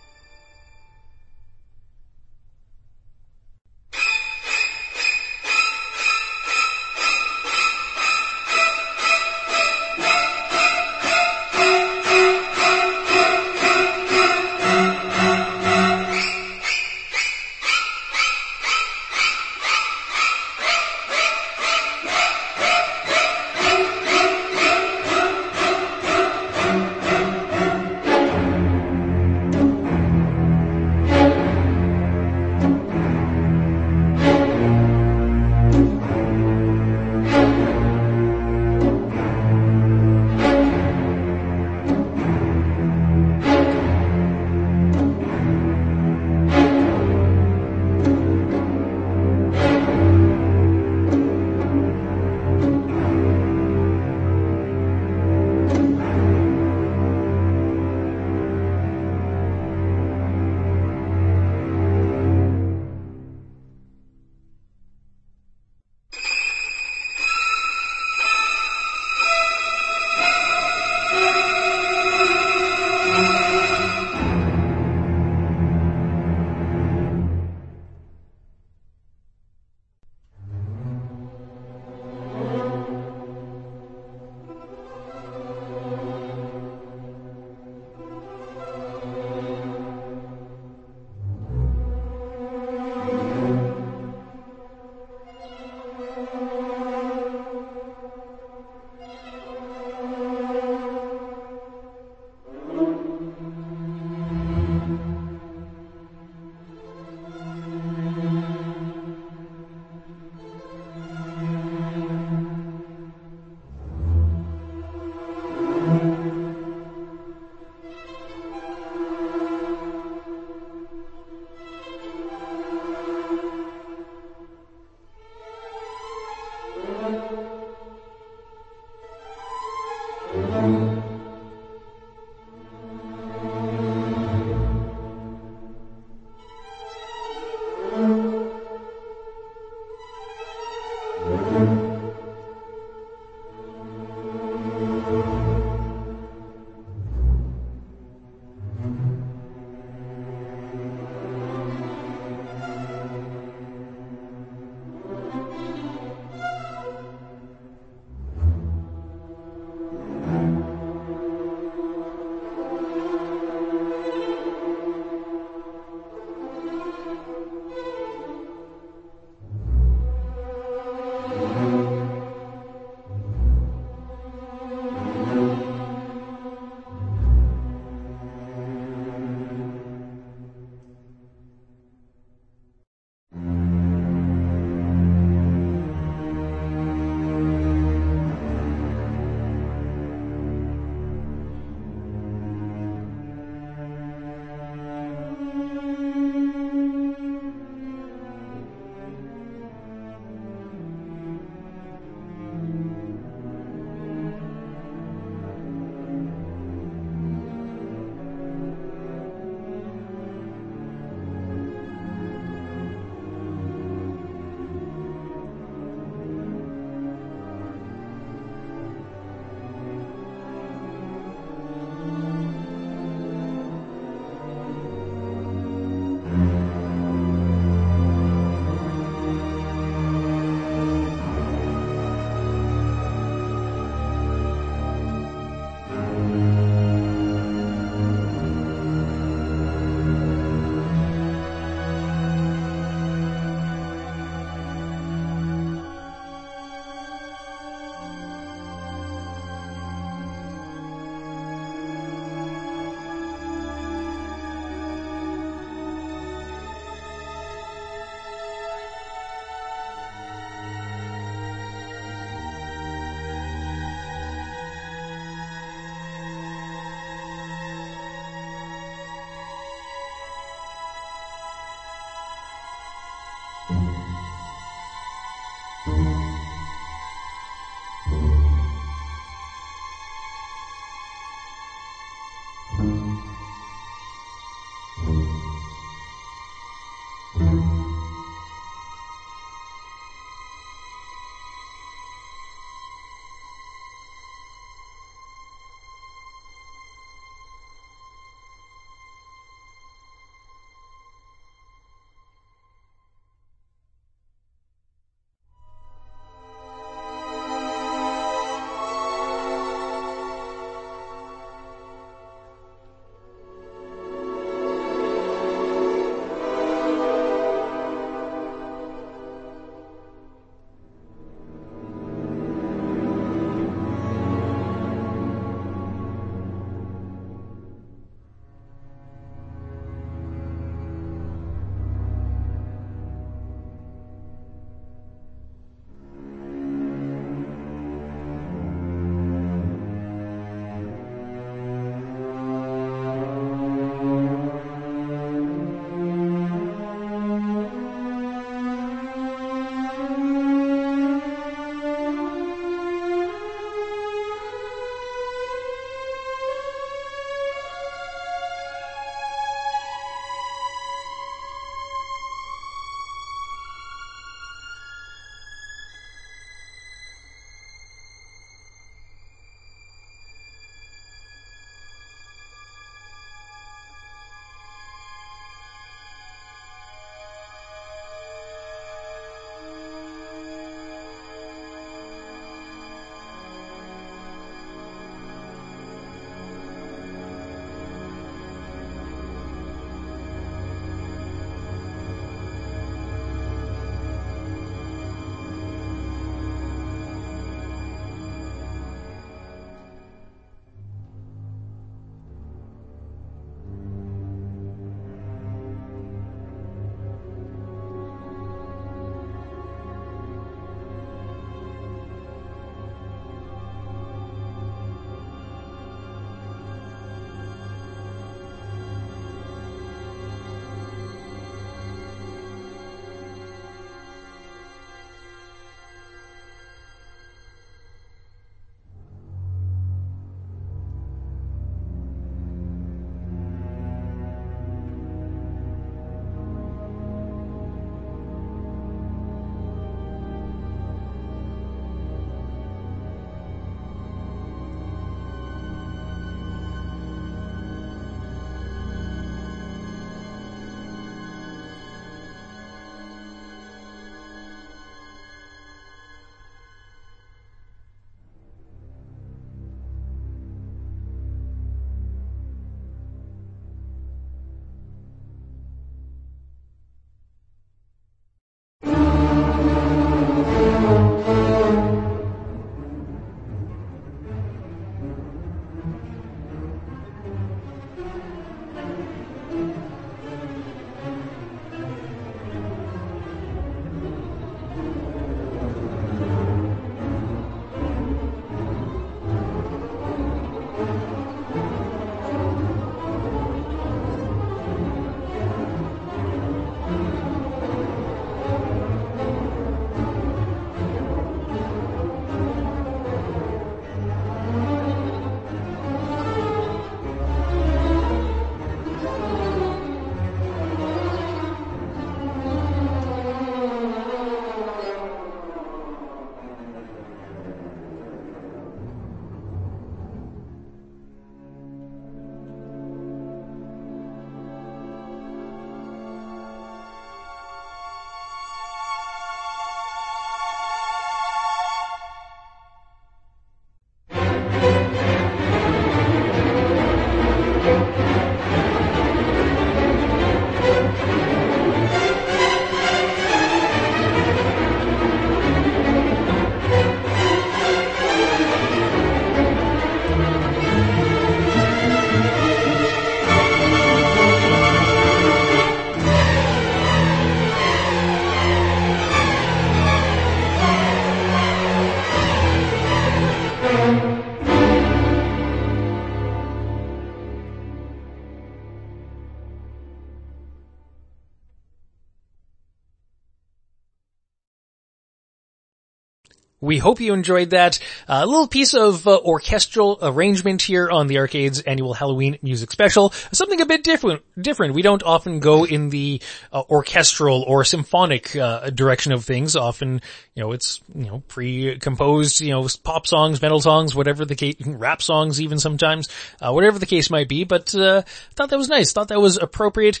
We 576.68 576.76
hope 576.76 577.00
you 577.00 577.14
enjoyed 577.14 577.48
that. 577.50 577.78
Uh, 578.06 578.26
little 578.26 578.46
piece 578.46 578.74
of 578.74 579.08
uh, 579.08 579.18
orchestral 579.20 579.98
arrangement 580.02 580.60
here 580.60 580.90
on 580.90 581.06
the 581.06 581.16
Arcade's 581.16 581.62
annual 581.62 581.94
Halloween 581.94 582.36
music 582.42 582.70
special. 582.70 583.08
Something 583.32 583.62
a 583.62 583.64
bit 583.64 583.82
different. 583.82 584.22
Different. 584.38 584.74
We 584.74 584.82
don't 584.82 585.02
often 585.02 585.40
go 585.40 585.64
in 585.64 585.88
the 585.88 586.20
uh, 586.52 586.64
orchestral 586.68 587.42
or 587.44 587.64
symphonic 587.64 588.36
uh, 588.36 588.68
direction 588.68 589.12
of 589.12 589.24
things. 589.24 589.56
Often, 589.56 590.02
you 590.34 590.42
know, 590.42 590.52
it's 590.52 590.82
you 590.94 591.06
know 591.06 591.22
pre-composed, 591.26 592.42
you 592.42 592.50
know, 592.50 592.68
pop 592.84 593.06
songs, 593.06 593.40
metal 593.40 593.62
songs, 593.62 593.94
whatever 593.94 594.26
the 594.26 594.36
case, 594.36 594.56
rap 594.66 595.00
songs, 595.00 595.40
even 595.40 595.58
sometimes, 595.58 596.10
uh, 596.42 596.52
whatever 596.52 596.78
the 596.78 596.84
case 596.84 597.08
might 597.08 597.30
be. 597.30 597.44
But 597.44 597.74
uh, 597.74 598.02
thought 598.34 598.50
that 598.50 598.58
was 598.58 598.68
nice. 598.68 598.92
Thought 598.92 599.08
that 599.08 599.22
was 599.22 599.38
appropriate. 599.38 600.00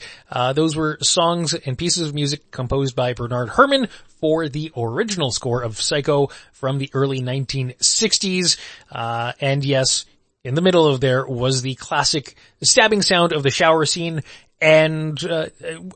Those 0.52 0.76
were 0.76 0.98
songs 1.00 1.54
and 1.54 1.78
pieces 1.78 2.08
of 2.08 2.14
music 2.14 2.50
composed 2.50 2.94
by 2.94 3.14
Bernard 3.14 3.48
Herrmann 3.48 3.88
for 4.20 4.48
the 4.48 4.72
original 4.76 5.30
score 5.30 5.62
of 5.62 5.80
Psycho 5.80 6.28
from 6.58 6.78
the 6.78 6.90
early 6.92 7.20
1960s. 7.20 8.58
Uh, 8.90 9.32
and 9.40 9.64
yes, 9.64 10.04
in 10.44 10.54
the 10.54 10.62
middle 10.62 10.86
of 10.86 11.00
there 11.00 11.26
was 11.26 11.62
the 11.62 11.74
classic 11.76 12.36
stabbing 12.62 13.02
sound 13.02 13.32
of 13.32 13.42
the 13.42 13.50
shower 13.50 13.86
scene. 13.86 14.22
And 14.60 15.22
uh, 15.24 15.46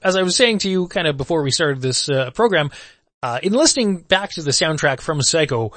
as 0.02 0.16
I 0.16 0.22
was 0.22 0.36
saying 0.36 0.58
to 0.60 0.70
you 0.70 0.88
kind 0.88 1.06
of 1.06 1.16
before 1.16 1.42
we 1.42 1.50
started 1.50 1.80
this 1.80 2.08
uh, 2.08 2.30
program, 2.30 2.70
uh, 3.22 3.38
in 3.42 3.52
listening 3.52 3.98
back 3.98 4.30
to 4.32 4.42
the 4.42 4.50
soundtrack 4.50 5.00
from 5.00 5.22
Psycho, 5.22 5.72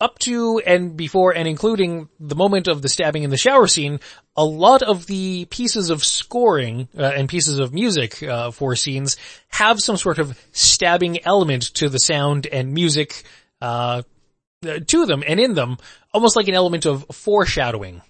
up 0.00 0.18
to 0.18 0.60
and 0.66 0.96
before 0.96 1.34
and 1.34 1.46
including 1.46 2.08
the 2.18 2.34
moment 2.34 2.68
of 2.68 2.82
the 2.82 2.88
stabbing 2.88 3.22
in 3.22 3.30
the 3.30 3.36
shower 3.36 3.66
scene, 3.66 4.00
a 4.36 4.44
lot 4.44 4.82
of 4.82 5.06
the 5.06 5.44
pieces 5.46 5.90
of 5.90 6.04
scoring 6.04 6.88
uh, 6.98 7.02
and 7.02 7.28
pieces 7.28 7.58
of 7.58 7.72
music 7.72 8.22
uh, 8.22 8.50
for 8.50 8.74
scenes 8.74 9.16
have 9.48 9.80
some 9.80 9.96
sort 9.96 10.18
of 10.18 10.38
stabbing 10.52 11.24
element 11.24 11.62
to 11.74 11.88
the 11.88 11.98
sound 11.98 12.46
and 12.46 12.74
music 12.74 13.22
uh, 13.60 14.02
Uh, 14.64 14.80
to 14.86 15.06
them 15.06 15.22
and 15.26 15.38
in 15.40 15.54
them, 15.54 15.76
almost 16.12 16.36
like 16.36 16.48
an 16.48 16.54
element 16.54 16.86
of 16.86 17.04
foreshadowing. 17.12 18.02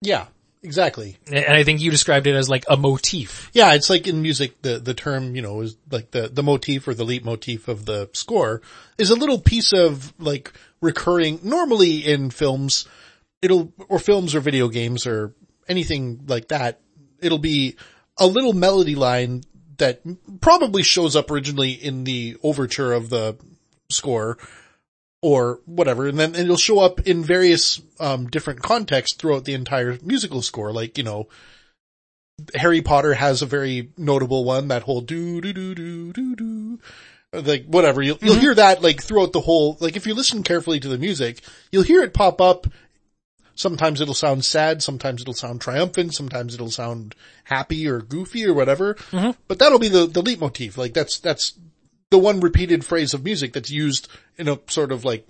Yeah, 0.00 0.26
exactly. 0.62 1.18
And 1.26 1.54
I 1.54 1.64
think 1.64 1.80
you 1.80 1.90
described 1.90 2.26
it 2.26 2.34
as 2.34 2.48
like 2.48 2.64
a 2.68 2.76
motif. 2.76 3.50
Yeah, 3.52 3.74
it's 3.74 3.90
like 3.90 4.06
in 4.06 4.22
music, 4.22 4.60
the, 4.62 4.78
the 4.78 4.94
term, 4.94 5.34
you 5.34 5.42
know, 5.42 5.60
is 5.60 5.76
like 5.90 6.10
the, 6.10 6.28
the 6.28 6.42
motif 6.42 6.88
or 6.88 6.94
the 6.94 7.04
leitmotif 7.04 7.68
of 7.68 7.84
the 7.84 8.08
score 8.12 8.62
is 8.98 9.10
a 9.10 9.14
little 9.16 9.38
piece 9.38 9.72
of 9.72 10.12
like 10.18 10.52
recurring, 10.80 11.40
normally 11.42 11.98
in 11.98 12.30
films, 12.30 12.86
it'll, 13.42 13.72
or 13.88 13.98
films 13.98 14.34
or 14.34 14.40
video 14.40 14.68
games 14.68 15.06
or 15.06 15.34
anything 15.68 16.24
like 16.26 16.48
that, 16.48 16.80
it'll 17.20 17.38
be 17.38 17.76
a 18.18 18.26
little 18.26 18.52
melody 18.52 18.94
line 18.94 19.42
that 19.78 20.00
probably 20.40 20.82
shows 20.82 21.16
up 21.16 21.30
originally 21.30 21.72
in 21.72 22.04
the 22.04 22.36
overture 22.42 22.92
of 22.92 23.10
the 23.10 23.36
score 23.90 24.38
or 25.24 25.58
whatever, 25.64 26.06
and 26.06 26.20
then 26.20 26.34
it'll 26.34 26.58
show 26.58 26.80
up 26.80 27.00
in 27.06 27.24
various 27.24 27.80
um, 27.98 28.26
different 28.26 28.60
contexts 28.60 29.16
throughout 29.16 29.46
the 29.46 29.54
entire 29.54 29.96
musical 30.02 30.42
score. 30.42 30.70
Like 30.70 30.98
you 30.98 31.04
know, 31.04 31.28
Harry 32.54 32.82
Potter 32.82 33.14
has 33.14 33.40
a 33.40 33.46
very 33.46 33.88
notable 33.96 34.44
one, 34.44 34.68
that 34.68 34.82
whole 34.82 35.00
do 35.00 35.40
do 35.40 35.54
do 35.54 35.74
do 35.74 36.12
do 36.12 36.36
do. 36.36 36.78
Like 37.32 37.64
whatever, 37.64 38.02
you'll 38.02 38.18
you'll 38.20 38.34
hear 38.34 38.54
that 38.54 38.82
like 38.82 39.02
throughout 39.02 39.32
the 39.32 39.40
whole. 39.40 39.78
Like 39.80 39.96
if 39.96 40.06
you 40.06 40.12
listen 40.12 40.42
carefully 40.42 40.78
to 40.80 40.88
the 40.88 40.98
music, 40.98 41.40
you'll 41.72 41.84
hear 41.84 42.02
it 42.02 42.12
pop 42.12 42.42
up. 42.42 42.66
Sometimes 43.54 44.02
it'll 44.02 44.12
sound 44.12 44.44
sad, 44.44 44.82
sometimes 44.82 45.22
it'll 45.22 45.32
sound 45.32 45.62
triumphant, 45.62 46.12
sometimes 46.12 46.52
it'll 46.54 46.70
sound 46.70 47.14
happy 47.44 47.88
or 47.88 48.02
goofy 48.02 48.44
or 48.44 48.52
whatever. 48.52 48.94
But 49.48 49.58
that'll 49.58 49.78
be 49.78 49.88
the 49.88 50.06
the 50.06 50.22
leitmotif. 50.22 50.76
Like 50.76 50.92
that's 50.92 51.18
that's 51.18 51.54
the 52.10 52.18
one 52.18 52.40
repeated 52.40 52.84
phrase 52.84 53.14
of 53.14 53.24
music 53.24 53.52
that's 53.52 53.70
used 53.70 54.08
in 54.36 54.48
a 54.48 54.58
sort 54.68 54.92
of 54.92 55.04
like 55.04 55.26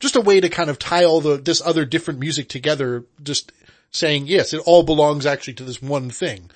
just 0.00 0.16
a 0.16 0.20
way 0.20 0.40
to 0.40 0.48
kind 0.48 0.70
of 0.70 0.78
tie 0.78 1.04
all 1.04 1.20
the 1.20 1.36
this 1.36 1.60
other 1.64 1.84
different 1.84 2.20
music 2.20 2.48
together 2.48 3.04
just 3.22 3.52
saying 3.90 4.26
yes 4.26 4.52
it 4.52 4.62
all 4.66 4.82
belongs 4.82 5.26
actually 5.26 5.54
to 5.54 5.64
this 5.64 5.82
one 5.82 6.10
thing 6.10 6.50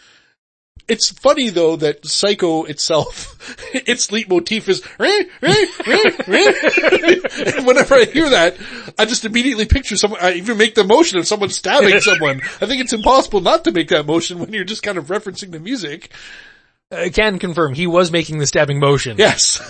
it's 0.89 1.11
funny 1.11 1.49
though 1.49 1.77
that 1.77 2.05
psycho 2.05 2.65
itself 2.65 3.39
its 3.75 4.11
leitmotif 4.11 4.69
is 4.69 4.83
"Reh, 4.99 5.25
reh, 5.41 5.67
reh, 5.87 6.11
reh." 6.27 7.55
and 7.57 7.67
whenever 7.67 7.95
i 7.95 8.05
hear 8.05 8.31
that 8.31 8.57
i 8.99 9.05
just 9.05 9.25
immediately 9.25 9.67
picture 9.67 9.97
someone 9.97 10.21
i 10.23 10.35
even 10.35 10.59
make 10.59 10.75
the 10.75 10.85
motion 10.85 11.19
of 11.19 11.27
someone 11.27 11.51
stabbing 11.51 12.01
someone 12.01 12.41
i 12.61 12.67
think 12.67 12.81
it's 12.81 12.93
impossible 12.93 13.41
not 13.41 13.65
to 13.65 13.73
make 13.73 13.89
that 13.89 14.07
motion 14.07 14.39
when 14.39 14.53
you're 14.53 14.65
just 14.65 14.83
kind 14.83 14.99
of 14.99 15.07
referencing 15.07 15.53
the 15.53 15.61
music 15.61 16.11
I 16.93 17.09
can 17.09 17.39
confirm 17.39 17.75
he 17.75 17.87
was 17.87 18.13
making 18.13 18.39
the 18.39 18.47
stabbing 18.47 18.79
motion. 18.79 19.17
yes 19.19 19.61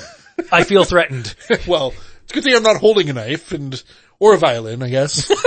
I 0.51 0.65
feel 0.65 0.85
threatened. 0.85 1.35
well, 1.67 1.95
it's 2.23 2.33
a 2.33 2.35
good 2.35 2.45
thing 2.45 2.55
I'm 2.55 2.63
not 2.63 2.79
holding 2.79 3.09
a 3.11 3.13
knife 3.13 3.53
and, 3.53 3.83
or 4.19 4.35
a 4.35 4.39
violin, 4.39 4.83
I 4.83 4.89
guess. 4.89 5.31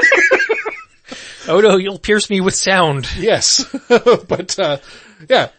Oh 1.48 1.62
no, 1.62 1.78
you'll 1.78 2.00
pierce 2.00 2.28
me 2.28 2.42
with 2.42 2.56
sound. 2.56 3.08
yes. 3.18 3.64
but, 3.88 4.58
uh, 4.58 4.78
yeah. 5.30 5.50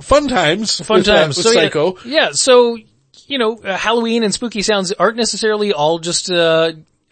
Fun 0.00 0.28
times. 0.28 0.80
Fun 0.80 1.00
with, 1.00 1.08
uh, 1.08 1.20
times. 1.20 1.36
with 1.36 1.46
so 1.46 1.52
Psycho. 1.52 1.96
Yeah, 2.06 2.10
yeah, 2.10 2.30
so, 2.32 2.78
you 3.26 3.36
know, 3.36 3.58
uh, 3.58 3.76
Halloween 3.76 4.22
and 4.22 4.32
spooky 4.32 4.62
sounds 4.62 4.92
aren't 4.92 5.18
necessarily 5.18 5.74
all 5.74 5.98
just, 5.98 6.30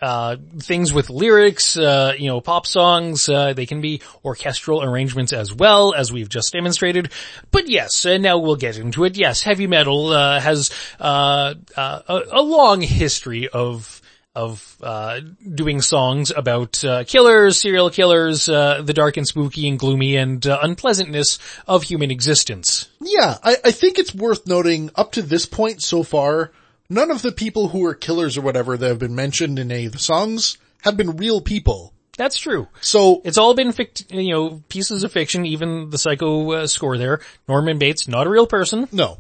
uh, 0.00 0.36
things 0.60 0.92
with 0.92 1.10
lyrics, 1.10 1.76
uh, 1.76 2.12
you 2.16 2.28
know, 2.28 2.40
pop 2.40 2.66
songs, 2.66 3.28
uh, 3.28 3.52
they 3.52 3.66
can 3.66 3.80
be 3.80 4.00
orchestral 4.24 4.82
arrangements 4.82 5.32
as 5.32 5.52
well, 5.52 5.94
as 5.94 6.12
we've 6.12 6.28
just 6.28 6.52
demonstrated. 6.52 7.10
But 7.50 7.68
yes, 7.68 8.04
and 8.06 8.22
now 8.22 8.38
we'll 8.38 8.56
get 8.56 8.78
into 8.78 9.04
it. 9.04 9.16
Yes, 9.16 9.42
heavy 9.42 9.66
metal, 9.66 10.08
uh, 10.12 10.40
has, 10.40 10.70
uh, 11.00 11.54
uh, 11.76 12.00
a, 12.08 12.22
a 12.32 12.42
long 12.42 12.80
history 12.80 13.48
of, 13.48 14.00
of, 14.34 14.76
uh, 14.82 15.20
doing 15.52 15.80
songs 15.80 16.30
about, 16.30 16.84
killers, 17.08 17.60
serial 17.60 17.90
killers, 17.90 18.48
uh, 18.48 18.80
the 18.82 18.92
dark 18.92 19.16
and 19.16 19.26
spooky 19.26 19.68
and 19.68 19.80
gloomy 19.80 20.14
and, 20.14 20.46
unpleasantness 20.46 21.40
of 21.66 21.82
human 21.82 22.12
existence. 22.12 22.88
Yeah, 23.00 23.36
I, 23.42 23.56
I 23.64 23.70
think 23.72 23.98
it's 23.98 24.14
worth 24.14 24.46
noting 24.46 24.90
up 24.94 25.12
to 25.12 25.22
this 25.22 25.46
point 25.46 25.82
so 25.82 26.04
far, 26.04 26.52
none 26.90 27.10
of 27.10 27.22
the 27.22 27.32
people 27.32 27.68
who 27.68 27.84
are 27.84 27.94
killers 27.94 28.36
or 28.36 28.42
whatever 28.42 28.76
that 28.76 28.88
have 28.88 28.98
been 28.98 29.14
mentioned 29.14 29.58
in 29.58 29.70
any 29.70 29.86
of 29.86 29.92
the 29.92 29.98
songs 29.98 30.58
have 30.82 30.96
been 30.96 31.16
real 31.16 31.40
people. 31.40 31.92
That's 32.16 32.38
true. 32.38 32.66
So, 32.80 33.22
It's 33.24 33.38
all 33.38 33.54
been 33.54 33.72
fict- 33.72 34.10
you 34.10 34.32
know, 34.32 34.62
pieces 34.68 35.04
of 35.04 35.12
fiction, 35.12 35.46
even 35.46 35.90
the 35.90 35.98
psycho 35.98 36.50
uh, 36.52 36.66
score 36.66 36.98
there. 36.98 37.20
Norman 37.46 37.78
Bates, 37.78 38.08
not 38.08 38.26
a 38.26 38.30
real 38.30 38.46
person. 38.46 38.88
no, 38.90 39.18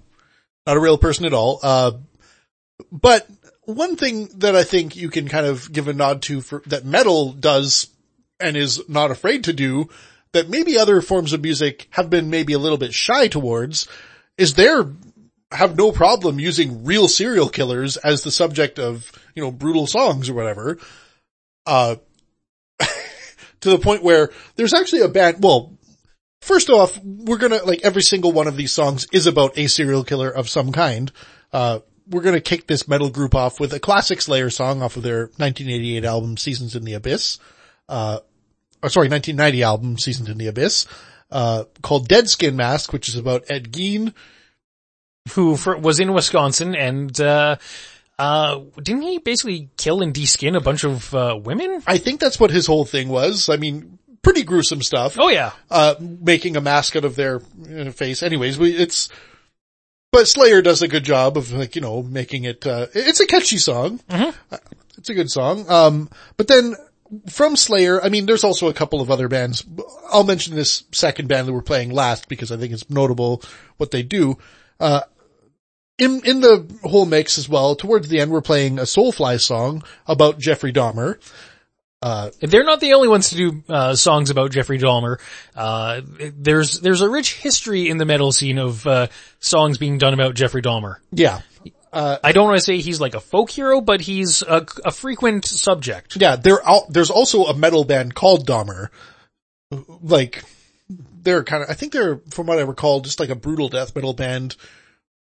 not 0.66 0.76
a 0.76 0.80
real 0.80 0.98
person 0.98 1.24
at 1.24 1.32
all. 1.32 1.60
Uh, 1.62 1.92
but 2.90 3.28
one 3.64 3.96
thing 3.96 4.28
that 4.38 4.56
I 4.56 4.64
think 4.64 4.96
you 4.96 5.10
can 5.10 5.28
kind 5.28 5.46
of 5.46 5.70
give 5.72 5.88
a 5.88 5.92
nod 5.92 6.22
to 6.22 6.40
for, 6.40 6.62
that 6.66 6.84
metal 6.84 7.32
does 7.32 7.88
and 8.40 8.56
is 8.56 8.88
not 8.88 9.10
afraid 9.10 9.44
to 9.44 9.52
do 9.52 9.88
that 10.32 10.48
maybe 10.48 10.78
other 10.78 11.00
forms 11.00 11.32
of 11.32 11.42
music 11.42 11.86
have 11.90 12.10
been 12.10 12.30
maybe 12.30 12.52
a 12.52 12.58
little 12.58 12.78
bit 12.78 12.94
shy 12.94 13.28
towards 13.28 13.88
is 14.36 14.54
they're 14.54 14.84
have 15.50 15.76
no 15.76 15.92
problem 15.92 16.38
using 16.38 16.84
real 16.84 17.08
serial 17.08 17.48
killers 17.48 17.96
as 17.96 18.22
the 18.22 18.30
subject 18.30 18.78
of, 18.78 19.10
you 19.34 19.42
know, 19.42 19.50
brutal 19.50 19.86
songs 19.86 20.28
or 20.28 20.34
whatever. 20.34 20.78
Uh, 21.66 21.96
to 23.60 23.70
the 23.70 23.78
point 23.78 24.02
where 24.02 24.30
there's 24.56 24.74
actually 24.74 25.02
a 25.02 25.08
band, 25.08 25.42
well, 25.42 25.76
first 26.40 26.68
off, 26.68 26.98
we're 27.02 27.38
gonna, 27.38 27.62
like 27.64 27.80
every 27.82 28.02
single 28.02 28.32
one 28.32 28.46
of 28.46 28.56
these 28.56 28.72
songs 28.72 29.06
is 29.12 29.26
about 29.26 29.58
a 29.58 29.66
serial 29.68 30.04
killer 30.04 30.30
of 30.30 30.48
some 30.48 30.72
kind. 30.72 31.10
Uh, 31.52 31.80
we're 32.08 32.22
gonna 32.22 32.40
kick 32.40 32.66
this 32.66 32.88
metal 32.88 33.10
group 33.10 33.34
off 33.34 33.58
with 33.58 33.72
a 33.72 33.80
classic 33.80 34.20
Slayer 34.20 34.50
song 34.50 34.82
off 34.82 34.96
of 34.96 35.02
their 35.02 35.26
1988 35.36 36.04
album 36.04 36.36
Seasons 36.36 36.76
in 36.76 36.84
the 36.84 36.94
Abyss. 36.94 37.38
Uh, 37.88 38.18
or 38.82 38.90
sorry, 38.90 39.08
1990 39.08 39.62
album 39.62 39.98
Seasons 39.98 40.28
in 40.28 40.38
the 40.38 40.46
Abyss, 40.46 40.86
uh, 41.30 41.64
called 41.82 42.08
Dead 42.08 42.28
Skin 42.28 42.54
Mask, 42.56 42.92
which 42.92 43.08
is 43.08 43.16
about 43.16 43.50
Ed 43.50 43.72
Gein. 43.72 44.14
Who 45.34 45.56
was 45.80 46.00
in 46.00 46.12
Wisconsin 46.12 46.74
and, 46.74 47.18
uh, 47.20 47.56
uh, 48.18 48.60
didn't 48.82 49.02
he 49.02 49.18
basically 49.18 49.68
kill 49.76 50.02
and 50.02 50.12
deskin 50.12 50.56
a 50.56 50.60
bunch 50.60 50.84
of, 50.84 51.14
uh, 51.14 51.38
women? 51.42 51.82
I 51.86 51.98
think 51.98 52.20
that's 52.20 52.40
what 52.40 52.50
his 52.50 52.66
whole 52.66 52.84
thing 52.84 53.08
was. 53.08 53.48
I 53.48 53.56
mean, 53.56 53.98
pretty 54.22 54.42
gruesome 54.42 54.82
stuff. 54.82 55.16
Oh 55.18 55.28
yeah. 55.28 55.52
uh, 55.70 55.94
making 56.00 56.56
a 56.56 56.60
mask 56.60 56.96
out 56.96 57.04
of 57.04 57.14
their 57.16 57.40
uh, 57.70 57.90
face. 57.92 58.22
Anyways, 58.22 58.58
we, 58.58 58.72
it's, 58.74 59.08
but 60.10 60.26
Slayer 60.26 60.62
does 60.62 60.82
a 60.82 60.88
good 60.88 61.04
job 61.04 61.36
of 61.36 61.52
like, 61.52 61.76
you 61.76 61.80
know, 61.82 62.02
making 62.02 62.44
it, 62.44 62.66
uh, 62.66 62.86
it's 62.94 63.20
a 63.20 63.26
catchy 63.26 63.58
song. 63.58 64.00
Uh, 64.08 64.32
It's 64.96 65.10
a 65.10 65.14
good 65.14 65.30
song. 65.30 65.64
Um, 65.70 66.10
but 66.36 66.48
then 66.48 66.74
from 67.28 67.54
Slayer, 67.54 68.02
I 68.02 68.08
mean, 68.08 68.26
there's 68.26 68.42
also 68.42 68.68
a 68.68 68.74
couple 68.74 69.00
of 69.00 69.12
other 69.12 69.28
bands. 69.28 69.64
I'll 70.10 70.24
mention 70.24 70.56
this 70.56 70.82
second 70.90 71.28
band 71.28 71.46
that 71.46 71.52
we're 71.52 71.62
playing 71.62 71.90
last 71.90 72.28
because 72.28 72.50
I 72.50 72.56
think 72.56 72.72
it's 72.72 72.90
notable 72.90 73.42
what 73.76 73.92
they 73.92 74.02
do. 74.02 74.38
Uh, 74.80 75.02
in, 75.98 76.22
in 76.24 76.40
the 76.40 76.66
whole 76.82 77.06
mix 77.06 77.38
as 77.38 77.48
well, 77.48 77.74
towards 77.74 78.08
the 78.08 78.20
end, 78.20 78.30
we're 78.30 78.40
playing 78.40 78.78
a 78.78 78.82
Soulfly 78.82 79.40
song 79.40 79.82
about 80.06 80.38
Jeffrey 80.38 80.72
Dahmer. 80.72 81.18
They're 82.40 82.64
not 82.64 82.80
the 82.80 82.94
only 82.94 83.08
ones 83.08 83.30
to 83.30 83.36
do, 83.36 83.62
uh, 83.68 83.96
songs 83.96 84.30
about 84.30 84.52
Jeffrey 84.52 84.78
Dahmer. 84.78 85.18
Uh, 85.56 86.00
there's, 86.36 86.80
there's 86.80 87.00
a 87.00 87.08
rich 87.10 87.34
history 87.34 87.88
in 87.88 87.98
the 87.98 88.04
metal 88.04 88.30
scene 88.32 88.58
of, 88.58 88.86
uh, 88.86 89.08
songs 89.40 89.78
being 89.78 89.98
done 89.98 90.14
about 90.14 90.34
Jeffrey 90.34 90.62
Dahmer. 90.62 90.96
Yeah. 91.10 91.40
I 91.90 92.32
don't 92.32 92.44
want 92.44 92.58
to 92.58 92.64
say 92.64 92.78
he's 92.78 93.00
like 93.00 93.14
a 93.14 93.20
folk 93.20 93.50
hero, 93.50 93.80
but 93.80 94.00
he's 94.00 94.42
a, 94.42 94.64
a 94.84 94.92
frequent 94.92 95.46
subject. 95.46 96.16
Yeah, 96.16 96.36
there 96.36 96.60
there's 96.88 97.10
also 97.10 97.46
a 97.46 97.54
metal 97.54 97.82
band 97.82 98.14
called 98.14 98.46
Dahmer. 98.46 98.90
Like, 100.02 100.44
they're 101.22 101.42
kind 101.42 101.64
of, 101.64 101.70
I 101.70 101.74
think 101.74 101.92
they're, 101.92 102.18
from 102.30 102.46
what 102.46 102.58
I 102.58 102.62
recall, 102.62 103.00
just 103.00 103.18
like 103.18 103.30
a 103.30 103.34
brutal 103.34 103.68
death 103.68 103.96
metal 103.96 104.12
band. 104.12 104.54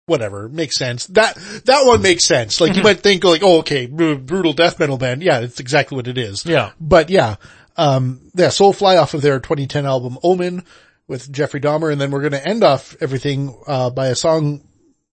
Whatever, 0.07 0.49
makes 0.49 0.77
sense. 0.77 1.07
That, 1.09 1.35
that 1.65 1.85
one 1.85 2.01
makes 2.01 2.24
sense. 2.24 2.61
Like 2.61 2.77
you 2.77 2.83
might 2.83 3.01
think 3.01 3.24
like, 3.24 3.43
oh 3.43 3.59
okay, 3.59 3.87
br- 3.87 4.15
brutal 4.15 4.53
death 4.53 4.78
metal 4.78 4.99
band. 4.99 5.20
Yeah, 5.20 5.41
it's 5.41 5.59
exactly 5.59 5.97
what 5.97 6.07
it 6.07 6.16
is. 6.16 6.47
Yeah. 6.47 6.70
But 6.81 7.11
yeah, 7.11 7.37
um, 7.77 8.20
yeah, 8.35 8.49
Soulfly 8.49 9.01
off 9.01 9.15
of 9.15 9.23
their 9.23 9.41
2010 9.41 9.85
album 9.85 10.16
Omen 10.23 10.62
with 11.09 11.33
Jeffrey 11.33 11.61
Dahmer, 11.61 11.91
and 11.91 12.01
then 12.01 12.12
we're 12.12 12.23
gonna 12.23 12.43
end 12.45 12.62
off 12.62 12.97
everything, 13.01 13.57
uh, 13.66 13.91
by 13.91 14.07
a 14.07 14.15
song, 14.15 14.62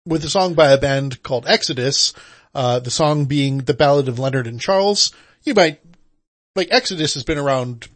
with 0.05 0.25
a 0.25 0.29
song 0.29 0.53
by 0.53 0.73
a 0.73 0.79
band 0.79 1.23
called 1.23 1.47
Exodus, 1.49 2.13
uh, 2.55 2.79
the 2.79 2.91
song 2.91 3.25
being 3.25 3.59
The 3.59 3.75
Ballad 3.75 4.09
of 4.09 4.19
Leonard 4.19 4.47
and 4.47 4.61
Charles. 4.61 5.13
You 5.43 5.55
might, 5.55 5.81
like 6.55 6.69
Exodus 6.71 7.15
has 7.15 7.25
been 7.25 7.39
around 7.39 7.89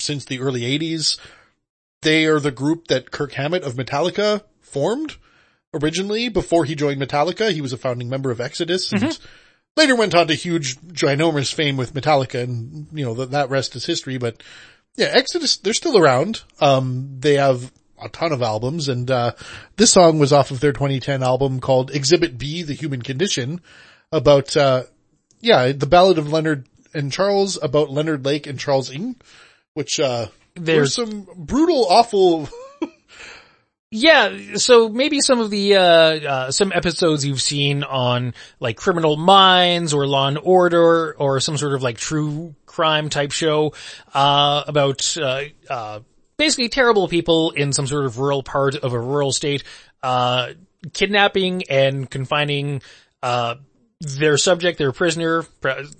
since 0.00 0.24
the 0.24 0.40
early 0.40 0.62
80s. 0.62 1.16
They 2.02 2.26
are 2.26 2.40
the 2.40 2.50
group 2.50 2.88
that 2.88 3.12
Kirk 3.12 3.32
Hammett 3.34 3.62
of 3.62 3.74
Metallica 3.74 4.42
formed 4.60 5.16
originally 5.82 6.28
before 6.28 6.64
he 6.64 6.74
joined 6.74 7.00
Metallica. 7.00 7.50
He 7.52 7.60
was 7.60 7.72
a 7.72 7.78
founding 7.78 8.08
member 8.08 8.30
of 8.30 8.40
Exodus 8.40 8.92
and 8.92 9.02
later 9.76 9.96
went 9.96 10.14
on 10.14 10.28
to 10.28 10.34
huge, 10.34 10.76
ginormous 10.80 11.52
fame 11.52 11.76
with 11.76 11.94
Metallica 11.94 12.42
and, 12.42 12.86
you 12.92 13.04
know, 13.04 13.14
that, 13.14 13.32
that 13.32 13.50
rest 13.50 13.74
is 13.76 13.84
history. 13.86 14.18
But 14.18 14.42
yeah, 14.96 15.08
Exodus, 15.12 15.56
they're 15.56 15.72
still 15.74 15.98
around. 15.98 16.42
Um, 16.60 17.16
they 17.18 17.34
have 17.34 17.72
a 18.02 18.08
ton 18.08 18.32
of 18.32 18.42
albums 18.42 18.88
and, 18.88 19.10
uh, 19.10 19.32
this 19.76 19.90
song 19.92 20.18
was 20.18 20.32
off 20.32 20.50
of 20.50 20.60
their 20.60 20.72
2010 20.72 21.22
album 21.22 21.60
called 21.60 21.90
Exhibit 21.90 22.38
B, 22.38 22.62
The 22.62 22.74
Human 22.74 23.02
Condition 23.02 23.60
about, 24.12 24.56
uh, 24.56 24.84
yeah, 25.40 25.72
the 25.72 25.86
ballad 25.86 26.18
of 26.18 26.32
Leonard 26.32 26.66
and 26.92 27.10
Charles 27.12 27.58
about 27.60 27.90
Leonard 27.90 28.24
Lake 28.24 28.46
and 28.46 28.58
Charles 28.58 28.90
Ng, 28.90 29.16
which, 29.74 29.98
uh, 29.98 30.28
There's- 30.54 30.94
some 30.94 31.26
brutal, 31.36 31.86
awful, 31.88 32.48
Yeah, 33.96 34.56
so 34.56 34.88
maybe 34.88 35.20
some 35.20 35.38
of 35.38 35.50
the, 35.50 35.76
uh, 35.76 35.80
uh, 35.80 36.50
some 36.50 36.72
episodes 36.72 37.24
you've 37.24 37.40
seen 37.40 37.84
on 37.84 38.34
like 38.58 38.76
Criminal 38.76 39.16
Minds 39.16 39.94
or 39.94 40.04
Law 40.04 40.26
and 40.26 40.36
Order 40.42 41.14
or 41.16 41.38
some 41.38 41.56
sort 41.56 41.74
of 41.74 41.82
like 41.84 41.96
true 41.96 42.56
crime 42.66 43.08
type 43.08 43.30
show, 43.30 43.72
uh, 44.12 44.64
about, 44.66 45.16
uh, 45.16 45.42
uh, 45.70 46.00
basically 46.36 46.68
terrible 46.68 47.06
people 47.06 47.52
in 47.52 47.72
some 47.72 47.86
sort 47.86 48.04
of 48.04 48.18
rural 48.18 48.42
part 48.42 48.74
of 48.74 48.94
a 48.94 48.98
rural 48.98 49.30
state, 49.30 49.62
uh, 50.02 50.48
kidnapping 50.92 51.62
and 51.70 52.10
confining, 52.10 52.82
uh, 53.22 53.54
their 54.04 54.36
subject, 54.36 54.78
their 54.78 54.92
prisoner, 54.92 55.44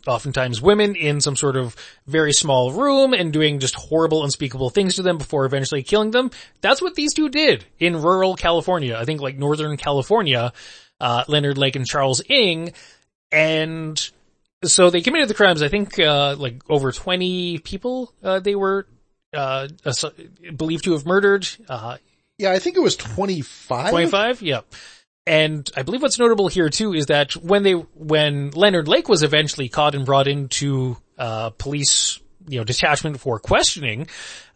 oftentimes 0.07 0.61
women, 0.61 0.95
in 0.95 1.21
some 1.21 1.37
sort 1.37 1.57
of 1.57 1.75
very 2.07 2.33
small 2.33 2.73
room 2.73 3.13
and 3.13 3.33
doing 3.33 3.59
just 3.59 3.75
horrible, 3.75 4.25
unspeakable 4.25 4.71
things 4.71 4.97
to 4.97 5.03
them 5.03 5.19
before 5.19 5.45
eventually 5.47 5.83
killing 5.83 6.11
them. 6.11 6.31
That's 6.61 6.83
what 6.83 6.95
these 6.95 7.15
two 7.15 7.29
did 7.29 7.65
in 7.79 8.01
rural 8.01 8.37
California. 8.37 8.97
I 8.97 9.05
think 9.05 9.21
like 9.21 9.37
Northern 9.39 9.77
California, 9.77 10.53
uh, 11.01 11.25
Leonard 11.29 11.59
Lake 11.59 11.77
and 11.77 11.87
Charles 11.87 12.23
Ng. 12.29 12.73
And 13.33 14.11
so 14.65 14.91
they 14.91 15.01
committed 15.01 15.29
the 15.29 15.35
crimes. 15.35 15.63
I 15.63 15.69
think, 15.69 15.99
uh, 15.99 16.37
like 16.39 16.63
over 16.69 16.93
20 16.93 17.59
people, 17.59 18.13
uh, 18.23 18.41
they 18.41 18.55
were, 18.55 18.87
uh, 19.33 19.69
believed 20.57 20.85
to 20.85 20.93
have 20.93 21.05
murdered, 21.05 21.49
uh, 21.69 21.97
yeah, 22.39 22.53
I 22.53 22.59
think 22.59 22.77
it 22.77 22.81
was 22.81 22.97
25. 22.97 23.91
25? 23.91 24.43
Yeah. 24.43 24.61
And 25.27 25.71
I 25.77 25.83
believe 25.83 26.03
what's 26.03 26.19
notable 26.19 26.49
here 26.49 26.69
too 26.69 26.93
is 26.93 27.07
that 27.07 27.35
when 27.35 27.63
they, 27.63 27.73
when 27.73 28.51
Leonard 28.51 28.89
Lake 28.89 29.09
was 29.09 29.23
eventually 29.23 29.69
caught 29.69 29.95
and 29.95 30.05
brought 30.05 30.29
into, 30.29 30.99
uh, 31.19 31.51
police, 31.51 32.21
you 32.47 32.59
know, 32.59 32.65
detachment 32.65 33.21
for 33.21 33.39
questioning, 33.39 34.07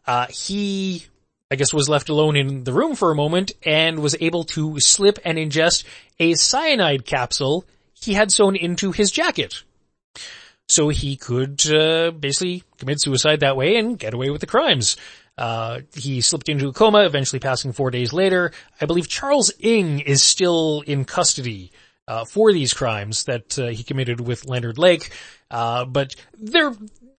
uh, 0.07 0.27
he, 0.29 1.07
I 1.51 1.57
guess 1.57 1.73
was 1.73 1.89
left 1.89 2.11
alone 2.11 2.37
in 2.37 2.65
the 2.65 2.73
room 2.75 2.97
for 2.97 3.11
a 3.11 3.15
moment 3.15 3.53
and 3.63 4.01
was 4.01 4.15
able 4.21 4.45
to 4.45 4.79
slip 4.79 5.19
and 5.25 5.39
ingest 5.39 5.85
a 6.21 6.35
cyanide 6.35 7.07
capsule 7.07 7.65
he 7.95 8.13
had 8.13 8.31
sewn 8.31 8.55
into 8.55 8.93
his 8.93 9.11
jacket. 9.11 9.63
So 10.69 10.91
he 10.91 11.17
could, 11.17 11.63
uh, 11.73 12.11
basically 12.11 12.63
commit 12.77 13.01
suicide 13.01 13.41
that 13.41 13.57
way 13.57 13.77
and 13.77 13.99
get 13.99 14.13
away 14.13 14.29
with 14.29 14.43
the 14.43 14.47
crimes. 14.47 14.99
Uh, 15.39 15.81
he 15.95 16.21
slipped 16.21 16.49
into 16.49 16.69
a 16.69 16.73
coma, 16.73 17.05
eventually 17.05 17.39
passing 17.39 17.73
four 17.73 17.93
days 17.93 18.13
later. 18.13 18.51
I 18.81 18.87
believe 18.87 19.09
Charles 19.09 19.53
Ng 19.61 20.01
is 20.01 20.23
still 20.23 20.83
in 20.85 21.05
custody, 21.05 21.71
uh, 22.09 22.25
for 22.25 22.53
these 22.53 22.75
crimes 22.75 23.25
that, 23.25 23.59
uh, 23.59 23.69
he 23.69 23.85
committed 23.85 24.21
with 24.21 24.47
Leonard 24.47 24.79
Lake. 24.79 25.11
Uh, 25.51 25.85
but 25.85 26.17
they're 26.37 26.75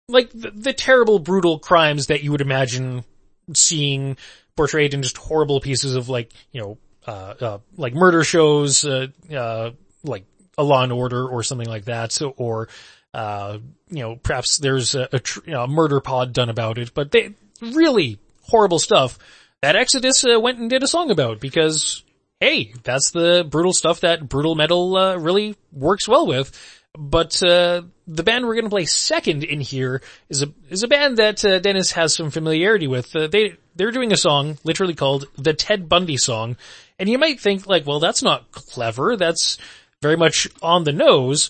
like 0.09 0.31
the, 0.31 0.51
the 0.51 0.73
terrible, 0.73 1.19
brutal 1.19 1.59
crimes 1.59 2.07
that 2.07 2.23
you 2.23 2.31
would 2.31 2.41
imagine 2.41 3.05
seeing 3.53 4.17
portrayed 4.57 4.93
in 4.93 5.01
just 5.01 5.17
horrible 5.17 5.61
pieces 5.61 5.95
of 5.95 6.09
like, 6.09 6.31
you 6.51 6.61
know, 6.61 6.77
uh, 7.07 7.33
uh, 7.39 7.57
like 7.77 7.93
murder 7.93 8.23
shows, 8.23 8.83
uh, 8.83 9.07
uh, 9.33 9.71
like 10.03 10.25
a 10.57 10.63
Law 10.63 10.83
and 10.83 10.91
Order 10.91 11.25
or 11.25 11.43
something 11.43 11.67
like 11.67 11.85
that. 11.85 12.11
So, 12.11 12.31
or, 12.31 12.67
uh, 13.13 13.59
you 13.89 14.03
know, 14.03 14.17
perhaps 14.17 14.57
there's 14.57 14.93
a, 14.95 15.07
a, 15.13 15.19
tr- 15.19 15.49
a 15.49 15.67
murder 15.67 16.01
pod 16.01 16.33
done 16.33 16.49
about 16.49 16.77
it, 16.77 16.93
but 16.93 17.11
they, 17.11 17.33
really 17.61 18.19
horrible 18.43 18.79
stuff 18.79 19.17
that 19.61 19.75
Exodus 19.75 20.23
uh, 20.23 20.39
went 20.39 20.59
and 20.59 20.69
did 20.69 20.83
a 20.83 20.87
song 20.87 21.11
about 21.11 21.39
because, 21.39 22.03
hey, 22.39 22.73
that's 22.83 23.11
the 23.11 23.45
brutal 23.49 23.73
stuff 23.73 24.01
that 24.01 24.27
brutal 24.27 24.55
metal, 24.55 24.95
uh, 24.95 25.17
really 25.17 25.55
works 25.71 26.07
well 26.07 26.27
with. 26.27 26.77
But, 26.97 27.41
uh, 27.43 27.83
the 28.07 28.23
band 28.23 28.45
we're 28.45 28.55
gonna 28.55 28.69
play 28.69 28.85
second 28.85 29.43
in 29.43 29.61
here 29.61 30.01
is 30.29 30.41
a, 30.41 30.51
is 30.69 30.83
a 30.83 30.87
band 30.87 31.17
that, 31.17 31.43
uh, 31.45 31.59
Dennis 31.59 31.91
has 31.91 32.13
some 32.15 32.31
familiarity 32.31 32.87
with. 32.87 33.15
Uh, 33.15 33.27
they, 33.27 33.55
they're 33.75 33.91
doing 33.91 34.11
a 34.11 34.17
song 34.17 34.57
literally 34.63 34.95
called 34.95 35.25
the 35.37 35.53
Ted 35.53 35.87
Bundy 35.87 36.17
song. 36.17 36.57
And 36.97 37.07
you 37.07 37.17
might 37.17 37.39
think 37.39 37.67
like, 37.67 37.85
well, 37.85 37.99
that's 37.99 38.23
not 38.23 38.51
clever. 38.51 39.15
That's 39.15 39.57
very 40.01 40.17
much 40.17 40.47
on 40.61 40.83
the 40.83 40.93
nose. 40.93 41.49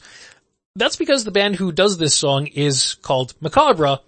That's 0.76 0.96
because 0.96 1.24
the 1.24 1.32
band 1.32 1.56
who 1.56 1.72
does 1.72 1.98
this 1.98 2.14
song 2.14 2.48
is 2.48 2.96
called 3.02 3.34
Macabre, 3.42 4.00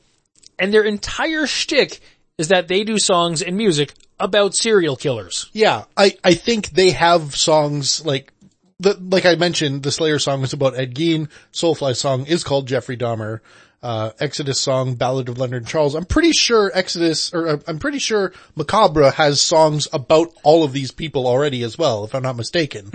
and 0.62 0.72
their 0.72 0.84
entire 0.84 1.48
shtick 1.48 2.00
is 2.38 2.48
that 2.50 2.70
they 2.70 2.84
do 2.84 2.98
songs 2.98 3.42
and 3.42 3.58
music 3.58 3.94
about 4.20 4.56
serial 4.56 4.96
killers. 4.96 5.50
Yeah, 5.52 5.84
I, 5.98 6.16
I 6.24 6.36
think 6.36 6.70
they 6.70 6.92
have 6.92 7.36
songs 7.36 8.06
like, 8.06 8.32
the, 8.80 8.94
like 8.94 9.26
I 9.26 9.36
mentioned, 9.36 9.84
the 9.84 9.92
Slayer 9.92 10.20
song 10.20 10.44
is 10.44 10.54
about 10.54 10.78
Ed 10.78 10.96
Gein, 10.96 11.30
Soulfly 11.52 11.96
song 11.96 12.26
is 12.28 12.44
called 12.44 12.68
Jeffrey 12.68 12.96
Dahmer, 12.96 13.40
uh, 13.84 14.12
Exodus 14.20 14.62
song, 14.62 14.94
Ballad 14.94 15.30
of 15.30 15.40
Leonard 15.40 15.66
Charles. 15.66 15.96
I'm 15.96 16.06
pretty 16.06 16.32
sure 16.32 16.72
Exodus, 16.74 17.34
or 17.34 17.48
uh, 17.48 17.58
I'm 17.68 17.80
pretty 17.80 18.00
sure 18.00 18.32
Macabre 18.56 19.10
has 19.10 19.42
songs 19.42 19.88
about 19.92 20.32
all 20.44 20.64
of 20.64 20.74
these 20.74 20.92
people 20.92 21.26
already 21.28 21.64
as 21.64 21.78
well, 21.78 22.06
if 22.06 22.14
I'm 22.14 22.24
not 22.24 22.36
mistaken. 22.36 22.90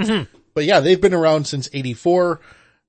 But 0.54 0.64
yeah, 0.64 0.78
they've 0.80 1.00
been 1.00 1.14
around 1.14 1.46
since 1.48 1.68
84. 1.72 2.40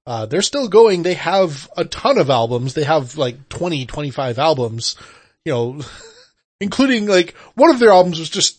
Uh, 0.07 0.25
they're 0.25 0.41
still 0.41 0.69
going. 0.69 1.03
They 1.03 1.15
have 1.15 1.69
a 1.75 1.83
ton 1.83 2.17
of 2.17 2.29
albums. 2.29 2.73
They 2.73 2.85
have 2.85 3.17
like 3.17 3.49
20, 3.49 3.85
25 3.85 4.39
albums, 4.39 4.95
you 5.43 5.51
know, 5.51 5.81
including 6.61 7.07
like 7.07 7.35
one 7.55 7.69
of 7.69 7.79
their 7.79 7.89
albums 7.91 8.17
was 8.17 8.29
just, 8.29 8.57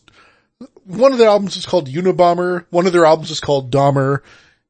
one 0.85 1.13
of 1.13 1.17
their 1.17 1.31
albums 1.31 1.57
was 1.57 1.65
called 1.65 1.89
Unabomber. 1.89 2.67
One 2.69 2.87
of 2.87 2.93
their 2.93 3.07
albums 3.07 3.31
was 3.31 3.41
called 3.41 3.71
Dahmer, 3.73 4.21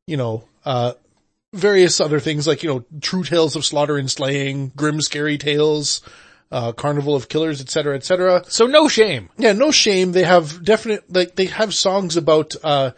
you 0.07 0.17
know, 0.17 0.45
uh, 0.65 0.93
various 1.53 2.01
other 2.01 2.21
things 2.21 2.47
like, 2.47 2.63
you 2.63 2.69
know, 2.69 2.85
True 3.01 3.25
Tales 3.25 3.57
of 3.57 3.65
Slaughter 3.65 3.97
and 3.97 4.09
Slaying, 4.09 4.71
Grim 4.77 5.01
Scary 5.01 5.37
Tales, 5.37 6.01
uh, 6.53 6.71
Carnival 6.71 7.17
of 7.17 7.29
Killers, 7.29 7.61
et 7.61 7.71
cetera, 7.71 7.97
et 7.97 8.05
cetera. 8.05 8.45
So 8.47 8.69
no 8.69 8.87
shame. 8.87 9.31
Yeah, 9.37 9.53
no 9.53 9.73
shame. 9.73 10.13
They 10.13 10.23
have 10.23 10.65
definite, 10.65 11.13
like, 11.13 11.35
they 11.35 11.47
have 11.47 11.75
songs 11.75 12.17
about, 12.17 12.55
uh, 12.63 12.93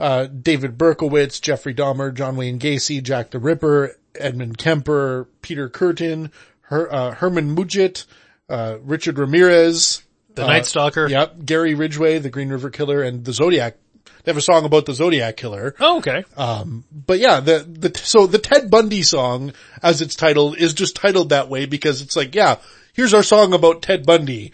uh, 0.00 0.26
David 0.26 0.78
Berkowitz, 0.78 1.40
Jeffrey 1.40 1.74
Dahmer, 1.74 2.12
John 2.12 2.36
Wayne 2.36 2.58
Gacy, 2.58 3.02
Jack 3.02 3.30
the 3.30 3.38
Ripper, 3.38 3.96
Edmund 4.14 4.58
Kemper, 4.58 5.28
Peter 5.42 5.68
Kürten, 5.68 6.32
Her, 6.62 6.92
uh, 6.92 7.14
Herman 7.14 7.54
Mudgett, 7.54 8.06
uh, 8.48 8.78
Richard 8.82 9.18
Ramirez. 9.18 10.02
The 10.34 10.46
Night 10.46 10.66
Stalker. 10.66 11.08
Yep. 11.08 11.44
Gary 11.44 11.74
Ridgway, 11.74 12.18
the 12.18 12.30
Green 12.30 12.48
River 12.48 12.70
Killer, 12.70 13.02
and 13.02 13.24
the 13.24 13.32
Zodiac. 13.32 13.76
They 14.24 14.30
have 14.30 14.36
a 14.36 14.42
song 14.42 14.64
about 14.64 14.86
the 14.86 14.94
Zodiac 14.94 15.36
Killer. 15.36 15.74
Oh, 15.80 15.98
okay. 15.98 16.24
Um, 16.36 16.84
but 16.90 17.18
yeah, 17.18 17.40
the, 17.40 17.66
the, 17.68 17.98
so 17.98 18.26
the 18.26 18.38
Ted 18.38 18.70
Bundy 18.70 19.02
song, 19.02 19.52
as 19.82 20.00
it's 20.02 20.14
titled, 20.14 20.58
is 20.58 20.74
just 20.74 20.96
titled 20.96 21.30
that 21.30 21.48
way 21.48 21.66
because 21.66 22.02
it's 22.02 22.16
like, 22.16 22.34
yeah, 22.34 22.56
here's 22.92 23.14
our 23.14 23.22
song 23.22 23.54
about 23.54 23.82
Ted 23.82 24.04
Bundy. 24.04 24.52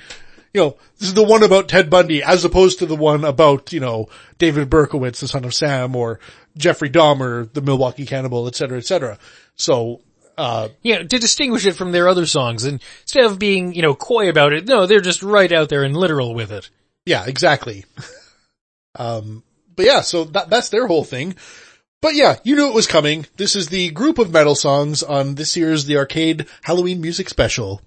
You 0.57 0.63
know, 0.63 0.77
this 0.99 1.09
is 1.09 1.15
the 1.15 1.23
one 1.23 1.43
about 1.43 1.69
Ted 1.69 1.91
Bundy 1.91 2.23
as 2.23 2.43
opposed 2.43 2.79
to 2.79 2.87
the 2.87 2.97
one 2.97 3.27
about, 3.27 3.75
you 3.75 3.81
know, 3.81 4.09
David 4.39 4.71
Berkowitz, 4.71 5.21
the 5.21 5.29
son 5.29 5.45
of 5.45 5.53
Sam, 5.53 5.95
or 5.95 6.19
Jeffrey 6.57 6.89
Dahmer, 6.89 7.53
the 7.53 7.61
Milwaukee 7.61 8.07
cannibal, 8.07 8.47
et 8.47 8.55
cetera, 8.55 8.79
et 8.79 8.87
cetera. 8.87 9.19
So, 9.57 10.01
uh, 10.39 10.69
Yeah, 10.81 11.03
to 11.03 11.19
distinguish 11.19 11.67
it 11.67 11.77
from 11.77 11.93
their 11.93 12.09
other 12.09 12.25
songs 12.25 12.65
and 12.65 12.81
instead 13.03 13.25
of 13.25 13.39
being, 13.39 13.75
you 13.75 13.83
know, 13.83 13.95
coy 13.95 14.31
about 14.31 14.55
it, 14.55 14.67
no, 14.67 14.87
they're 14.87 15.03
just 15.03 15.23
right 15.23 15.53
out 15.53 15.69
there 15.69 15.83
and 15.83 15.95
literal 15.95 16.35
with 16.35 16.51
it. 16.51 16.71
yeah, 17.05 17.27
exactly. 17.27 17.85
um, 18.99 19.43
but 19.75 19.85
yeah, 19.85 20.01
so 20.01 20.25
that, 20.25 20.49
that's 20.49 20.71
their 20.71 20.87
whole 20.87 21.05
thing. 21.05 21.35
But 22.01 22.15
yeah, 22.15 22.37
you 22.45 22.57
knew 22.57 22.69
it 22.69 22.75
was 22.75 22.87
coming. 22.87 23.27
This 23.37 23.57
is 23.57 23.69
the 23.69 23.91
group 23.91 24.19
of 24.19 24.33
metal 24.33 24.55
songs 24.55 25.03
on 25.03 25.35
this 25.35 25.55
year's 25.55 25.85
The 25.85 25.99
Arcade 25.99 26.47
Halloween 26.63 27.03
Music 27.03 27.29
Special. 27.29 27.83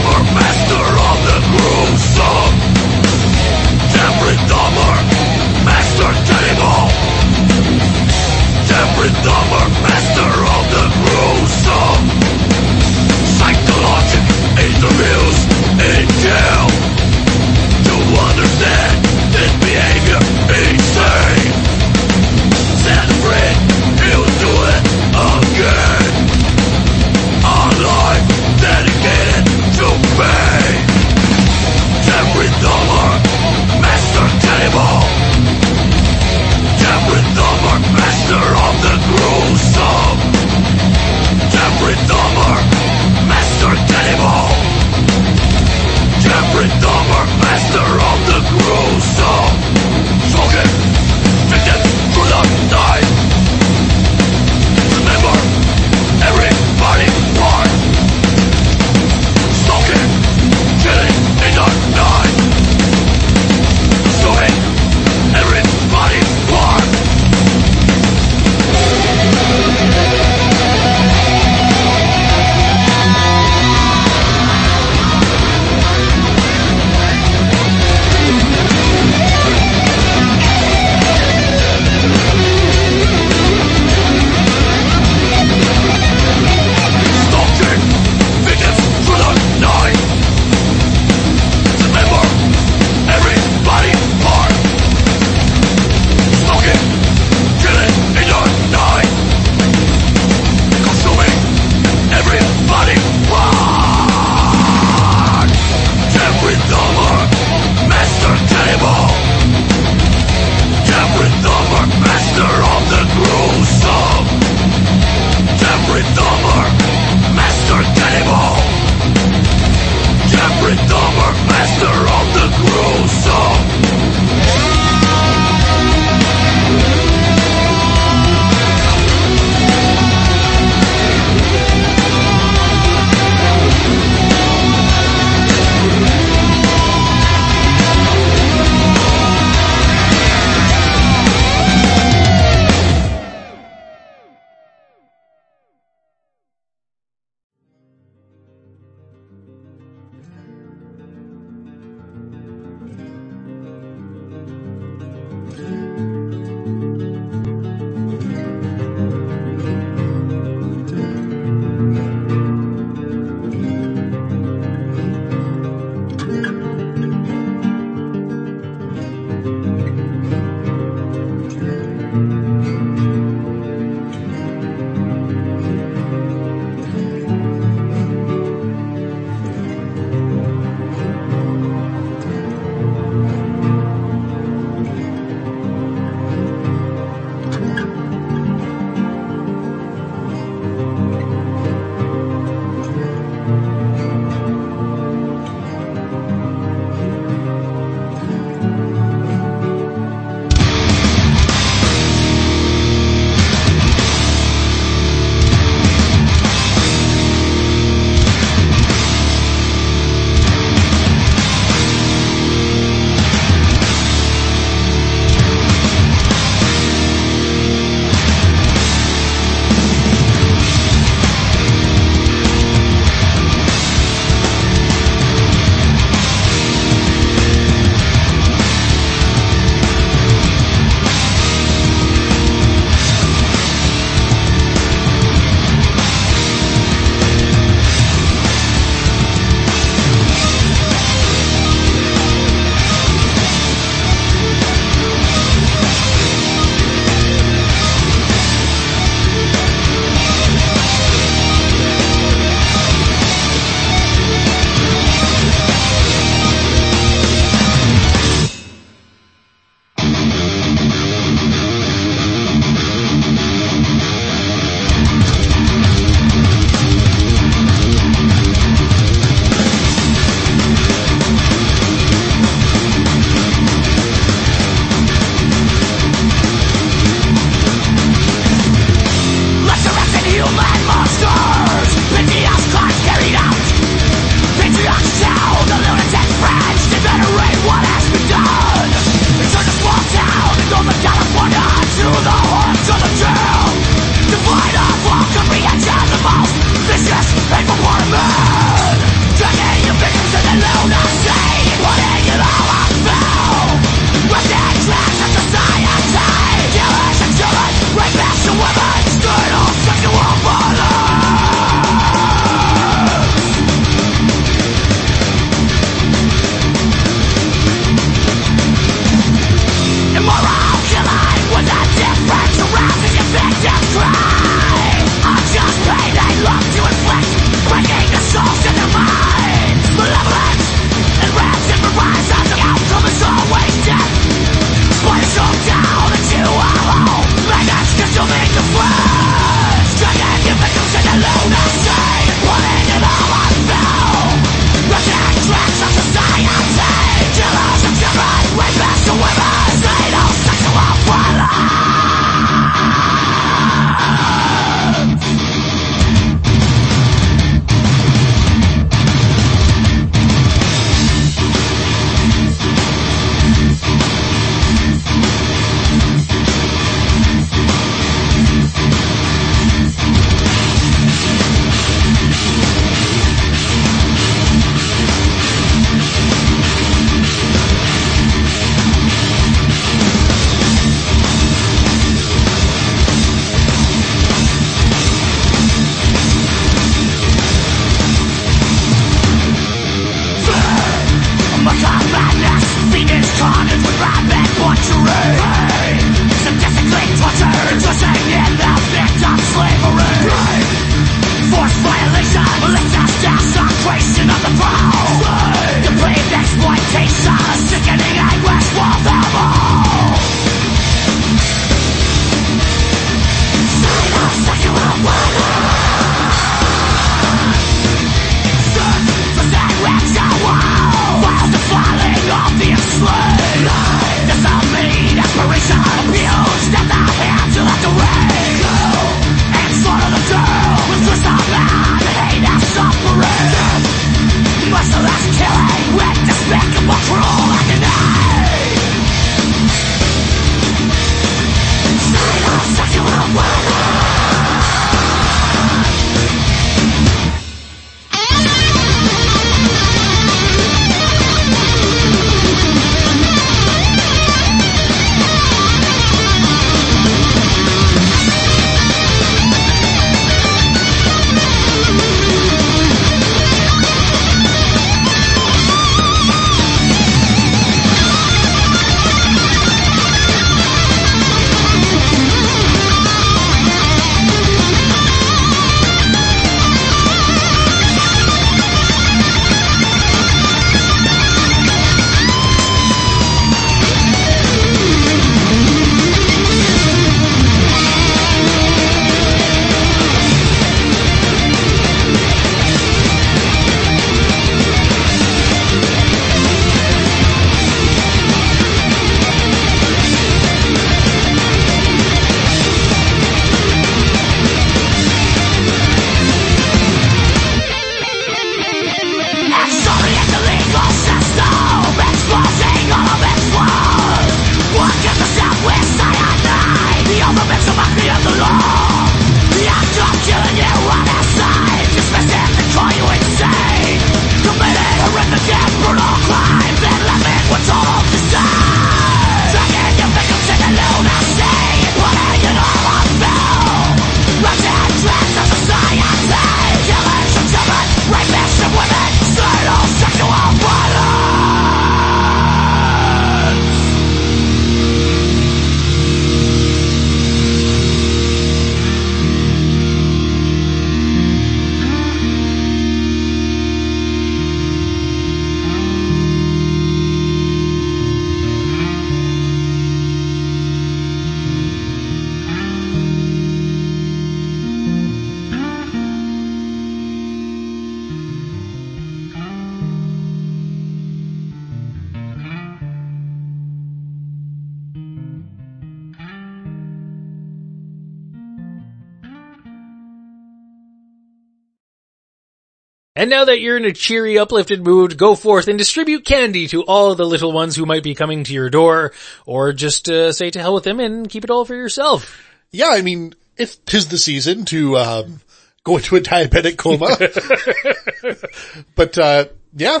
And 583.30 583.38
now 583.38 583.44
that 583.44 583.60
you're 583.60 583.76
in 583.76 583.84
a 583.84 583.92
cheery, 583.92 584.40
uplifted 584.40 584.82
mood, 584.82 585.16
go 585.16 585.36
forth 585.36 585.68
and 585.68 585.78
distribute 585.78 586.24
candy 586.24 586.66
to 586.66 586.82
all 586.82 587.14
the 587.14 587.24
little 587.24 587.52
ones 587.52 587.76
who 587.76 587.86
might 587.86 588.02
be 588.02 588.16
coming 588.16 588.42
to 588.42 588.52
your 588.52 588.70
door, 588.70 589.12
or 589.46 589.72
just 589.72 590.08
uh, 590.08 590.32
say 590.32 590.50
to 590.50 590.60
hell 590.60 590.74
with 590.74 590.82
them 590.82 590.98
and 590.98 591.30
keep 591.30 591.44
it 591.44 591.50
all 591.50 591.64
for 591.64 591.76
yourself. 591.76 592.42
Yeah, 592.72 592.88
I 592.88 593.02
mean, 593.02 593.36
if 593.56 593.84
tis 593.84 594.08
the 594.08 594.18
season 594.18 594.64
to, 594.64 594.96
um, 594.96 595.40
go 595.84 595.98
into 595.98 596.16
a 596.16 596.20
diabetic 596.20 596.76
coma. 596.76 597.06
but, 598.96 599.16
uh, 599.16 599.44
yeah, 599.76 600.00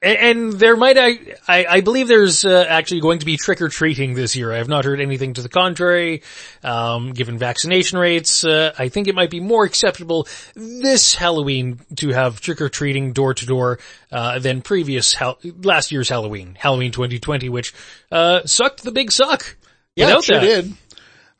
And, 0.00 0.52
there 0.52 0.76
might, 0.76 0.96
I, 0.96 1.18
I, 1.48 1.80
believe 1.80 2.06
there's 2.06 2.44
uh, 2.44 2.64
actually 2.68 3.00
going 3.00 3.18
to 3.18 3.26
be 3.26 3.36
trick 3.36 3.60
or 3.60 3.68
treating 3.68 4.14
this 4.14 4.36
year. 4.36 4.52
I 4.52 4.58
have 4.58 4.68
not 4.68 4.84
heard 4.84 5.00
anything 5.00 5.34
to 5.34 5.42
the 5.42 5.48
contrary. 5.48 6.22
Um, 6.62 7.12
given 7.12 7.36
vaccination 7.36 7.98
rates, 7.98 8.44
uh, 8.44 8.72
I 8.78 8.90
think 8.90 9.08
it 9.08 9.16
might 9.16 9.30
be 9.30 9.40
more 9.40 9.64
acceptable 9.64 10.28
this 10.54 11.16
Halloween 11.16 11.80
to 11.96 12.10
have 12.10 12.40
trick 12.40 12.60
or 12.60 12.68
treating 12.68 13.12
door 13.12 13.34
to 13.34 13.44
door 13.44 13.80
uh, 14.12 14.38
than 14.38 14.62
previous 14.62 15.14
hal- 15.14 15.38
last 15.64 15.90
year's 15.90 16.08
Halloween, 16.08 16.56
Halloween 16.56 16.92
2020, 16.92 17.48
which 17.48 17.74
uh, 18.12 18.42
sucked 18.44 18.84
the 18.84 18.92
big 18.92 19.10
suck. 19.10 19.56
yeah, 19.96 20.16
it 20.16 20.22
sure 20.22 20.38
that. 20.38 20.46
did. 20.46 20.72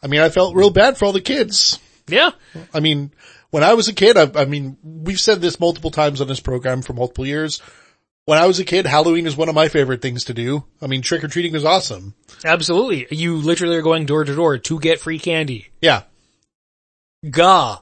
I 0.03 0.09
mean, 0.09 0.21
I 0.21 0.31
felt 0.31 0.57
real 0.57 0.71
bad 0.71 0.99
for 0.99 1.05
all 1.05 1.13
the 1.13 1.21
kids. 1.21 1.79
Yeah, 2.09 2.31
I 2.75 2.81
mean, 2.81 3.13
when 3.51 3.63
I 3.63 3.75
was 3.75 3.87
a 3.87 3.93
kid, 3.93 4.17
I, 4.17 4.31
I 4.35 4.45
mean, 4.47 4.79
we've 4.83 5.21
said 5.21 5.41
this 5.41 5.61
multiple 5.61 5.93
times 5.93 6.21
on 6.21 6.27
this 6.27 6.41
program 6.41 6.83
for 6.83 6.93
multiple 6.93 7.27
years. 7.27 7.63
When 8.29 8.37
I 8.37 8.47
was 8.47 8.59
a 8.59 8.65
kid, 8.67 8.85
Halloween 8.85 9.27
is 9.27 9.39
one 9.39 9.49
of 9.49 9.55
my 9.55 9.69
favorite 9.69 10.03
things 10.03 10.25
to 10.25 10.35
do. 10.35 10.63
I 10.83 10.87
mean, 10.87 11.01
trick 11.01 11.25
or 11.25 11.29
treating 11.29 11.55
is 11.55 11.65
awesome. 11.65 12.13
absolutely. 12.45 13.07
You 13.11 13.37
literally 13.37 13.75
are 13.77 13.81
going 13.81 14.05
door 14.05 14.23
to 14.23 14.35
door 14.35 14.59
to 14.59 14.79
get 14.79 15.01
free 15.01 15.19
candy. 15.19 15.71
Yeah. 15.81 16.03
Gah. 17.31 17.79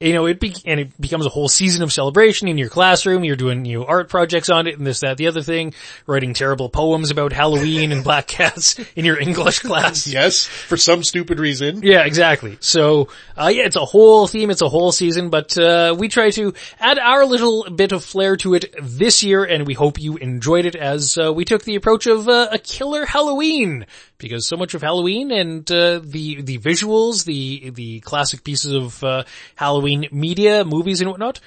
You 0.00 0.12
know, 0.12 0.26
it 0.26 0.38
be, 0.38 0.54
and 0.64 0.78
it 0.78 1.00
becomes 1.00 1.26
a 1.26 1.28
whole 1.28 1.48
season 1.48 1.82
of 1.82 1.92
celebration 1.92 2.46
in 2.46 2.56
your 2.56 2.68
classroom. 2.68 3.24
You're 3.24 3.34
doing, 3.34 3.64
you 3.64 3.80
know, 3.80 3.84
art 3.84 4.08
projects 4.08 4.48
on 4.48 4.68
it 4.68 4.78
and 4.78 4.86
this, 4.86 5.00
that, 5.00 5.16
the 5.16 5.26
other 5.26 5.42
thing, 5.42 5.74
writing 6.06 6.34
terrible 6.34 6.68
poems 6.68 7.10
about 7.10 7.32
Halloween 7.32 7.90
and 7.90 8.04
black 8.04 8.28
cats 8.28 8.78
in 8.94 9.04
your 9.04 9.18
English 9.18 9.58
class. 9.58 10.06
Yes. 10.18 10.46
For 10.46 10.76
some 10.76 11.02
stupid 11.02 11.40
reason. 11.40 11.82
Yeah, 11.82 12.04
exactly. 12.04 12.58
So, 12.60 13.08
uh, 13.36 13.50
yeah, 13.52 13.64
it's 13.64 13.74
a 13.74 13.84
whole 13.84 14.28
theme, 14.28 14.50
it's 14.50 14.62
a 14.62 14.68
whole 14.68 14.92
season, 14.92 15.30
but, 15.30 15.58
uh, 15.58 15.96
we 15.98 16.06
try 16.06 16.30
to 16.30 16.54
add 16.78 17.00
our 17.00 17.26
little 17.26 17.68
bit 17.68 17.90
of 17.90 18.04
flair 18.04 18.36
to 18.36 18.54
it 18.54 18.72
this 18.80 19.24
year, 19.24 19.44
and 19.44 19.66
we 19.66 19.74
hope 19.74 20.00
you 20.00 20.16
enjoyed 20.16 20.64
it 20.64 20.76
as, 20.76 21.18
uh, 21.18 21.32
we 21.32 21.44
took 21.44 21.64
the 21.64 21.74
approach 21.74 22.06
of, 22.06 22.28
uh, 22.28 22.48
a 22.52 22.58
killer 22.58 23.04
Halloween. 23.04 23.84
Because 24.18 24.48
so 24.48 24.56
much 24.56 24.74
of 24.74 24.82
Halloween 24.82 25.30
and, 25.30 25.70
uh, 25.70 26.00
the, 26.02 26.42
the 26.42 26.58
visuals, 26.58 27.24
the, 27.24 27.70
the 27.70 28.00
classic 28.00 28.42
pieces 28.44 28.72
of, 28.72 29.02
uh, 29.04 29.22
Halloween 29.54 30.08
media, 30.10 30.64
movies 30.64 31.00
and 31.00 31.08
whatnot, 31.10 31.40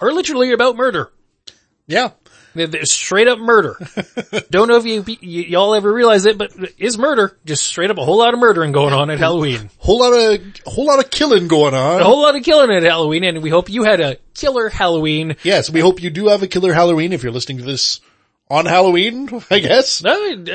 are 0.00 0.12
literally 0.12 0.52
about 0.52 0.76
murder. 0.76 1.12
Yeah. 1.86 2.10
They're, 2.56 2.66
they're 2.66 2.84
straight 2.86 3.28
up 3.28 3.38
murder. 3.38 3.76
Don't 4.50 4.66
know 4.68 4.76
if 4.76 4.86
you, 4.86 5.02
y- 5.06 5.18
y'all 5.20 5.74
ever 5.74 5.92
realize 5.92 6.24
it, 6.26 6.38
but 6.38 6.52
is 6.78 6.98
murder. 6.98 7.38
Just 7.44 7.64
straight 7.66 7.90
up 7.90 7.98
a 7.98 8.04
whole 8.04 8.18
lot 8.18 8.34
of 8.34 8.40
murdering 8.40 8.72
going 8.72 8.94
on 8.94 9.10
at 9.10 9.18
Halloween. 9.18 9.70
Whole 9.78 10.00
lot 10.00 10.12
of, 10.12 10.40
whole 10.64 10.86
lot 10.86 10.98
of 10.98 11.10
killing 11.10 11.48
going 11.48 11.74
on. 11.74 12.00
a 12.00 12.04
whole 12.04 12.22
lot 12.22 12.34
of 12.34 12.42
killing 12.42 12.70
at 12.70 12.82
Halloween, 12.82 13.24
and 13.24 13.42
we 13.42 13.50
hope 13.50 13.68
you 13.68 13.84
had 13.84 14.00
a 14.00 14.16
killer 14.34 14.68
Halloween. 14.70 15.36
Yes, 15.42 15.70
we 15.70 15.80
hope 15.80 16.02
you 16.02 16.10
do 16.10 16.28
have 16.28 16.42
a 16.42 16.48
killer 16.48 16.72
Halloween 16.72 17.12
if 17.12 17.22
you're 17.22 17.32
listening 17.32 17.58
to 17.58 17.64
this 17.64 18.00
on 18.48 18.66
Halloween, 18.66 19.28
I 19.50 19.58
guess. 19.58 20.04
Uh, 20.04 20.14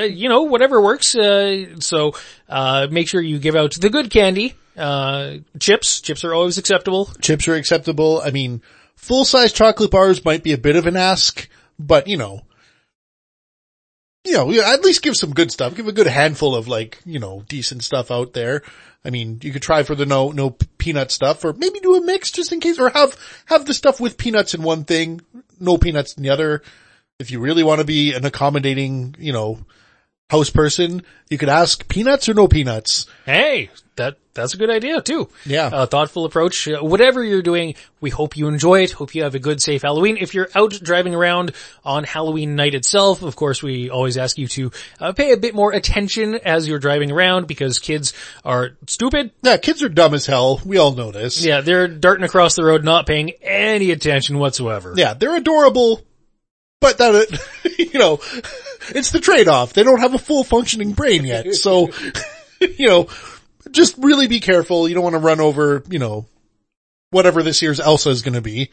you 0.10 0.30
know, 0.30 0.44
whatever 0.44 0.82
works. 0.82 1.16
Uh, 1.16 1.80
so 1.80 2.14
uh, 2.50 2.88
make 2.90 3.08
sure 3.08 3.22
you 3.22 3.40
give 3.40 3.56
out 3.56 3.74
the 3.74 3.90
good 3.90 4.10
candy. 4.10 4.56
Uh, 4.78 5.38
chips, 5.60 6.02
chips 6.02 6.24
are 6.24 6.34
always 6.34 6.58
acceptable. 6.58 7.06
Chips 7.22 7.48
are 7.48 7.56
acceptable. 7.56 8.22
I 8.24 8.32
mean, 8.32 8.62
full 8.96 9.26
size 9.26 9.52
chocolate 9.52 9.92
bars 9.92 10.24
might 10.24 10.44
be 10.44 10.54
a 10.54 10.58
bit 10.58 10.76
of 10.76 10.88
an 10.88 10.96
ask, 10.96 11.50
but 11.78 12.08
you 12.08 12.18
know, 12.18 12.42
you 14.24 14.34
know, 14.34 14.52
at 14.62 14.84
least 14.84 15.02
give 15.02 15.18
some 15.18 15.34
good 15.34 15.52
stuff. 15.52 15.76
Give 15.76 15.88
a 15.88 15.92
good 15.92 16.08
handful 16.08 16.56
of 16.56 16.68
like, 16.68 17.00
you 17.06 17.20
know, 17.20 17.44
decent 17.48 17.84
stuff 17.84 18.12
out 18.12 18.34
there. 18.34 18.62
I 19.04 19.10
mean, 19.10 19.40
you 19.42 19.52
could 19.52 19.64
try 19.64 19.82
for 19.82 19.96
the 19.96 20.06
no, 20.06 20.30
no 20.30 20.52
peanut 20.78 21.12
stuff 21.12 21.44
or 21.44 21.54
maybe 21.54 21.80
do 21.80 21.96
a 21.96 22.06
mix 22.06 22.30
just 22.30 22.52
in 22.52 22.60
case 22.60 22.78
or 22.78 22.90
have, 22.90 23.18
have 23.46 23.66
the 23.66 23.74
stuff 23.74 24.00
with 24.00 24.18
peanuts 24.18 24.54
in 24.54 24.62
one 24.62 24.84
thing, 24.84 25.22
no 25.60 25.78
peanuts 25.78 26.14
in 26.14 26.24
the 26.24 26.30
other. 26.30 26.62
If 27.22 27.32
you 27.32 27.40
really 27.40 27.64
want 27.64 27.80
to 27.80 27.86
be 27.86 28.14
an 28.14 28.26
accommodating, 28.26 29.16
you 29.20 29.32
know, 29.32 29.60
house 30.30 30.50
person, 30.50 31.04
you 31.30 31.38
could 31.38 31.50
ask 31.50 31.88
peanuts 31.88 32.28
or 32.28 32.34
no 32.34 32.48
peanuts. 32.48 33.06
Hey, 33.26 33.70
that 33.98 34.18
that's 34.34 34.54
a 34.54 34.58
good 34.58 34.70
idea 34.70 35.02
too. 35.02 35.30
Yeah. 35.46 35.70
a 35.72 35.86
thoughtful 35.86 36.24
approach. 36.24 36.68
Uh, 36.68 36.80
whatever 36.80 37.22
you're 37.24 37.42
doing, 37.42 37.76
we 38.00 38.10
hope 38.10 38.38
you 38.38 38.48
enjoy 38.48 38.84
it. 38.84 38.92
Hope 38.92 39.14
you 39.14 39.24
have 39.24 39.36
a 39.36 39.40
good, 39.40 39.62
safe 39.62 39.82
Halloween. 39.82 40.18
If 40.18 40.34
you're 40.34 40.48
out 40.56 40.72
driving 40.82 41.14
around 41.14 41.52
on 41.84 42.06
Halloween 42.06 42.56
night 42.56 42.74
itself, 42.74 43.24
of 43.24 43.36
course, 43.36 43.62
we 43.62 43.90
always 43.90 44.18
ask 44.18 44.38
you 44.38 44.48
to 44.48 44.72
uh, 45.02 45.12
pay 45.12 45.34
a 45.34 45.38
bit 45.38 45.54
more 45.54 45.74
attention 45.74 46.36
as 46.36 46.68
you're 46.68 46.80
driving 46.80 47.12
around 47.12 47.48
because 47.48 47.80
kids 47.80 48.14
are 48.46 48.78
stupid. 48.88 49.32
Yeah, 49.44 49.58
kids 49.58 49.84
are 49.84 49.90
dumb 49.90 50.14
as 50.14 50.26
hell. 50.26 50.62
We 50.66 50.78
all 50.78 50.94
know 50.94 51.12
this. 51.12 51.44
Yeah, 51.44 51.60
they're 51.60 51.90
darting 51.90 52.24
across 52.24 52.56
the 52.56 52.64
road, 52.64 52.86
not 52.86 53.06
paying 53.06 53.32
any 53.42 53.92
attention 53.92 54.40
whatsoever. 54.40 54.94
Yeah, 54.96 55.14
they're 55.14 55.36
adorable, 55.36 56.02
but 56.82 56.98
that, 56.98 57.40
you 57.78 57.98
know, 57.98 58.20
it's 58.90 59.12
the 59.12 59.22
trade-off. 59.22 59.72
They 59.72 59.84
don't 59.84 60.02
have 60.02 60.14
a 60.14 60.20
full 60.20 60.44
functioning 60.44 60.92
brain 60.92 61.24
yet. 61.24 61.54
So, 61.56 61.90
you 62.60 62.88
know, 62.88 63.08
just 63.70 63.96
really 63.98 64.28
be 64.28 64.42
careful. 64.42 64.90
You 64.90 64.96
don't 64.96 65.04
want 65.04 65.14
to 65.14 65.20
run 65.20 65.40
over, 65.40 65.84
you 65.90 66.00
know, 66.00 66.26
whatever 67.12 67.44
this 67.44 67.62
year's 67.62 67.80
Elsa 67.80 68.10
is 68.10 68.22
going 68.22 68.34
to 68.34 68.42
be. 68.42 68.72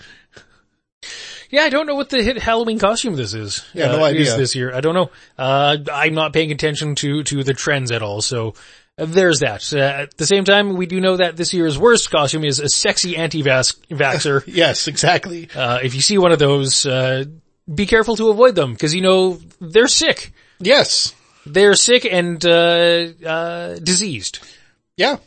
Yeah, 1.50 1.62
I 1.62 1.70
don't 1.70 1.86
know 1.86 1.94
what 1.94 2.10
the 2.10 2.22
hit 2.22 2.38
Halloween 2.38 2.78
costume 2.78 3.14
this 3.14 3.32
is. 3.32 3.64
Yeah, 3.72 3.92
no 3.92 4.02
uh, 4.02 4.08
idea. 4.08 4.22
Is 4.22 4.36
this 4.36 4.54
year? 4.54 4.74
I 4.74 4.80
don't 4.80 4.94
know. 4.94 5.10
Uh, 5.38 5.78
I'm 5.92 6.14
not 6.14 6.32
paying 6.32 6.52
attention 6.52 6.94
to 6.96 7.22
to 7.22 7.42
the 7.42 7.54
trends 7.54 7.90
at 7.90 8.02
all. 8.02 8.20
So 8.20 8.54
uh, 8.98 9.06
there's 9.06 9.40
that. 9.40 9.72
Uh, 9.72 9.78
at 9.78 10.16
the 10.18 10.26
same 10.26 10.44
time, 10.44 10.76
we 10.76 10.84
do 10.84 11.00
know 11.00 11.16
that 11.16 11.36
this 11.36 11.54
year's 11.54 11.78
worst 11.78 12.10
costume 12.10 12.44
is 12.44 12.60
a 12.60 12.68
sexy 12.68 13.16
anti-vaxxer. 13.16 14.44
Yes, 14.46 14.88
exactly. 14.88 15.48
uh, 15.54 15.78
if 15.82 15.94
you 15.94 16.02
see 16.02 16.18
one 16.18 16.32
of 16.32 16.38
those, 16.38 16.84
uh, 16.84 17.24
be 17.72 17.86
careful 17.86 18.16
to 18.16 18.30
avoid 18.30 18.54
them 18.54 18.72
because 18.72 18.94
you 18.94 19.02
know 19.02 19.38
they're 19.60 19.88
sick. 19.88 20.32
Yes. 20.58 21.14
They're 21.46 21.74
sick 21.74 22.04
and 22.04 22.44
uh, 22.44 23.06
uh, 23.26 23.78
diseased. 23.78 24.40
Yeah. 24.96 25.18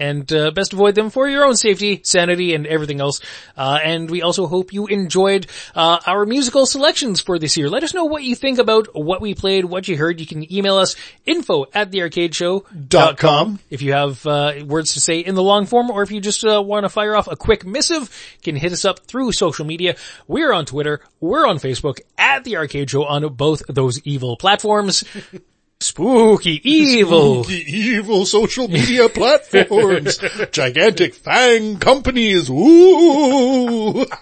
And 0.00 0.32
uh, 0.32 0.52
best 0.52 0.72
avoid 0.72 0.94
them 0.94 1.10
for 1.10 1.28
your 1.28 1.44
own 1.44 1.56
safety, 1.56 2.00
sanity, 2.04 2.54
and 2.54 2.66
everything 2.66 3.00
else. 3.00 3.20
Uh, 3.56 3.78
and 3.82 4.08
we 4.08 4.22
also 4.22 4.46
hope 4.46 4.72
you 4.72 4.86
enjoyed 4.86 5.48
uh, 5.74 5.98
our 6.06 6.24
musical 6.24 6.66
selections 6.66 7.20
for 7.20 7.38
this 7.38 7.56
year. 7.56 7.68
Let 7.68 7.82
us 7.82 7.94
know 7.94 8.04
what 8.04 8.22
you 8.22 8.36
think 8.36 8.58
about 8.58 8.88
what 8.94 9.20
we 9.20 9.34
played, 9.34 9.64
what 9.64 9.88
you 9.88 9.96
heard. 9.96 10.20
You 10.20 10.26
can 10.26 10.52
email 10.52 10.76
us 10.76 10.94
info 11.26 11.66
at 11.74 11.90
thearcadeshow.com 11.90 13.58
if 13.70 13.82
you 13.82 13.92
have 13.92 14.24
uh, 14.24 14.52
words 14.64 14.94
to 14.94 15.00
say 15.00 15.18
in 15.18 15.34
the 15.34 15.42
long 15.42 15.66
form, 15.66 15.90
or 15.90 16.02
if 16.02 16.12
you 16.12 16.20
just 16.20 16.44
uh, 16.44 16.62
want 16.62 16.84
to 16.84 16.88
fire 16.88 17.16
off 17.16 17.26
a 17.26 17.36
quick 17.36 17.66
missive, 17.66 18.08
can 18.42 18.54
hit 18.54 18.72
us 18.72 18.84
up 18.84 19.00
through 19.00 19.32
social 19.32 19.64
media. 19.64 19.96
We're 20.28 20.52
on 20.52 20.64
Twitter, 20.64 21.00
we're 21.20 21.46
on 21.46 21.56
Facebook 21.56 21.98
at 22.16 22.44
the 22.44 22.56
Arcade 22.56 22.90
Show 22.90 23.04
on 23.04 23.26
both 23.34 23.62
those 23.68 24.00
evil 24.04 24.36
platforms. 24.36 25.02
Spooky, 25.88 26.60
evil. 26.68 27.44
The 27.44 27.64
evil 27.66 28.26
social 28.26 28.68
media 28.68 29.08
platforms. 29.20 30.18
Gigantic 30.52 31.14
fang 31.14 31.78
companies. 31.78 32.50
Ooh. 32.50 34.04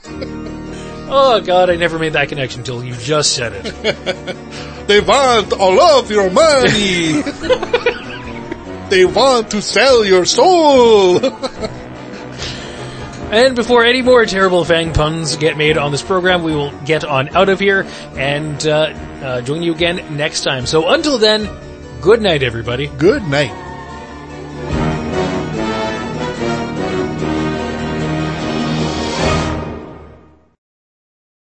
Oh 1.09 1.41
god, 1.41 1.71
I 1.71 1.77
never 1.77 2.01
made 2.01 2.15
that 2.15 2.29
connection 2.31 2.63
until 2.63 2.83
you 2.83 2.93
just 2.97 3.33
said 3.37 3.53
it. 3.55 4.37
They 4.89 5.01
want 5.01 5.53
all 5.53 5.81
of 5.81 6.11
your 6.11 6.29
money. 6.31 7.23
they 8.91 9.05
want 9.05 9.51
to 9.53 9.63
sell 9.63 10.05
your 10.05 10.25
soul. 10.25 11.21
And 13.31 13.57
before 13.57 13.85
any 13.85 14.03
more 14.03 14.25
terrible 14.25 14.65
fang 14.65 14.93
puns 14.93 15.37
get 15.37 15.57
made 15.57 15.77
on 15.77 15.91
this 15.91 16.03
program, 16.03 16.45
we 16.45 16.55
will 16.55 16.71
get 16.85 17.05
on 17.05 17.35
out 17.35 17.49
of 17.49 17.59
here 17.59 17.85
and 18.15 18.65
uh, 18.67 18.95
uh, 19.23 19.41
join 19.43 19.63
you 19.63 19.75
again 19.75 20.17
next 20.17 20.45
time. 20.45 20.65
So 20.65 20.89
until 20.89 21.19
then, 21.19 21.49
good 22.01 22.23
night 22.23 22.45
everybody. 22.45 22.87
Good 22.87 23.25
night. 23.25 23.66